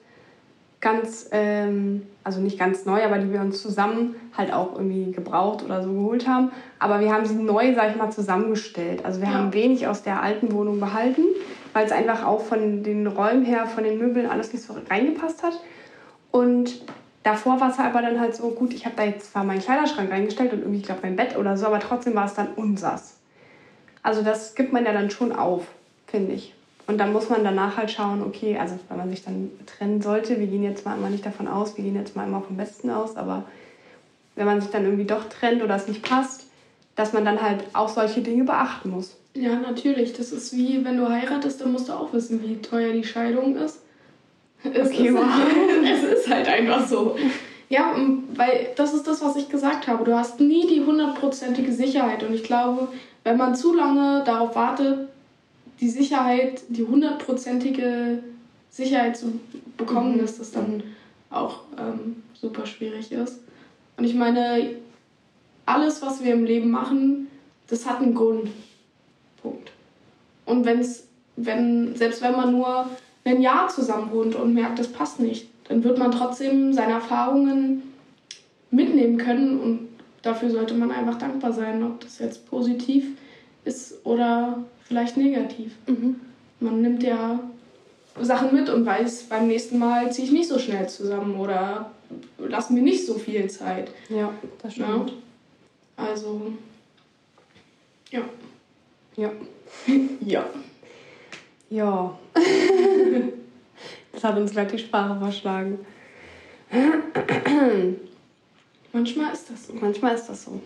ganz, 0.82 1.30
ähm, 1.32 2.08
also 2.24 2.42
nicht 2.42 2.58
ganz 2.58 2.86
neu, 2.86 3.04
aber 3.04 3.20
die 3.20 3.32
wir 3.32 3.40
uns 3.40 3.62
zusammen 3.62 4.16
halt 4.36 4.52
auch 4.52 4.74
irgendwie 4.74 5.12
gebraucht 5.12 5.64
oder 5.64 5.84
so 5.84 5.94
geholt 5.94 6.28
haben. 6.28 6.52
Aber 6.80 7.00
wir 7.00 7.14
haben 7.14 7.26
sie 7.26 7.36
neu, 7.36 7.74
sag 7.76 7.92
ich 7.92 7.96
mal, 7.96 8.12
zusammengestellt. 8.12 9.06
Also 9.06 9.22
wir 9.22 9.28
ja. 9.28 9.36
haben 9.36 9.54
wenig 9.54 9.88
aus 9.88 10.02
der 10.02 10.22
alten 10.22 10.52
Wohnung 10.52 10.80
behalten, 10.80 11.22
weil 11.74 11.86
es 11.86 11.92
einfach 11.92 12.26
auch 12.26 12.42
von 12.42 12.84
den 12.84 13.06
Räumen 13.06 13.46
her, 13.46 13.68
von 13.68 13.84
den 13.84 14.00
Möbeln 14.00 14.26
alles 14.26 14.52
nicht 14.52 14.66
so 14.66 14.76
reingepasst 14.90 15.44
hat. 15.44 15.54
Und 16.32 16.82
davor 17.22 17.62
war 17.62 17.70
es 17.70 17.78
aber 17.78 18.02
dann 18.02 18.20
halt 18.20 18.36
so, 18.36 18.50
gut, 18.50 18.74
ich 18.74 18.86
habe 18.86 18.96
da 18.98 19.04
jetzt 19.04 19.32
zwar 19.32 19.44
meinen 19.44 19.62
Kleiderschrank 19.62 20.12
reingestellt 20.12 20.52
und 20.52 20.60
irgendwie, 20.60 20.80
ich 20.80 20.86
glaube, 20.86 21.02
mein 21.04 21.16
Bett 21.16 21.38
oder 21.38 21.58
so, 21.58 21.68
aber 21.68 21.80
trotzdem 21.80 22.16
war 22.16 22.26
es 22.26 22.34
dann 22.34 22.48
unsers. 22.56 23.18
Also 24.02 24.24
das 24.24 24.56
gibt 24.56 24.74
man 24.74 24.84
ja 24.84 24.94
dann 24.94 25.12
schon 25.12 25.32
auf, 25.32 25.68
finde 26.08 26.34
ich. 26.34 26.56
Und 26.92 26.98
dann 26.98 27.14
muss 27.14 27.30
man 27.30 27.46
danach 27.46 27.78
halt 27.78 27.90
schauen, 27.90 28.22
okay, 28.22 28.58
also 28.58 28.78
wenn 28.90 28.98
man 28.98 29.10
sich 29.10 29.24
dann 29.24 29.50
trennen 29.66 30.02
sollte, 30.02 30.38
wir 30.42 30.48
gehen 30.48 30.62
jetzt 30.62 30.86
mal 30.86 30.98
immer 30.98 31.10
nicht 31.10 31.26
davon 31.26 31.48
aus, 31.48 31.78
wir 31.78 31.86
gehen 31.86 31.96
jetzt 31.96 32.18
mal 32.18 32.28
immer 32.28 32.42
vom 32.42 32.58
Besten 32.58 32.90
aus, 32.90 33.16
aber 33.16 33.46
wenn 34.36 34.46
man 34.46 34.60
sich 34.60 34.72
dann 34.72 34.84
irgendwie 34.84 35.06
doch 35.06 35.30
trennt 35.30 35.64
oder 35.64 35.78
es 35.78 35.88
nicht 35.88 36.04
passt, 36.04 36.48
dass 36.98 37.14
man 37.14 37.24
dann 37.24 37.42
halt 37.42 37.64
auch 37.72 37.88
solche 37.88 38.20
Dinge 38.20 38.44
beachten 38.44 38.90
muss. 38.90 39.16
Ja, 39.36 39.56
natürlich. 39.56 40.12
Das 40.12 40.34
ist 40.34 40.54
wie, 40.54 40.84
wenn 40.84 40.98
du 40.98 41.08
heiratest, 41.08 41.62
dann 41.62 41.72
musst 41.72 41.88
du 41.88 41.94
auch 41.94 42.12
wissen, 42.12 42.44
wie 42.44 42.58
teuer 42.58 42.92
die 42.92 43.06
Scheidung 43.06 43.56
ist. 43.56 43.80
Es, 44.62 44.90
okay, 44.90 45.08
ist, 45.08 45.16
wow. 45.16 45.24
es 45.86 46.04
ist 46.04 46.30
halt 46.30 46.50
einfach 46.50 46.86
so. 46.86 47.16
Ja, 47.70 47.96
weil 48.36 48.68
das 48.76 48.94
ist 48.94 49.08
das, 49.08 49.24
was 49.24 49.38
ich 49.38 49.48
gesagt 49.48 49.88
habe. 49.88 50.04
Du 50.04 50.14
hast 50.14 50.42
nie 50.42 50.68
die 50.68 50.84
hundertprozentige 50.84 51.72
Sicherheit. 51.72 52.22
Und 52.22 52.34
ich 52.34 52.44
glaube, 52.44 52.90
wenn 53.24 53.38
man 53.38 53.56
zu 53.56 53.74
lange 53.74 54.24
darauf 54.26 54.58
wartet, 54.58 55.08
die 55.82 55.90
Sicherheit, 55.90 56.62
die 56.70 56.84
hundertprozentige 56.84 58.20
Sicherheit 58.70 59.18
zu 59.18 59.40
bekommen, 59.76 60.14
mhm. 60.14 60.20
dass 60.20 60.38
das 60.38 60.52
dann 60.52 60.84
auch 61.30 61.62
ähm, 61.78 62.24
super 62.34 62.66
schwierig 62.66 63.12
ist. 63.12 63.40
Und 63.98 64.06
ich 64.06 64.14
meine, 64.14 64.76
alles, 65.66 66.02
was 66.02 66.24
wir 66.24 66.34
im 66.34 66.46
Leben 66.46 66.70
machen, 66.70 67.28
das 67.68 67.86
hat 67.86 68.02
einen 68.02 68.14
Grund. 68.14 68.50
Punkt. 69.42 69.72
Und 70.46 70.66
wenn's, 70.66 71.08
wenn, 71.36 71.96
selbst 71.96 72.22
wenn 72.22 72.34
man 72.34 72.52
nur 72.52 72.90
ein 73.24 73.42
Jahr 73.42 73.68
zusammen 73.70 74.12
wohnt 74.12 74.36
und 74.36 74.54
merkt, 74.54 74.80
das 74.80 74.88
passt 74.88 75.20
nicht, 75.20 75.48
dann 75.68 75.84
wird 75.84 75.98
man 75.98 76.12
trotzdem 76.12 76.74
seine 76.74 76.94
Erfahrungen 76.94 77.84
mitnehmen 78.72 79.18
können 79.18 79.60
und 79.60 79.90
dafür 80.22 80.50
sollte 80.50 80.74
man 80.74 80.92
einfach 80.92 81.18
dankbar 81.18 81.54
sein, 81.54 81.84
ob 81.84 82.00
das 82.02 82.20
jetzt 82.20 82.50
positiv 82.50 83.06
ist 83.64 84.06
oder 84.06 84.64
vielleicht 84.92 85.16
negativ. 85.16 85.72
Mhm. 85.88 86.20
Man 86.60 86.82
nimmt 86.82 87.02
ja 87.02 87.40
Sachen 88.20 88.54
mit 88.54 88.68
und 88.70 88.86
weiß, 88.86 89.24
beim 89.24 89.48
nächsten 89.48 89.80
Mal 89.80 90.12
ziehe 90.12 90.28
ich 90.28 90.34
nicht 90.34 90.50
so 90.50 90.60
schnell 90.60 90.90
zusammen 90.90 91.40
oder 91.40 91.92
lassen 92.38 92.74
mir 92.74 92.82
nicht 92.82 93.06
so 93.06 93.14
viel 93.14 93.50
Zeit. 93.50 93.90
Ja, 94.10 94.34
das 94.62 94.74
stimmt. 94.74 95.14
Ja? 95.98 96.06
Also, 96.06 96.52
ja. 98.12 98.22
Ja. 99.16 99.32
ja. 100.26 100.46
Ja. 101.70 102.20
das 104.12 104.24
hat 104.26 104.38
uns 104.38 104.52
gleich 104.52 104.72
die 104.72 104.80
Sprache 104.80 105.18
verschlagen. 105.18 105.80
Manchmal 108.92 109.32
ist 109.32 109.50
das 109.50 109.68
so. 109.68 109.74
Manchmal 109.74 110.16
ist 110.16 110.26
das 110.26 110.44
so. 110.44 110.62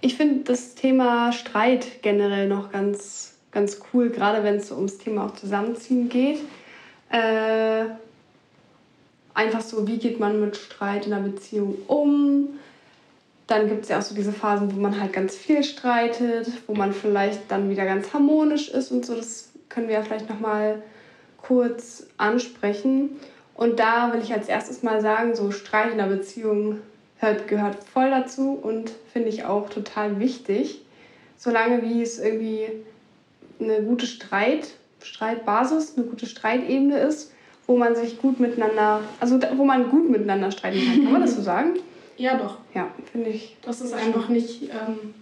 Ich 0.00 0.14
finde 0.14 0.44
das 0.44 0.76
Thema 0.76 1.32
Streit 1.32 2.02
generell 2.02 2.48
noch 2.48 2.70
ganz, 2.70 3.35
ganz 3.56 3.80
cool, 3.94 4.10
gerade 4.10 4.44
wenn 4.44 4.56
es 4.56 4.68
so 4.68 4.74
ums 4.74 4.98
Thema 4.98 5.24
auch 5.24 5.34
Zusammenziehen 5.34 6.10
geht. 6.10 6.40
Äh, 7.10 7.86
einfach 9.32 9.62
so, 9.62 9.88
wie 9.88 9.96
geht 9.96 10.20
man 10.20 10.42
mit 10.42 10.58
Streit 10.58 11.06
in 11.06 11.14
einer 11.14 11.26
Beziehung 11.26 11.74
um? 11.86 12.58
Dann 13.46 13.66
gibt 13.66 13.84
es 13.84 13.88
ja 13.88 13.98
auch 13.98 14.02
so 14.02 14.14
diese 14.14 14.32
Phasen, 14.32 14.76
wo 14.76 14.78
man 14.78 15.00
halt 15.00 15.14
ganz 15.14 15.34
viel 15.36 15.64
streitet, 15.64 16.48
wo 16.66 16.74
man 16.74 16.92
vielleicht 16.92 17.50
dann 17.50 17.70
wieder 17.70 17.86
ganz 17.86 18.12
harmonisch 18.12 18.68
ist 18.68 18.90
und 18.90 19.06
so. 19.06 19.14
Das 19.14 19.48
können 19.70 19.88
wir 19.88 19.94
ja 19.94 20.02
vielleicht 20.02 20.28
nochmal 20.28 20.82
kurz 21.40 22.06
ansprechen. 22.18 23.16
Und 23.54 23.80
da 23.80 24.12
will 24.12 24.20
ich 24.20 24.34
als 24.34 24.48
erstes 24.48 24.82
mal 24.82 25.00
sagen, 25.00 25.34
so 25.34 25.50
Streit 25.50 25.92
in 25.92 25.98
der 25.98 26.08
Beziehung 26.08 26.80
hört, 27.16 27.48
gehört 27.48 27.84
voll 27.84 28.10
dazu 28.10 28.50
und 28.50 28.92
finde 29.14 29.30
ich 29.30 29.46
auch 29.46 29.70
total 29.70 30.20
wichtig. 30.20 30.82
Solange 31.38 31.80
wie 31.80 32.02
es 32.02 32.18
irgendwie 32.18 32.68
eine 33.60 33.82
gute 33.82 34.06
Streit, 34.06 34.68
Streitbasis, 35.02 35.96
eine 35.96 36.06
gute 36.06 36.26
Streitebene 36.26 36.98
ist, 36.98 37.32
wo 37.66 37.76
man 37.76 37.94
sich 37.94 38.18
gut 38.20 38.40
miteinander, 38.40 39.00
also 39.20 39.40
wo 39.56 39.64
man 39.64 39.90
gut 39.90 40.10
miteinander 40.10 40.50
streiten 40.50 40.78
kann. 40.84 41.02
Kann 41.04 41.12
man 41.12 41.22
das 41.22 41.36
so 41.36 41.42
sagen? 41.42 41.78
Ja, 42.16 42.36
doch. 42.36 42.58
Ja, 42.74 42.88
finde 43.12 43.30
ich. 43.30 43.56
Das 43.62 43.80
ist 43.80 43.92
einfach 43.92 44.28
nicht. 44.28 44.62
Ähm, 44.62 45.14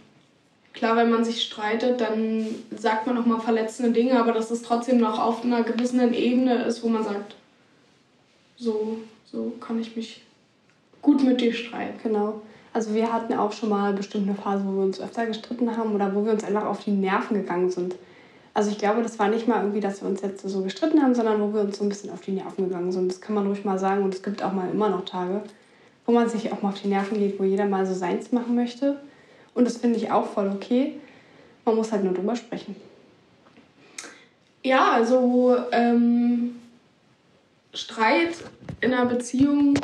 klar, 0.73 0.97
wenn 0.97 1.11
man 1.11 1.25
sich 1.25 1.43
streitet, 1.43 2.01
dann 2.01 2.47
sagt 2.77 3.07
man 3.07 3.19
auch 3.19 3.27
mal 3.27 3.41
verletzende 3.41 3.93
Dinge, 3.93 4.19
aber 4.19 4.33
dass 4.33 4.51
es 4.51 4.63
trotzdem 4.63 4.99
noch 4.99 5.19
auf 5.19 5.45
einer 5.45 5.63
gewissen 5.63 6.13
Ebene 6.13 6.65
ist, 6.65 6.83
wo 6.83 6.89
man 6.89 7.03
sagt, 7.03 7.35
so, 8.57 8.99
so 9.31 9.53
kann 9.61 9.81
ich 9.81 9.97
mich 9.97 10.23
gut 11.03 11.23
mit 11.23 11.41
dir 11.41 11.53
streiten. 11.53 11.99
Genau. 12.03 12.43
Also 12.73 12.95
wir 12.95 13.13
hatten 13.13 13.35
auch 13.35 13.53
schon 13.53 13.69
mal 13.69 13.93
bestimmt 13.93 14.29
eine 14.29 14.37
Phase, 14.37 14.65
wo 14.67 14.73
wir 14.73 14.83
uns 14.83 15.01
öfter 15.01 15.27
gestritten 15.27 15.77
haben 15.77 15.95
oder 15.95 16.15
wo 16.15 16.25
wir 16.25 16.33
uns 16.33 16.45
einfach 16.45 16.65
auf 16.65 16.83
die 16.83 16.91
Nerven 16.91 17.37
gegangen 17.37 17.71
sind. 17.71 17.95
Also 18.55 18.71
ich 18.71 18.79
glaube, 18.79 19.03
das 19.03 19.19
war 19.19 19.29
nicht 19.29 19.49
mal 19.49 19.61
irgendwie, 19.61 19.81
dass 19.81 20.01
wir 20.01 20.09
uns 20.09 20.23
jetzt 20.23 20.49
so 20.49 20.63
gestritten 20.63 21.03
haben, 21.03 21.15
sondern 21.15 21.41
wo 21.41 21.53
wir 21.53 21.63
uns 21.63 21.79
so 21.79 21.85
ein 21.85 21.89
bisschen 21.89 22.11
auf 22.11 22.21
die 22.21 22.33
Nerven 22.33 22.69
gegangen 22.69 22.93
sind. 22.93 23.11
Das 23.11 23.21
kann 23.21 23.35
man 23.35 23.47
ruhig 23.47 23.65
mal 23.65 23.79
sagen 23.79 24.05
und 24.05 24.15
es 24.15 24.23
gibt 24.23 24.43
auch 24.43 24.53
mal 24.53 24.71
immer 24.71 24.89
noch 24.89 25.05
Tage, 25.05 25.43
wo 26.07 26.13
man 26.13 26.29
sich 26.29 26.53
auch 26.53 26.63
mal 26.63 26.69
auf 26.69 26.81
die 26.81 26.89
Nerven 26.89 27.19
geht, 27.19 27.39
wo 27.41 27.45
jeder 27.45 27.67
mal 27.67 27.85
so 27.85 27.95
seins 27.95 28.31
machen 28.31 28.55
möchte. 28.55 29.01
Und 29.55 29.67
das 29.67 29.79
finde 29.79 29.99
ich 29.99 30.13
auch 30.13 30.27
voll 30.27 30.51
okay. 30.55 30.95
Man 31.65 31.75
muss 31.75 31.91
halt 31.91 32.05
nur 32.05 32.15
drüber 32.15 32.37
sprechen. 32.37 32.77
Ja, 34.63 34.93
also 34.93 35.57
ähm, 35.73 36.57
Streit 37.73 38.37
in 38.81 38.95
einer 38.95 39.07
Beziehung 39.07 39.75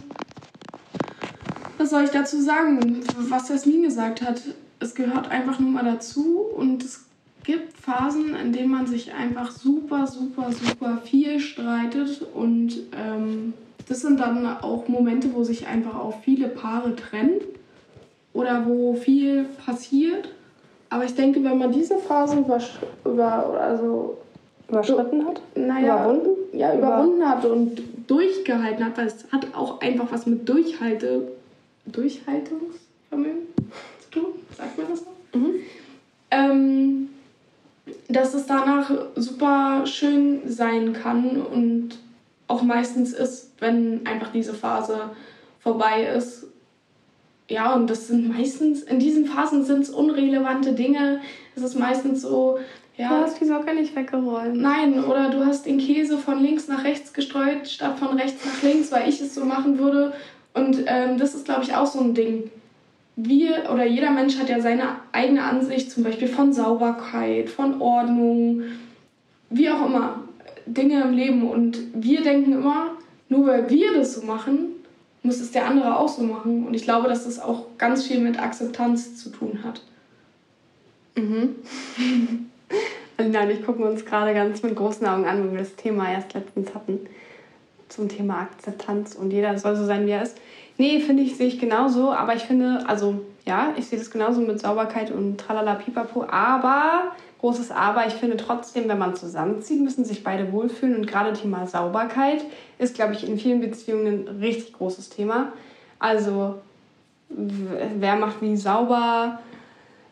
was 1.81 1.89
soll 1.89 2.05
ich 2.05 2.11
dazu 2.11 2.41
sagen? 2.43 3.03
Was 3.31 3.49
Jasmin 3.49 3.83
gesagt 3.83 4.21
hat, 4.21 4.43
es 4.81 4.95
gehört 4.95 5.31
einfach 5.31 5.59
nur 5.59 5.71
mal 5.71 5.85
dazu 5.85 6.41
und 6.41 6.85
es 6.85 7.07
gibt 7.51 7.77
Phasen, 7.77 8.37
in 8.37 8.53
denen 8.53 8.71
man 8.71 8.87
sich 8.87 9.13
einfach 9.13 9.51
super, 9.51 10.07
super, 10.07 10.53
super 10.53 10.99
viel 11.05 11.41
streitet 11.41 12.23
und 12.35 12.79
ähm, 12.97 13.55
das 13.89 14.03
sind 14.03 14.21
dann 14.21 14.47
auch 14.47 14.87
Momente, 14.87 15.35
wo 15.35 15.43
sich 15.43 15.67
einfach 15.67 15.97
auch 15.97 16.21
viele 16.23 16.47
Paare 16.47 16.95
trennen 16.95 17.41
oder 18.33 18.67
wo 18.67 18.95
viel 18.95 19.47
passiert. 19.65 20.29
Aber 20.91 21.05
ich 21.05 21.15
denke, 21.17 21.43
wenn 21.43 21.59
man 21.59 21.73
diese 21.73 21.99
Phase 21.99 22.39
über, 22.39 22.61
über 23.05 23.61
also 23.61 24.19
überschritten 24.69 25.27
hat, 25.27 25.41
naja, 25.57 26.05
überwunden, 26.05 26.57
ja, 26.57 26.77
überwunden 26.77 27.29
hat 27.29 27.45
und 27.45 27.83
durchgehalten 28.07 28.85
hat, 28.85 28.97
weil 28.97 29.09
es 29.09 29.27
hat 29.33 29.49
auch 29.55 29.81
einfach 29.81 30.13
was 30.13 30.27
mit 30.27 30.49
Durchhalte, 30.49 31.33
Durchhaltungsvermögen 31.87 33.49
zu 34.03 34.21
tun, 34.21 34.27
sagt 34.57 34.79
man 34.79 34.87
das 34.89 35.01
so? 35.01 35.39
Mhm. 35.39 35.55
Ähm, 36.31 37.09
dass 38.09 38.35
es 38.35 38.47
danach 38.47 38.91
super 39.17 39.87
schön 39.87 40.41
sein 40.47 40.93
kann 40.93 41.41
und 41.41 41.99
auch 42.47 42.63
meistens 42.63 43.13
ist, 43.13 43.53
wenn 43.61 44.07
einfach 44.07 44.33
diese 44.33 44.55
Phase 44.55 45.11
vorbei 45.61 46.05
ist. 46.05 46.47
Ja, 47.49 47.75
und 47.75 47.89
das 47.91 48.09
sind 48.09 48.29
meistens, 48.29 48.83
in 48.83 48.99
diesen 48.99 49.27
Phasen 49.27 49.65
sind 49.65 49.83
es 49.83 49.91
unrelevante 49.91 50.73
Dinge. 50.73 51.21
Es 51.57 51.63
ist 51.63 51.79
meistens 51.79 52.23
so, 52.23 52.59
ja. 53.01 53.09
Du 53.09 53.15
hast 53.25 53.41
die 53.41 53.47
Socke 53.47 53.75
nicht 53.75 53.97
weggeräumt. 53.97 54.61
Nein, 54.61 55.03
oder 55.03 55.31
du 55.31 55.45
hast 55.47 55.65
den 55.65 55.79
Käse 55.79 56.19
von 56.19 56.43
links 56.43 56.69
nach 56.69 56.85
rechts 56.85 57.15
gestreut, 57.15 57.67
statt 57.67 57.99
von 57.99 58.19
rechts 58.19 58.45
nach 58.45 58.63
links, 58.63 58.93
weil 58.93 59.09
ich 59.09 59.21
es 59.21 59.35
so 59.35 59.45
machen 59.45 59.79
würde. 59.79 60.13
Und 60.53 60.85
ähm, 60.87 61.17
das 61.17 61.35
ist, 61.35 61.47
glaube 61.47 61.63
ich, 61.63 61.75
auch 61.75 61.87
so 61.87 62.01
ein 62.01 62.13
Ding. 62.13 62.51
Wir 63.23 63.71
oder 63.73 63.85
jeder 63.85 64.11
Mensch 64.11 64.39
hat 64.39 64.49
ja 64.49 64.61
seine 64.61 64.97
eigene 65.13 65.43
Ansicht, 65.43 65.91
zum 65.91 66.05
Beispiel 66.05 66.29
von 66.29 66.53
Sauberkeit, 66.53 67.51
von 67.51 67.81
Ordnung, 67.81 68.63
wie 69.51 69.69
auch 69.69 69.87
immer. 69.87 70.25
Dinge 70.67 71.03
im 71.03 71.13
Leben. 71.13 71.49
Und 71.49 71.79
wir 71.95 72.23
denken 72.23 72.53
immer, 72.53 72.93
nur 73.29 73.47
weil 73.47 73.69
wir 73.69 73.95
das 73.95 74.15
so 74.15 74.27
machen, 74.27 74.71
muss 75.23 75.41
es 75.41 75.53
der 75.53 75.67
andere 75.67 75.99
auch 75.99 76.09
so 76.09 76.23
machen. 76.23 76.67
Und 76.67 76.75
ich 76.75 76.83
glaube, 76.83 77.09
dass 77.09 77.25
das 77.25 77.41
auch 77.41 77.67
ganz 77.79 78.07
viel 78.07 78.21
mit 78.21 78.41
Akzeptanz 78.41 79.17
zu 79.17 79.31
tun 79.31 79.61
hat. 79.65 79.83
Mhm. 81.17 81.57
Alina 83.17 83.43
und 83.43 83.51
ich 83.51 83.65
gucken 83.65 83.85
uns 83.85 84.05
gerade 84.05 84.33
ganz 84.33 84.63
mit 84.63 84.75
großen 84.75 85.07
Augen 85.07 85.27
an, 85.27 85.47
wo 85.47 85.53
wir 85.53 85.59
das 85.59 85.77
Thema 85.77 86.11
erst 86.11 86.33
letztens 86.33 86.75
hatten. 86.75 87.01
Zum 87.89 88.09
Thema 88.09 88.43
Akzeptanz 88.43 89.15
und 89.15 89.31
jeder 89.31 89.59
soll 89.59 89.77
so 89.77 89.85
sein, 89.85 90.07
wie 90.07 90.13
er 90.13 90.23
ist. 90.23 90.39
Nee, 90.81 91.01
finde 91.01 91.23
ich, 91.23 91.37
sehe 91.37 91.49
ich 91.49 91.59
genauso. 91.59 92.11
Aber 92.11 92.35
ich 92.35 92.45
finde, 92.45 92.83
also 92.87 93.21
ja, 93.45 93.75
ich 93.77 93.89
sehe 93.89 93.99
das 93.99 94.11
genauso 94.11 94.41
mit 94.41 94.61
Sauberkeit 94.61 95.11
und 95.11 95.37
tralala 95.37 95.75
pipapo. 95.75 96.25
Aber 96.25 97.13
großes 97.41 97.71
Aber. 97.71 98.07
Ich 98.07 98.15
finde 98.15 98.39
trotzdem, 98.39 98.89
wenn 98.89 98.97
man 98.97 99.15
zusammenzieht, 99.15 99.83
müssen 99.83 100.07
sich 100.07 100.25
beide 100.25 100.53
wohlfühlen. 100.53 100.97
Und 100.97 101.07
gerade 101.07 101.35
Thema 101.35 101.67
Sauberkeit 101.67 102.41
ist, 102.79 102.95
glaube 102.95 103.13
ich, 103.13 103.29
in 103.29 103.39
vielen 103.39 103.61
Beziehungen 103.61 104.27
ein 104.27 104.39
richtig 104.41 104.73
großes 104.73 105.11
Thema. 105.11 105.53
Also, 105.99 106.55
wer 107.29 108.17
macht 108.17 108.41
wie 108.41 108.57
sauber? 108.57 109.39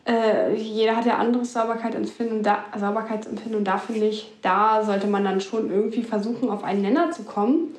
Äh, 0.05 0.53
jeder 0.53 0.95
hat 0.95 1.07
ja 1.07 1.17
anderes 1.17 1.51
Sauberkeitsempfinden. 1.51 2.43
Da, 2.43 2.65
Sauberkeitsempfinden. 2.77 3.57
Und 3.57 3.67
da 3.67 3.79
finde 3.79 4.05
ich, 4.05 4.31
da 4.43 4.83
sollte 4.83 5.07
man 5.07 5.23
dann 5.23 5.41
schon 5.41 5.71
irgendwie 5.71 6.03
versuchen, 6.03 6.47
auf 6.51 6.63
einen 6.63 6.83
Nenner 6.83 7.09
zu 7.09 7.23
kommen. 7.23 7.75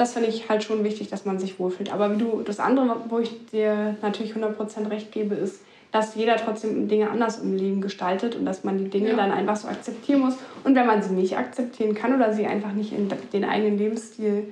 Das 0.00 0.14
finde 0.14 0.30
ich 0.30 0.48
halt 0.48 0.64
schon 0.64 0.82
wichtig, 0.82 1.08
dass 1.08 1.26
man 1.26 1.38
sich 1.38 1.58
wohlfühlt. 1.58 1.92
Aber 1.92 2.14
wie 2.14 2.18
du, 2.18 2.40
das 2.42 2.58
andere, 2.58 2.96
wo 3.10 3.18
ich 3.18 3.44
dir 3.48 3.98
natürlich 4.00 4.32
100% 4.32 4.88
recht 4.88 5.12
gebe, 5.12 5.34
ist, 5.34 5.60
dass 5.92 6.14
jeder 6.14 6.36
trotzdem 6.36 6.88
Dinge 6.88 7.10
anders 7.10 7.40
im 7.42 7.54
Leben 7.54 7.82
gestaltet 7.82 8.34
und 8.34 8.46
dass 8.46 8.64
man 8.64 8.78
die 8.78 8.88
Dinge 8.88 9.10
ja. 9.10 9.16
dann 9.16 9.30
einfach 9.30 9.56
so 9.56 9.68
akzeptieren 9.68 10.20
muss. 10.20 10.36
Und 10.64 10.74
wenn 10.74 10.86
man 10.86 11.02
sie 11.02 11.12
nicht 11.12 11.36
akzeptieren 11.36 11.94
kann 11.94 12.14
oder 12.14 12.32
sie 12.32 12.46
einfach 12.46 12.72
nicht 12.72 12.94
in 12.94 13.10
den 13.34 13.44
eigenen 13.44 13.76
Lebensstil 13.76 14.50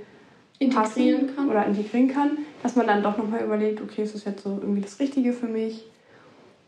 integrieren 0.59 1.35
kann 1.35 1.49
oder 1.49 1.65
integrieren 1.65 2.09
kann, 2.09 2.33
dass 2.63 2.77
man 2.77 2.87
dann 2.87 3.03
doch 3.03 3.17
nochmal 3.17 3.43
überlegt, 3.43 3.81
okay, 3.81 4.03
ist 4.03 4.15
das 4.15 4.27
jetzt 4.27 4.43
so 4.43 4.51
irgendwie 4.61 4.83
das 4.83 5.01
Richtige 5.01 5.33
für 5.33 5.47
mich? 5.47 5.87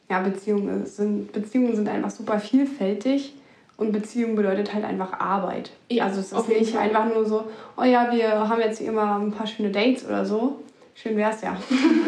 Ja, 0.08 0.20
Beziehungen 0.20 0.86
sind, 0.86 1.32
Beziehungen 1.32 1.76
sind 1.76 1.86
einfach 1.86 2.10
super 2.10 2.40
vielfältig 2.40 3.34
und 3.80 3.90
Beziehung 3.92 4.36
bedeutet 4.36 4.72
halt 4.72 4.84
einfach 4.84 5.18
Arbeit. 5.18 5.70
Ja, 5.90 6.04
also 6.04 6.20
es 6.20 6.32
ist 6.32 6.48
nicht 6.48 6.72
Fall. 6.72 6.82
einfach 6.82 7.12
nur 7.12 7.26
so, 7.26 7.44
oh 7.76 7.82
ja, 7.82 8.12
wir 8.12 8.48
haben 8.48 8.60
jetzt 8.60 8.80
immer 8.80 9.18
ein 9.18 9.32
paar 9.32 9.46
schöne 9.46 9.70
Dates 9.70 10.06
oder 10.06 10.24
so, 10.24 10.60
Schön 11.02 11.16
wär's 11.16 11.40
ja. 11.40 11.56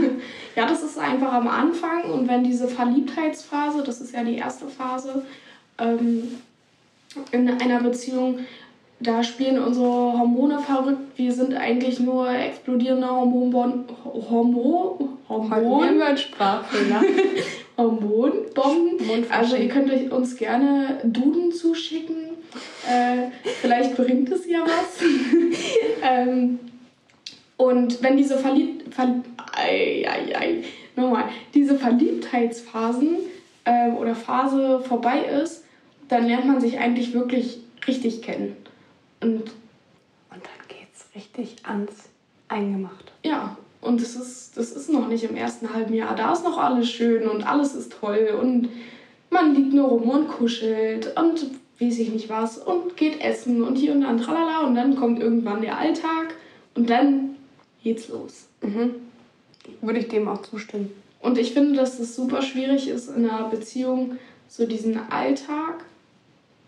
ja, 0.57 0.67
das 0.67 0.83
ist 0.83 0.99
einfach 0.99 1.33
am 1.33 1.49
Anfang 1.49 2.05
und 2.13 2.29
wenn 2.29 2.45
diese 2.45 2.69
Verliebtheitsphase, 2.69 3.83
das 3.83 4.03
ist 4.03 4.13
ja 4.13 4.23
die 4.23 4.37
erste 4.37 4.67
Phase 4.67 5.25
ähm, 5.79 6.29
in 7.31 7.49
einer 7.49 7.81
Beziehung, 7.81 8.41
da 9.01 9.23
spielen 9.23 9.63
unsere 9.63 9.87
Hormone 9.87 10.59
verrückt. 10.61 11.17
Wir 11.17 11.33
sind 11.33 11.55
eigentlich 11.55 12.01
nur 12.01 12.29
explodierende 12.31 13.09
Hormonbomben. 13.09 13.85
Hormon, 14.05 15.19
Hormon, 15.29 16.17
Sprachfehler. 16.17 17.03
Hormonbomben. 17.77 19.31
Also 19.31 19.57
ihr 19.57 19.69
könnt 19.69 19.91
euch 19.91 20.11
uns 20.11 20.37
gerne 20.37 21.01
Duden 21.05 21.53
zuschicken. 21.53 22.31
Äh, 22.89 23.31
vielleicht 23.61 23.97
bringt 23.97 24.31
es 24.31 24.47
ja 24.47 24.65
was. 24.65 25.03
ähm, 26.03 26.59
und 27.57 28.03
wenn 28.03 28.17
diese 28.17 28.39
Verlieb 28.39 28.93
Ver 28.93 29.23
ei, 29.55 30.05
ei, 30.09 30.37
ei. 30.37 30.65
Nochmal, 30.97 31.25
diese 31.55 31.79
Verliebtheitsphasen 31.79 33.17
äh, 33.65 33.91
oder 33.91 34.15
Phase 34.15 34.81
vorbei 34.81 35.25
ist, 35.43 35.65
dann 36.09 36.27
lernt 36.27 36.47
man 36.47 36.61
sich 36.61 36.79
eigentlich 36.79 37.15
wirklich 37.15 37.61
richtig 37.87 38.21
kennen. 38.21 38.57
Und, 39.21 39.41
und 39.41 39.51
dann 40.31 40.69
geht's 40.69 41.07
richtig 41.15 41.57
ans 41.65 42.11
Eingemacht. 42.49 43.13
Ja, 43.25 43.57
und 43.83 44.01
das 44.01 44.17
ist, 44.17 44.57
das 44.57 44.73
ist 44.73 44.91
noch 44.91 45.09
nicht 45.09 45.25
im 45.25 45.37
ersten 45.37 45.75
halben 45.75 45.93
Jahr. 45.93 46.17
Da 46.17 46.33
ist 46.33 46.45
noch 46.45 46.57
alles 46.57 46.89
schön 46.89 47.29
und 47.29 47.47
alles 47.47 47.75
ist 47.75 47.93
toll 47.93 48.35
und 48.41 48.71
man 49.29 49.55
liegt 49.55 49.75
nur 49.75 49.89
rum 49.89 50.09
und 50.09 50.29
kuschelt 50.29 51.15
und 51.19 51.47
weiß 51.81 51.99
ich 51.99 52.11
nicht 52.11 52.29
was 52.29 52.59
und 52.59 52.97
geht 52.97 53.21
essen 53.21 53.63
und 53.63 53.77
hier 53.77 53.93
und 53.93 54.03
da 54.03 54.11
und 54.11 54.23
tralala 54.23 54.67
und 54.67 54.77
dann 54.77 54.97
kommt 54.97 55.21
irgendwann 55.21 55.63
der 55.63 55.79
Alltag 55.79 56.35
und 56.75 56.89
dann 56.89 57.37
geht's 57.83 58.09
los. 58.09 58.47
Mhm. 58.63 58.95
Würde 59.81 59.99
ich 59.99 60.09
dem 60.09 60.29
auch 60.29 60.43
zustimmen. 60.43 60.93
Und 61.21 61.39
ich 61.39 61.53
finde, 61.53 61.75
dass 61.75 61.99
es 61.99 62.17
super 62.17 62.43
schwierig 62.43 62.89
ist 62.89 63.09
in 63.09 63.29
einer 63.29 63.49
Beziehung, 63.49 64.17
so 64.49 64.67
diesen 64.67 64.99
Alltag, 65.11 65.85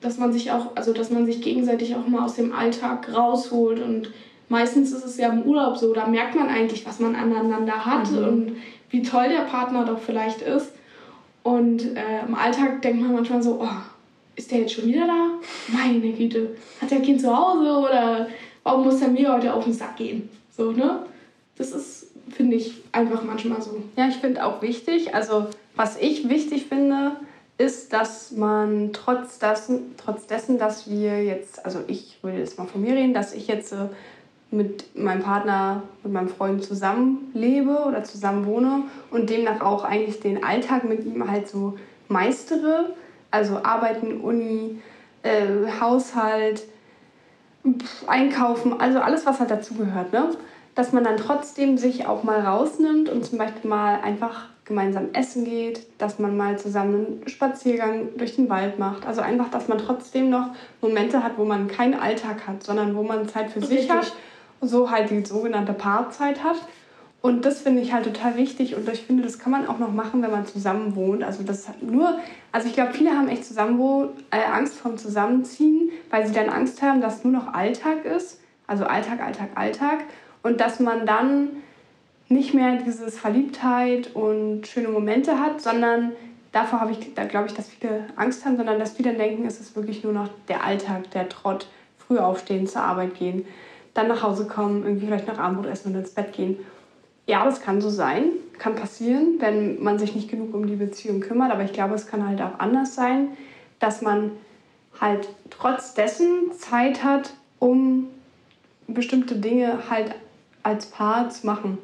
dass 0.00 0.18
man 0.18 0.32
sich 0.32 0.50
auch, 0.52 0.76
also 0.76 0.92
dass 0.92 1.10
man 1.10 1.26
sich 1.26 1.42
gegenseitig 1.42 1.94
auch 1.96 2.06
mal 2.06 2.24
aus 2.24 2.34
dem 2.34 2.52
Alltag 2.52 3.12
rausholt. 3.12 3.82
Und 3.82 4.10
meistens 4.48 4.92
ist 4.92 5.04
es 5.04 5.16
ja 5.16 5.32
im 5.32 5.42
Urlaub 5.42 5.76
so, 5.76 5.92
da 5.92 6.06
merkt 6.06 6.34
man 6.34 6.48
eigentlich, 6.48 6.86
was 6.86 7.00
man 7.00 7.14
aneinander 7.14 7.84
hat 7.84 8.10
mhm. 8.10 8.18
und 8.18 8.56
wie 8.90 9.02
toll 9.02 9.28
der 9.28 9.42
Partner 9.42 9.84
doch 9.84 9.98
vielleicht 9.98 10.42
ist. 10.42 10.72
Und 11.42 11.96
äh, 11.96 12.24
im 12.26 12.34
Alltag 12.34 12.80
denkt 12.82 13.02
man 13.02 13.12
manchmal 13.12 13.42
so, 13.42 13.60
oh, 13.60 13.68
ist 14.36 14.50
der 14.50 14.60
jetzt 14.60 14.72
schon 14.72 14.86
wieder 14.86 15.06
da? 15.06 15.30
Meine 15.68 16.00
Güte, 16.12 16.56
hat 16.80 16.90
der 16.90 17.00
Kind 17.00 17.20
zu 17.20 17.36
Hause 17.36 17.86
oder 17.86 18.28
warum 18.62 18.84
muss 18.84 19.00
er 19.02 19.08
mir 19.08 19.32
heute 19.32 19.52
auf 19.52 19.64
den 19.64 19.72
Sack 19.72 19.96
gehen? 19.96 20.28
So, 20.56 20.72
ne? 20.72 21.00
Das 21.56 21.72
ist, 21.72 22.10
finde 22.30 22.56
ich, 22.56 22.82
einfach 22.92 23.22
manchmal 23.22 23.60
so. 23.62 23.82
Ja, 23.96 24.08
ich 24.08 24.16
finde 24.16 24.44
auch 24.44 24.62
wichtig, 24.62 25.14
also 25.14 25.46
was 25.76 25.98
ich 25.98 26.28
wichtig 26.28 26.66
finde, 26.66 27.12
ist, 27.58 27.92
dass 27.92 28.32
man 28.32 28.92
trotz 28.92 29.38
dessen, 29.38 29.94
trotz 29.96 30.26
dessen, 30.26 30.58
dass 30.58 30.90
wir 30.90 31.22
jetzt, 31.22 31.64
also 31.64 31.80
ich 31.86 32.18
würde 32.22 32.38
jetzt 32.38 32.58
mal 32.58 32.66
von 32.66 32.80
mir 32.80 32.94
reden, 32.94 33.14
dass 33.14 33.34
ich 33.34 33.46
jetzt 33.46 33.72
äh, 33.72 33.88
mit 34.54 34.96
meinem 34.96 35.22
Partner, 35.22 35.82
mit 36.02 36.12
meinem 36.12 36.28
Freund 36.28 36.62
zusammenlebe 36.62 37.84
oder 37.86 38.04
zusammen 38.04 38.46
wohne 38.46 38.82
und 39.10 39.28
demnach 39.28 39.60
auch 39.60 39.84
eigentlich 39.84 40.20
den 40.20 40.44
Alltag 40.44 40.84
mit 40.84 41.04
ihm 41.04 41.28
halt 41.30 41.48
so 41.48 41.76
meistere. 42.08 42.94
Also 43.30 43.60
Arbeiten, 43.64 44.20
Uni, 44.20 44.78
äh, 45.22 45.46
Haushalt, 45.80 46.62
einkaufen, 48.06 48.80
also 48.80 49.00
alles, 49.00 49.26
was 49.26 49.40
halt 49.40 49.50
dazugehört, 49.50 50.12
ne? 50.12 50.30
Dass 50.74 50.92
man 50.92 51.04
dann 51.04 51.16
trotzdem 51.16 51.78
sich 51.78 52.06
auch 52.06 52.24
mal 52.24 52.40
rausnimmt 52.40 53.08
und 53.08 53.24
zum 53.24 53.38
Beispiel 53.38 53.68
mal 53.68 54.00
einfach 54.02 54.48
gemeinsam 54.64 55.08
essen 55.12 55.44
geht, 55.44 55.86
dass 55.98 56.18
man 56.18 56.36
mal 56.36 56.58
zusammen 56.58 56.94
einen 56.94 57.28
Spaziergang 57.28 58.16
durch 58.16 58.36
den 58.36 58.48
Wald 58.48 58.78
macht. 58.78 59.06
Also 59.06 59.20
einfach, 59.20 59.50
dass 59.50 59.68
man 59.68 59.78
trotzdem 59.78 60.30
noch 60.30 60.48
Momente 60.80 61.22
hat, 61.22 61.32
wo 61.36 61.44
man 61.44 61.68
keinen 61.68 61.94
Alltag 61.94 62.46
hat, 62.46 62.62
sondern 62.62 62.96
wo 62.96 63.02
man 63.02 63.28
Zeit 63.28 63.50
für 63.50 63.60
Richtig. 63.60 63.82
sich 63.82 63.90
hat, 63.90 64.12
so 64.60 64.90
halt 64.90 65.10
die 65.10 65.24
sogenannte 65.24 65.72
Paarzeit 65.72 66.42
hat 66.42 66.56
und 67.24 67.46
das 67.46 67.62
finde 67.62 67.80
ich 67.80 67.94
halt 67.94 68.04
total 68.04 68.36
wichtig 68.36 68.76
und 68.76 68.86
ich 68.86 69.00
finde, 69.00 69.22
das 69.22 69.38
kann 69.38 69.50
man 69.50 69.66
auch 69.66 69.78
noch 69.78 69.90
machen, 69.90 70.20
wenn 70.20 70.30
man 70.30 70.44
zusammen 70.44 70.94
wohnt. 70.94 71.24
Also 71.24 71.42
das 71.42 71.70
nur, 71.80 72.18
also 72.52 72.68
ich 72.68 72.74
glaube, 72.74 72.92
viele 72.92 73.12
haben 73.12 73.28
echt 73.28 73.46
zusammen 73.46 74.10
äh, 74.30 74.44
Angst 74.44 74.74
vorm 74.74 74.98
Zusammenziehen, 74.98 75.90
weil 76.10 76.26
sie 76.26 76.34
dann 76.34 76.50
Angst 76.50 76.82
haben, 76.82 77.00
dass 77.00 77.24
nur 77.24 77.32
noch 77.32 77.54
Alltag 77.54 78.04
ist. 78.04 78.42
Also 78.66 78.84
Alltag, 78.84 79.22
Alltag, 79.22 79.48
Alltag. 79.54 80.00
Und 80.42 80.60
dass 80.60 80.80
man 80.80 81.06
dann 81.06 81.48
nicht 82.28 82.52
mehr 82.52 82.76
dieses 82.76 83.18
Verliebtheit 83.18 84.14
und 84.14 84.66
schöne 84.66 84.88
Momente 84.88 85.40
hat, 85.40 85.62
sondern 85.62 86.12
davor 86.52 86.82
habe 86.82 86.92
ich, 86.92 87.14
da 87.14 87.24
glaube 87.24 87.46
ich, 87.46 87.54
dass 87.54 87.70
viele 87.70 88.04
Angst 88.16 88.44
haben, 88.44 88.58
sondern 88.58 88.78
dass 88.78 88.92
viele 88.92 89.14
denken, 89.14 89.46
es 89.46 89.60
ist 89.60 89.76
wirklich 89.76 90.04
nur 90.04 90.12
noch 90.12 90.28
der 90.48 90.62
Alltag, 90.62 91.10
der 91.12 91.30
Trott, 91.30 91.68
früh 91.96 92.18
aufstehen, 92.18 92.66
zur 92.66 92.82
Arbeit 92.82 93.14
gehen, 93.14 93.46
dann 93.94 94.08
nach 94.08 94.22
Hause 94.22 94.46
kommen, 94.46 94.84
irgendwie 94.84 95.06
vielleicht 95.06 95.28
noch 95.28 95.38
Abendbrot 95.38 95.70
essen 95.70 95.92
und 95.92 96.00
ins 96.00 96.10
Bett 96.10 96.32
gehen. 96.32 96.58
Ja, 97.26 97.44
das 97.44 97.62
kann 97.62 97.80
so 97.80 97.88
sein, 97.88 98.24
kann 98.58 98.74
passieren, 98.74 99.36
wenn 99.38 99.82
man 99.82 99.98
sich 99.98 100.14
nicht 100.14 100.28
genug 100.28 100.52
um 100.52 100.66
die 100.66 100.76
Beziehung 100.76 101.20
kümmert, 101.20 101.50
aber 101.50 101.62
ich 101.62 101.72
glaube, 101.72 101.94
es 101.94 102.06
kann 102.06 102.26
halt 102.28 102.42
auch 102.42 102.58
anders 102.58 102.94
sein, 102.94 103.28
dass 103.78 104.02
man 104.02 104.32
halt 105.00 105.28
trotz 105.50 105.94
dessen 105.94 106.52
Zeit 106.52 107.02
hat, 107.02 107.32
um 107.58 108.08
bestimmte 108.86 109.36
Dinge 109.36 109.88
halt 109.88 110.14
als 110.62 110.86
Paar 110.86 111.30
zu 111.30 111.46
machen. 111.46 111.78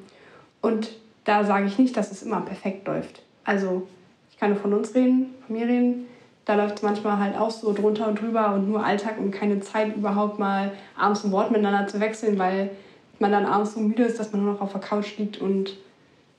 Und 0.60 0.90
da 1.24 1.44
sage 1.44 1.66
ich 1.66 1.78
nicht, 1.78 1.96
dass 1.96 2.10
es 2.10 2.22
immer 2.22 2.40
perfekt 2.40 2.86
läuft. 2.86 3.22
Also 3.44 3.86
ich 4.30 4.38
kann 4.38 4.50
nur 4.50 4.58
von 4.58 4.74
uns 4.74 4.94
reden, 4.94 5.34
von 5.46 5.56
mir 5.56 5.66
reden. 5.66 6.06
Da 6.44 6.54
läuft 6.54 6.76
es 6.76 6.82
manchmal 6.82 7.18
halt 7.18 7.36
auch 7.36 7.50
so 7.50 7.72
drunter 7.72 8.08
und 8.08 8.20
drüber 8.20 8.54
und 8.54 8.68
nur 8.68 8.84
Alltag 8.84 9.18
und 9.18 9.30
keine 9.30 9.60
Zeit 9.60 9.96
überhaupt 9.96 10.38
mal 10.38 10.72
abends 10.96 11.24
ein 11.24 11.32
Wort 11.32 11.50
miteinander 11.50 11.86
zu 11.86 12.00
wechseln, 12.00 12.38
weil 12.38 12.70
man 13.18 13.30
dann 13.30 13.46
abends 13.46 13.74
so 13.74 13.80
müde 13.80 14.04
ist, 14.04 14.18
dass 14.18 14.32
man 14.32 14.44
nur 14.44 14.54
noch 14.54 14.60
auf 14.60 14.72
der 14.72 14.80
Couch 14.80 15.18
liegt 15.18 15.40
und 15.40 15.76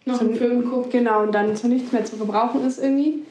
noch 0.05 0.19
einen 0.19 0.35
Film 0.35 0.69
guckt. 0.69 0.91
Genau, 0.91 1.21
und 1.21 1.33
dann 1.33 1.55
zu 1.55 1.67
nichts 1.67 1.91
mehr 1.91 2.03
zu 2.03 2.17
gebrauchen 2.17 2.65
ist 2.65 2.79
irgendwie. 2.79 3.23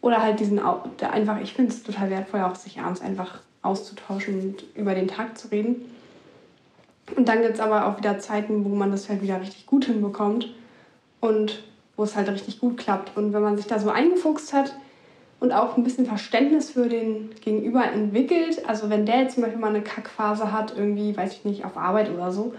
Oder 0.00 0.22
halt 0.22 0.38
diesen, 0.38 0.60
der 1.00 1.12
einfach, 1.12 1.40
ich 1.40 1.54
finde 1.54 1.72
es 1.72 1.82
total 1.82 2.10
wertvoll, 2.10 2.42
auch 2.42 2.54
sich 2.54 2.78
abends 2.78 3.00
einfach 3.00 3.40
auszutauschen 3.62 4.40
und 4.40 4.64
über 4.76 4.94
den 4.94 5.08
Tag 5.08 5.36
zu 5.38 5.48
reden. 5.48 5.86
Und 7.16 7.28
dann 7.28 7.40
gibt 7.40 7.54
es 7.54 7.60
aber 7.60 7.86
auch 7.86 7.98
wieder 7.98 8.18
Zeiten, 8.18 8.64
wo 8.64 8.68
man 8.68 8.90
das 8.90 9.08
halt 9.08 9.22
wieder 9.22 9.40
richtig 9.40 9.66
gut 9.66 9.86
hinbekommt 9.86 10.52
und 11.20 11.62
wo 11.96 12.04
es 12.04 12.14
halt 12.14 12.28
richtig 12.28 12.60
gut 12.60 12.76
klappt. 12.76 13.16
Und 13.16 13.32
wenn 13.32 13.42
man 13.42 13.56
sich 13.56 13.66
da 13.66 13.78
so 13.78 13.90
eingefuchst 13.90 14.52
hat 14.52 14.74
und 15.40 15.52
auch 15.52 15.76
ein 15.76 15.84
bisschen 15.84 16.06
Verständnis 16.06 16.70
für 16.70 16.88
den 16.88 17.30
Gegenüber 17.42 17.84
entwickelt, 17.84 18.68
also 18.68 18.90
wenn 18.90 19.06
der 19.06 19.22
jetzt 19.22 19.34
zum 19.34 19.42
Beispiel 19.42 19.60
mal 19.60 19.68
eine 19.68 19.82
Kackphase 19.82 20.52
hat, 20.52 20.74
irgendwie, 20.76 21.16
weiß 21.16 21.32
ich 21.32 21.44
nicht, 21.44 21.64
auf 21.64 21.76
Arbeit 21.76 22.10
oder 22.10 22.32
so, 22.32 22.54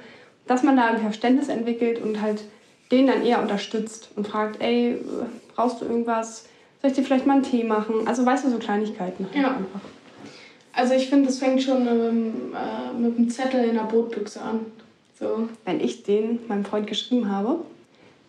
dass 0.48 0.64
man 0.64 0.78
da 0.78 0.86
ein 0.88 1.00
Verständnis 1.00 1.50
entwickelt 1.50 2.02
und 2.02 2.22
halt 2.22 2.44
den 2.92 3.08
dann 3.08 3.24
eher 3.24 3.42
unterstützt 3.42 4.10
und 4.16 4.28
fragt, 4.28 4.62
ey, 4.62 4.98
brauchst 5.56 5.82
du 5.82 5.86
irgendwas? 5.86 6.46
Soll 6.82 6.92
ich 6.92 6.98
dir 6.98 7.04
vielleicht 7.04 7.28
mal 7.28 7.34
einen 7.34 7.44
Tee 7.44 7.64
machen? 7.64 8.08
Also 8.08 8.26
weißt 8.26 8.46
du, 8.46 8.50
so 8.50 8.58
Kleinigkeiten 8.58 9.26
halt 9.26 9.36
ja. 9.36 9.50
einfach. 9.50 9.82
Also 10.74 10.94
ich 10.94 11.10
finde, 11.10 11.28
das 11.28 11.40
fängt 11.40 11.62
schon 11.62 11.86
ähm, 11.86 12.34
äh, 12.56 12.98
mit 12.98 13.18
einem 13.18 13.30
Zettel 13.30 13.66
in 13.66 13.76
der 13.76 13.84
Brotbüchse 13.84 14.42
an. 14.42 14.62
So. 15.20 15.50
Wenn 15.66 15.82
ich 15.82 16.04
den 16.04 16.40
meinem 16.48 16.64
Freund 16.64 16.88
geschrieben 16.88 17.30
habe, 17.30 17.60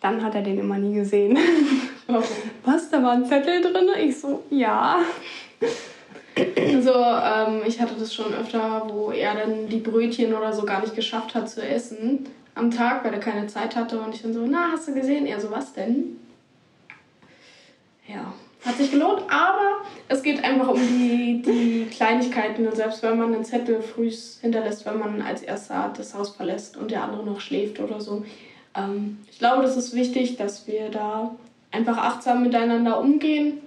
dann 0.01 0.21
hat 0.23 0.35
er 0.35 0.41
den 0.41 0.59
immer 0.59 0.77
nie 0.77 0.95
gesehen. 0.95 1.37
Warum? 2.07 2.23
Was, 2.65 2.89
da 2.89 3.01
war 3.03 3.11
ein 3.11 3.25
Zettel 3.25 3.61
drin? 3.61 3.89
Ich 3.99 4.19
so, 4.19 4.43
ja. 4.49 4.99
Also 6.57 6.93
ähm, 6.93 7.61
ich 7.65 7.79
hatte 7.79 7.95
das 7.99 8.13
schon 8.13 8.33
öfter, 8.33 8.87
wo 8.87 9.11
er 9.11 9.35
dann 9.35 9.67
die 9.67 9.79
Brötchen 9.79 10.33
oder 10.33 10.53
so 10.53 10.63
gar 10.63 10.81
nicht 10.81 10.95
geschafft 10.95 11.35
hat 11.35 11.49
zu 11.49 11.61
essen 11.61 12.27
am 12.55 12.71
Tag, 12.71 13.03
weil 13.03 13.13
er 13.13 13.19
keine 13.19 13.47
Zeit 13.47 13.75
hatte. 13.75 13.99
Und 13.99 14.15
ich 14.15 14.21
dann 14.21 14.33
so, 14.33 14.45
na, 14.45 14.71
hast 14.71 14.87
du 14.87 14.93
gesehen? 14.93 15.25
Er 15.25 15.39
so, 15.39 15.51
was 15.51 15.73
denn? 15.73 16.19
Ja, 18.07 18.33
hat 18.65 18.77
sich 18.77 18.91
gelohnt, 18.91 19.23
aber 19.29 19.81
es 20.07 20.21
geht 20.21 20.43
einfach 20.43 20.67
um 20.67 20.79
die, 20.79 21.41
die 21.41 21.87
Kleinigkeiten. 21.89 22.67
Und 22.67 22.75
selbst 22.75 23.01
wenn 23.03 23.17
man 23.17 23.33
einen 23.33 23.45
Zettel 23.45 23.81
früh 23.81 24.11
hinterlässt, 24.41 24.85
wenn 24.85 24.99
man 24.99 25.21
als 25.21 25.41
erster 25.41 25.93
das 25.95 26.13
Haus 26.13 26.35
verlässt 26.35 26.77
und 26.77 26.91
der 26.91 27.03
andere 27.03 27.25
noch 27.25 27.39
schläft 27.39 27.79
oder 27.79 27.99
so. 27.99 28.25
Ähm, 28.75 29.19
ich 29.29 29.39
glaube, 29.39 29.63
das 29.63 29.77
ist 29.77 29.95
wichtig, 29.95 30.37
dass 30.37 30.67
wir 30.67 30.89
da 30.89 31.35
einfach 31.71 31.97
achtsam 31.97 32.43
miteinander 32.43 32.99
umgehen. 32.99 33.59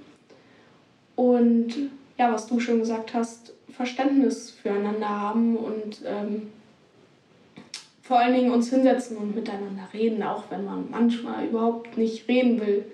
Und 1.16 1.74
ja, 2.18 2.32
was 2.32 2.46
du 2.46 2.60
schon 2.60 2.80
gesagt 2.80 3.14
hast, 3.14 3.52
Verständnis 3.70 4.50
füreinander 4.50 5.08
haben 5.08 5.56
und 5.56 6.02
ähm, 6.06 6.50
vor 8.02 8.18
allen 8.18 8.34
Dingen 8.34 8.52
uns 8.52 8.70
hinsetzen 8.70 9.16
und 9.16 9.34
miteinander 9.34 9.88
reden, 9.92 10.22
auch 10.22 10.44
wenn 10.50 10.64
man 10.64 10.90
manchmal 10.90 11.46
überhaupt 11.46 11.96
nicht 11.96 12.28
reden 12.28 12.60
will. 12.60 12.84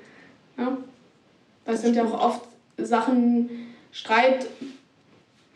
Ja? 0.57 0.77
Weil 1.65 1.75
es 1.75 1.83
sind 1.83 1.97
ja 1.97 2.05
auch 2.05 2.25
oft 2.25 2.43
Sachen, 2.79 3.51
Streit 3.93 4.47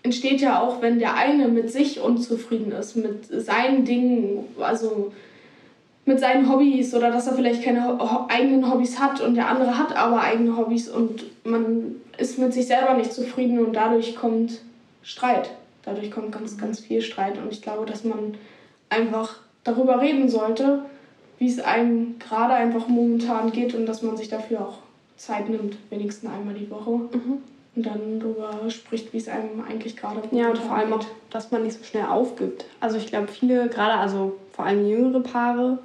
entsteht 0.03 0.40
ja 0.40 0.61
auch, 0.61 0.83
wenn 0.83 0.99
der 0.99 1.14
eine 1.14 1.49
mit 1.49 1.71
sich 1.71 2.01
unzufrieden 2.01 2.73
ist, 2.73 2.97
mit 2.97 3.27
seinen 3.27 3.85
Dingen, 3.85 4.45
also 4.59 5.12
mit 6.07 6.21
seinen 6.21 6.51
Hobbys 6.51 6.95
oder 6.95 7.11
dass 7.11 7.27
er 7.27 7.35
vielleicht 7.35 7.62
keine 7.62 7.99
eigenen 8.29 8.71
Hobbys 8.71 8.99
hat 8.99 9.21
und 9.21 9.35
der 9.35 9.49
andere 9.49 9.79
hat 9.79 9.97
aber 9.97 10.21
eigene 10.21 10.57
Hobbys 10.57 10.88
und 10.88 11.25
man 11.45 11.97
ist 12.19 12.38
mit 12.38 12.53
sich 12.53 12.67
selber 12.67 12.95
nicht 12.95 13.12
zufrieden 13.12 13.59
und 13.59 13.75
dadurch 13.75 14.14
kommt 14.14 14.61
Streit. 15.03 15.51
Dadurch 15.83 16.11
kommt 16.11 16.33
ganz, 16.33 16.57
ganz 16.57 16.81
viel 16.81 17.03
Streit 17.03 17.38
und 17.38 17.51
ich 17.51 17.62
glaube, 17.62 17.87
dass 17.87 18.05
man 18.05 18.35
einfach 18.88 19.37
darüber 19.64 20.01
reden 20.01 20.29
sollte, 20.29 20.81
wie 21.38 21.49
es 21.49 21.61
einem 21.61 22.19
gerade 22.19 22.55
einfach 22.55 22.88
momentan 22.88 23.51
geht 23.51 23.75
und 23.75 23.87
dass 23.87 24.03
man 24.03 24.17
sich 24.17 24.29
dafür 24.29 24.61
auch 24.61 24.79
Zeit 25.17 25.49
nimmt, 25.49 25.77
wenigstens 25.90 26.31
einmal 26.31 26.55
die 26.55 26.71
Woche. 26.71 26.90
Mhm. 26.90 27.43
Und 27.76 27.87
dann 27.87 28.20
darüber 28.20 28.70
spricht, 28.70 29.12
wie 29.12 29.16
es 29.16 29.28
einem 29.28 29.64
eigentlich 29.68 29.96
gerade 29.96 30.20
geht. 30.20 30.32
Ja, 30.32 30.50
und 30.50 30.58
vor 30.58 30.76
allem 30.76 30.92
auch, 30.92 31.04
dass 31.30 31.50
man 31.50 31.64
nicht 31.64 31.76
so 31.76 31.84
schnell 31.84 32.04
aufgibt. 32.04 32.66
Also 32.80 32.96
ich 32.96 33.06
glaube, 33.06 33.28
viele, 33.28 33.68
gerade 33.68 33.94
also 33.94 34.37
vor 34.52 34.64
allem 34.64 34.88
jüngere 34.88 35.20
Paare, 35.20 35.78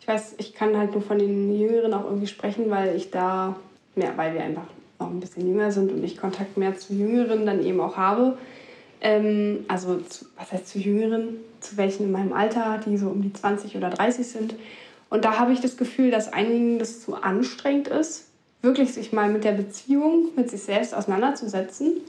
ich 0.00 0.06
weiß, 0.06 0.36
ich 0.38 0.54
kann 0.54 0.76
halt 0.76 0.92
nur 0.92 1.02
von 1.02 1.18
den 1.18 1.58
Jüngeren 1.58 1.92
auch 1.94 2.04
irgendwie 2.04 2.26
sprechen, 2.26 2.70
weil 2.70 2.96
ich 2.96 3.10
da, 3.10 3.56
mehr, 3.96 4.16
weil 4.16 4.34
wir 4.34 4.42
einfach 4.42 4.66
noch 4.98 5.10
ein 5.10 5.20
bisschen 5.20 5.46
jünger 5.46 5.72
sind 5.72 5.90
und 5.90 6.04
ich 6.04 6.16
Kontakt 6.16 6.56
mehr 6.56 6.76
zu 6.76 6.94
Jüngeren 6.94 7.44
dann 7.44 7.64
eben 7.64 7.80
auch 7.80 7.96
habe. 7.96 8.38
Ähm, 9.00 9.64
also, 9.68 9.96
zu, 9.98 10.26
was 10.36 10.52
heißt 10.52 10.68
zu 10.68 10.78
Jüngeren? 10.78 11.36
Zu 11.60 11.76
welchen 11.76 12.04
in 12.04 12.12
meinem 12.12 12.32
Alter, 12.32 12.80
die 12.86 12.96
so 12.96 13.08
um 13.08 13.22
die 13.22 13.32
20 13.32 13.76
oder 13.76 13.90
30 13.90 14.26
sind. 14.26 14.54
Und 15.10 15.24
da 15.24 15.38
habe 15.38 15.52
ich 15.52 15.60
das 15.60 15.76
Gefühl, 15.76 16.10
dass 16.10 16.32
einigen 16.32 16.78
das 16.78 17.02
zu 17.02 17.14
anstrengend 17.14 17.88
ist, 17.88 18.29
wirklich 18.62 18.92
sich 18.92 19.12
mal 19.12 19.30
mit 19.30 19.44
der 19.44 19.52
Beziehung, 19.52 20.28
mit 20.36 20.50
sich 20.50 20.62
selbst 20.62 20.94
auseinanderzusetzen. 20.94 22.00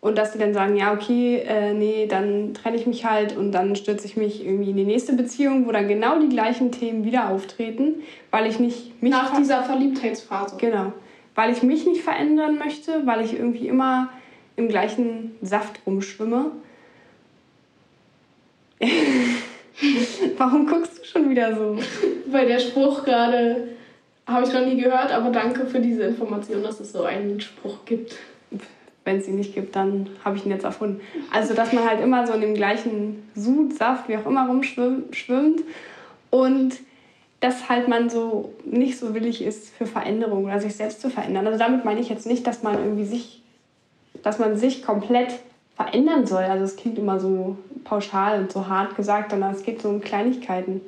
Und 0.00 0.16
dass 0.16 0.32
sie 0.32 0.38
dann 0.38 0.54
sagen, 0.54 0.76
ja, 0.76 0.92
okay, 0.92 1.42
äh, 1.44 1.74
nee, 1.74 2.06
dann 2.06 2.54
trenne 2.54 2.76
ich 2.76 2.86
mich 2.86 3.04
halt 3.04 3.36
und 3.36 3.50
dann 3.50 3.74
stürze 3.74 4.06
ich 4.06 4.16
mich 4.16 4.46
irgendwie 4.46 4.70
in 4.70 4.76
die 4.76 4.84
nächste 4.84 5.14
Beziehung, 5.14 5.66
wo 5.66 5.72
dann 5.72 5.88
genau 5.88 6.20
die 6.20 6.28
gleichen 6.28 6.70
Themen 6.70 7.04
wieder 7.04 7.30
auftreten, 7.30 7.96
weil 8.30 8.46
ich 8.46 8.60
nicht 8.60 9.02
mich. 9.02 9.10
Nach 9.10 9.36
dieser 9.36 9.64
Verliebtheitsphase. 9.64 10.56
Genau. 10.58 10.92
Weil 11.34 11.50
ich 11.50 11.64
mich 11.64 11.84
nicht 11.84 12.02
verändern 12.02 12.58
möchte, 12.58 13.06
weil 13.06 13.24
ich 13.24 13.34
irgendwie 13.34 13.66
immer 13.66 14.10
im 14.54 14.68
gleichen 14.68 15.36
Saft 15.42 15.80
rumschwimme. 15.84 16.52
Warum 20.36 20.66
guckst 20.66 20.98
du 20.98 21.04
schon 21.04 21.28
wieder 21.30 21.56
so? 21.56 21.76
Weil 22.30 22.46
der 22.46 22.60
Spruch 22.60 23.04
gerade 23.04 23.68
habe 24.28 24.46
ich 24.46 24.52
noch 24.52 24.64
nie 24.64 24.80
gehört, 24.80 25.10
aber 25.10 25.30
danke 25.30 25.66
für 25.66 25.80
diese 25.80 26.02
Information, 26.02 26.62
dass 26.62 26.80
es 26.80 26.92
so 26.92 27.02
einen 27.02 27.40
Spruch 27.40 27.84
gibt. 27.86 28.16
Wenn 29.04 29.16
es 29.16 29.26
ihn 29.26 29.36
nicht 29.36 29.54
gibt, 29.54 29.74
dann 29.74 30.10
habe 30.22 30.36
ich 30.36 30.44
ihn 30.44 30.52
jetzt 30.52 30.64
erfunden. 30.64 31.00
Also, 31.32 31.54
dass 31.54 31.72
man 31.72 31.88
halt 31.88 32.02
immer 32.02 32.26
so 32.26 32.34
in 32.34 32.42
dem 32.42 32.54
gleichen 32.54 33.22
Sud, 33.34 33.72
Saft, 33.74 34.08
wie 34.08 34.18
auch 34.18 34.26
immer 34.26 34.46
rumschwimmt 34.46 35.62
und 36.30 36.74
dass 37.40 37.68
halt 37.68 37.88
man 37.88 38.10
so 38.10 38.52
nicht 38.64 38.98
so 38.98 39.14
willig 39.14 39.42
ist 39.42 39.70
für 39.70 39.86
Veränderung 39.86 40.44
oder 40.44 40.60
sich 40.60 40.74
selbst 40.74 41.00
zu 41.00 41.08
verändern. 41.08 41.46
Also 41.46 41.58
damit 41.58 41.84
meine 41.84 42.00
ich 42.00 42.08
jetzt 42.08 42.26
nicht, 42.26 42.46
dass 42.46 42.62
man 42.62 42.74
irgendwie 42.74 43.04
sich, 43.04 43.42
dass 44.22 44.38
man 44.38 44.56
sich 44.56 44.82
komplett 44.82 45.38
verändern 45.76 46.26
soll. 46.26 46.42
Also 46.42 46.64
es 46.64 46.76
klingt 46.76 46.98
immer 46.98 47.20
so 47.20 47.56
pauschal 47.84 48.40
und 48.40 48.50
so 48.50 48.66
hart 48.66 48.96
gesagt, 48.96 49.30
sondern 49.30 49.54
es 49.54 49.62
geht 49.62 49.80
so 49.80 49.88
um 49.88 50.00
Kleinigkeiten 50.00 50.80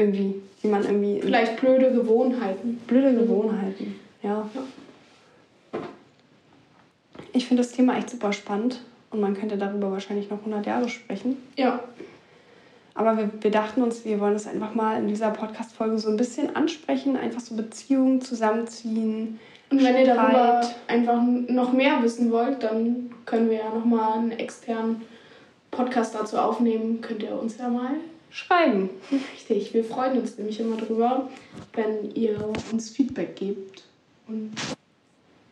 irgendwie, 0.00 0.34
wie 0.62 0.68
man 0.68 0.84
irgendwie. 0.84 1.20
Vielleicht 1.20 1.60
blöde 1.60 1.92
Gewohnheiten. 1.92 2.80
Blöde 2.86 3.14
Gewohnheiten, 3.14 3.96
ja. 4.22 4.48
ja. 4.54 5.80
Ich 7.32 7.46
finde 7.46 7.62
das 7.62 7.72
Thema 7.72 7.96
echt 7.96 8.10
super 8.10 8.32
spannend 8.32 8.80
und 9.10 9.20
man 9.20 9.34
könnte 9.34 9.56
darüber 9.56 9.92
wahrscheinlich 9.92 10.30
noch 10.30 10.38
100 10.38 10.66
Jahre 10.66 10.88
sprechen. 10.88 11.36
Ja. 11.56 11.80
Aber 12.94 13.16
wir, 13.16 13.30
wir 13.40 13.50
dachten 13.50 13.82
uns, 13.82 14.04
wir 14.04 14.18
wollen 14.20 14.32
das 14.32 14.46
einfach 14.46 14.74
mal 14.74 14.98
in 14.98 15.08
dieser 15.08 15.30
Podcast-Folge 15.30 15.98
so 15.98 16.08
ein 16.08 16.16
bisschen 16.16 16.56
ansprechen, 16.56 17.16
einfach 17.16 17.40
so 17.40 17.54
Beziehungen 17.54 18.20
zusammenziehen. 18.20 19.38
Und 19.70 19.84
wenn 19.84 19.96
ihr 19.96 20.06
darüber 20.06 20.62
einfach 20.88 21.22
noch 21.48 21.72
mehr 21.72 22.02
wissen 22.02 22.32
wollt, 22.32 22.62
dann 22.64 23.12
können 23.26 23.48
wir 23.48 23.58
ja 23.58 23.70
nochmal 23.72 24.18
einen 24.18 24.32
externen 24.32 25.02
Podcast 25.70 26.16
dazu 26.16 26.36
aufnehmen. 26.36 27.00
Könnt 27.00 27.22
ihr 27.22 27.40
uns 27.40 27.56
ja 27.58 27.68
mal 27.68 27.92
schreiben. 28.30 28.90
Richtig, 29.34 29.74
wir 29.74 29.84
freuen 29.84 30.18
uns 30.18 30.38
nämlich 30.38 30.60
immer 30.60 30.76
drüber, 30.76 31.28
wenn 31.74 32.14
ihr 32.14 32.50
uns 32.72 32.90
Feedback 32.90 33.36
gebt. 33.36 33.84
Und 34.28 34.52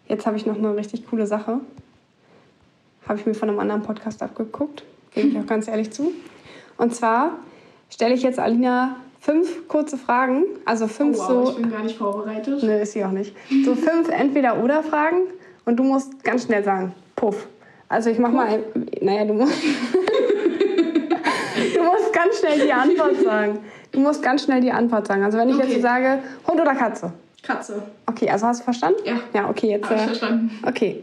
Jetzt 0.08 0.26
habe 0.26 0.36
ich 0.36 0.46
noch 0.46 0.56
eine 0.56 0.74
richtig 0.74 1.06
coole 1.06 1.26
Sache. 1.26 1.60
Habe 3.06 3.18
ich 3.18 3.26
mir 3.26 3.34
von 3.34 3.50
einem 3.50 3.58
anderen 3.58 3.82
Podcast 3.82 4.22
abgeguckt, 4.22 4.82
gebe 5.14 5.28
ich 5.28 5.38
auch 5.38 5.46
ganz 5.46 5.68
ehrlich 5.68 5.90
zu. 5.90 6.12
Und 6.78 6.94
zwar 6.94 7.38
stelle 7.90 8.14
ich 8.14 8.22
jetzt 8.22 8.38
Alina 8.38 8.96
fünf 9.20 9.68
kurze 9.68 9.98
Fragen. 9.98 10.44
Also 10.64 10.86
fünf 10.86 11.18
Oh, 11.18 11.20
wow, 11.20 11.28
so. 11.28 11.50
ich 11.50 11.56
bin 11.56 11.70
gar 11.70 11.82
nicht 11.82 11.96
vorbereitet. 11.98 12.62
Ne, 12.62 12.80
ist 12.80 12.92
sie 12.92 13.04
auch 13.04 13.10
nicht. 13.10 13.34
So 13.64 13.74
fünf 13.74 14.08
Entweder-Oder-Fragen 14.10 15.22
und 15.66 15.76
du 15.76 15.82
musst 15.84 16.22
ganz 16.24 16.44
schnell 16.44 16.64
sagen. 16.64 16.94
Puff. 17.16 17.48
Also 17.88 18.10
ich 18.10 18.18
mach 18.18 18.30
mal 18.30 18.46
ein. 18.46 18.62
Naja, 19.02 19.24
du 19.24 19.34
musst. 19.34 19.54
Du 22.12 22.12
musst 22.12 22.12
ganz 22.14 22.38
schnell 22.40 22.60
die 22.66 22.72
Antwort 22.72 23.16
sagen. 23.24 23.58
Du 23.92 24.00
musst 24.00 24.22
ganz 24.22 24.44
schnell 24.44 24.60
die 24.60 24.70
Antwort 24.70 25.06
sagen. 25.06 25.24
Also 25.24 25.38
wenn 25.38 25.48
ich 25.48 25.56
Okay. 25.56 25.72
jetzt 25.72 25.82
sage, 25.82 26.18
Hund 26.46 26.60
oder 26.60 26.74
Katze? 26.74 27.12
Katze. 27.42 27.82
Okay, 28.06 28.28
also 28.28 28.46
hast 28.46 28.60
du 28.60 28.64
verstanden? 28.64 29.00
Ja. 29.04 29.20
Ja, 29.32 29.48
okay, 29.48 29.70
jetzt. 29.70 29.88
Hab 29.88 29.96
ich 29.96 30.02
Äh, 30.02 30.06
verstanden. 30.06 30.50
okay. 30.66 31.02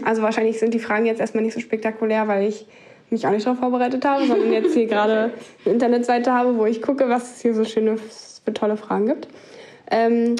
Also 0.04 0.22
wahrscheinlich 0.22 0.58
sind 0.58 0.74
die 0.74 0.78
Fragen 0.78 1.06
jetzt 1.06 1.20
erstmal 1.20 1.42
nicht 1.44 1.54
so 1.54 1.60
spektakulär, 1.60 2.28
weil 2.28 2.46
ich 2.48 2.66
mich 3.10 3.26
auch 3.26 3.30
nicht 3.30 3.46
darauf 3.46 3.58
vorbereitet 3.58 4.04
habe, 4.04 4.26
sondern 4.26 4.52
jetzt 4.52 4.74
hier 4.74 4.86
gerade 4.88 5.32
eine 5.64 5.72
Internetseite 5.74 6.32
habe, 6.32 6.56
wo 6.58 6.66
ich 6.66 6.82
gucke, 6.82 7.08
was 7.08 7.36
es 7.36 7.40
hier 7.42 7.54
so 7.54 7.64
schöne, 7.64 7.96
für 8.44 8.52
tolle 8.52 8.76
Fragen 8.76 9.06
gibt. 9.06 9.28
Ähm, 9.90 10.36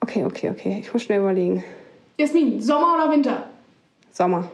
okay, 0.00 0.24
okay, 0.24 0.50
okay. 0.50 0.78
Ich 0.80 0.92
muss 0.92 1.02
schnell 1.02 1.20
überlegen. 1.20 1.64
Jasmin, 2.18 2.60
Sommer 2.60 2.94
oder 2.96 3.10
Winter? 3.12 3.44
Sommer. 4.12 4.48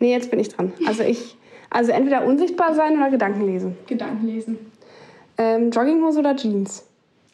Nee, 0.00 0.12
jetzt 0.12 0.30
bin 0.30 0.40
ich 0.40 0.48
dran. 0.48 0.72
Also 0.86 1.02
ich, 1.04 1.35
also 1.70 1.92
entweder 1.92 2.24
unsichtbar 2.24 2.74
sein 2.74 2.96
oder 2.96 3.10
Gedanken 3.10 3.46
lesen. 3.46 3.76
Gedanken 3.86 4.26
lesen. 4.26 4.58
Ähm, 5.38 5.70
Jogginghose 5.70 6.20
oder 6.20 6.34
Jeans? 6.36 6.84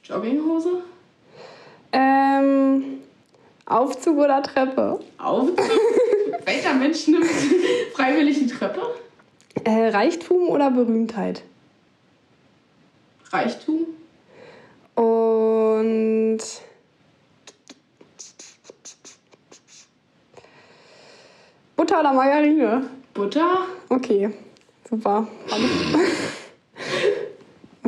Jogginghose? 0.05 0.83
Ähm, 1.93 3.01
Aufzug 3.67 4.19
oder 4.19 4.43
Treppe? 4.43 5.01
Aufzug? 5.19 5.59
Welcher 6.45 6.75
Mensch 6.75 7.07
nimmt 7.09 7.27
freiwillig 7.95 8.39
die 8.39 8.47
Treppe? 8.47 8.81
Äh, 9.65 9.89
Reichtum 9.89 10.49
oder 10.49 10.71
Berühmtheit? 10.71 11.43
Reichtum? 13.31 13.87
Und 14.95 16.41
Butter 21.77 22.01
oder 22.01 22.13
Margarine? 22.13 22.83
Butter? 23.15 23.67
Okay, 23.89 24.31
super. 24.89 25.27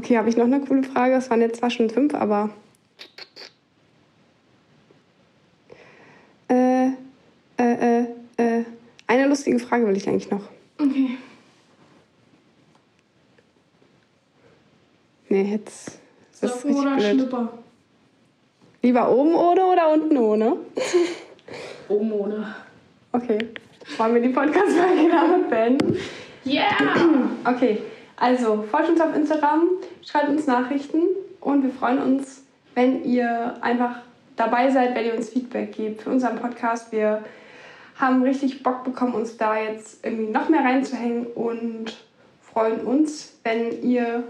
Okay, 0.05 0.18
habe 0.18 0.29
ich 0.29 0.37
noch 0.37 0.45
eine 0.45 0.61
coole 0.61 0.83
Frage? 0.83 1.14
Es 1.14 1.31
waren 1.31 1.41
jetzt 1.41 1.57
zwar 1.57 1.70
schon 1.70 1.89
fünf, 1.89 2.14
aber. 2.14 2.51
Äh, 6.49 6.89
äh, 6.89 6.91
äh, 7.57 8.07
äh. 8.37 8.64
Eine 9.07 9.29
lustige 9.29 9.59
Frage 9.59 9.87
will 9.87 9.97
ich 9.97 10.07
eigentlich 10.07 10.31
noch. 10.31 10.43
Okay. 10.79 11.16
Nee, 15.31 15.53
jetzt. 15.53 15.99
Das 16.43 16.57
ist 16.57 16.62
Socken 16.62 16.89
richtig 16.89 17.22
oder 17.22 17.27
blöd. 17.29 17.49
Lieber 18.83 19.11
oben 19.11 19.35
ohne 19.35 19.64
oder 19.64 19.91
unten 19.91 20.18
ohne? 20.18 20.57
Oben 21.89 22.12
ohne. 22.12 22.55
Okay. 23.12 23.39
Wollen 23.97 24.14
wir 24.14 24.22
die 24.22 24.30
Podcast-Folge 24.30 25.11
damit 25.11 25.51
beenden? 25.51 25.97
Yeah! 26.45 26.64
Okay, 27.45 27.82
also 28.16 28.64
folgt 28.70 28.91
uns 28.91 29.01
auf 29.01 29.14
Instagram, 29.14 29.68
schreibt 30.05 30.28
uns 30.28 30.47
Nachrichten 30.47 31.03
und 31.41 31.62
wir 31.62 31.70
freuen 31.70 31.99
uns, 31.99 32.43
wenn 32.74 33.05
ihr 33.05 33.57
einfach 33.61 34.01
dabei 34.37 34.70
seid, 34.70 34.95
wenn 34.95 35.07
ihr 35.07 35.14
uns 35.14 35.30
Feedback 35.30 35.72
gebt 35.72 36.03
für 36.03 36.11
unseren 36.11 36.37
Podcast. 36.37 36.93
Wir 36.93 37.24
haben 37.97 38.22
richtig 38.22 38.62
Bock 38.62 38.85
bekommen, 38.85 39.14
uns 39.14 39.37
da 39.37 39.57
jetzt 39.57 40.05
irgendwie 40.05 40.30
noch 40.30 40.49
mehr 40.49 40.64
reinzuhängen 40.64 41.26
und 41.26 41.97
freuen 42.43 42.80
uns, 42.80 43.39
wenn 43.45 43.82
ihr 43.82 44.24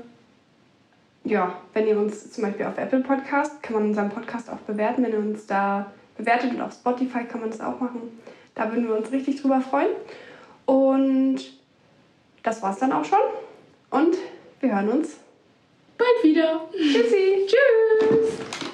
ja, 1.25 1.57
wenn 1.73 1.87
ihr 1.87 1.99
uns 1.99 2.33
zum 2.33 2.45
Beispiel 2.45 2.67
auf 2.67 2.77
Apple 2.77 3.01
Podcast, 3.01 3.63
kann 3.63 3.75
man 3.75 3.85
unseren 3.85 4.11
Podcast 4.11 4.51
auch 4.51 4.59
bewerten, 4.59 5.03
wenn 5.03 5.13
ihr 5.13 5.19
uns 5.19 5.47
da 5.47 5.91
bewertet 6.19 6.53
und 6.53 6.61
auf 6.61 6.73
Spotify 6.73 7.25
kann 7.25 7.41
man 7.41 7.51
das 7.51 7.61
auch 7.61 7.81
machen. 7.81 8.21
Da 8.55 8.71
würden 8.71 8.89
wir 8.89 8.97
uns 8.97 9.11
richtig 9.11 9.41
drüber 9.41 9.61
freuen. 9.61 9.91
Und 10.67 11.41
das 12.43 12.63
war's 12.63 12.79
dann 12.79 12.93
auch 12.93 13.05
schon. 13.05 13.19
Und 13.91 14.17
wir 14.61 14.75
hören 14.75 14.89
uns. 14.89 15.17
Bald 15.99 16.25
wieder. 16.25 16.69
Tschüssi. 16.73 17.47
Tschüss! 17.47 18.74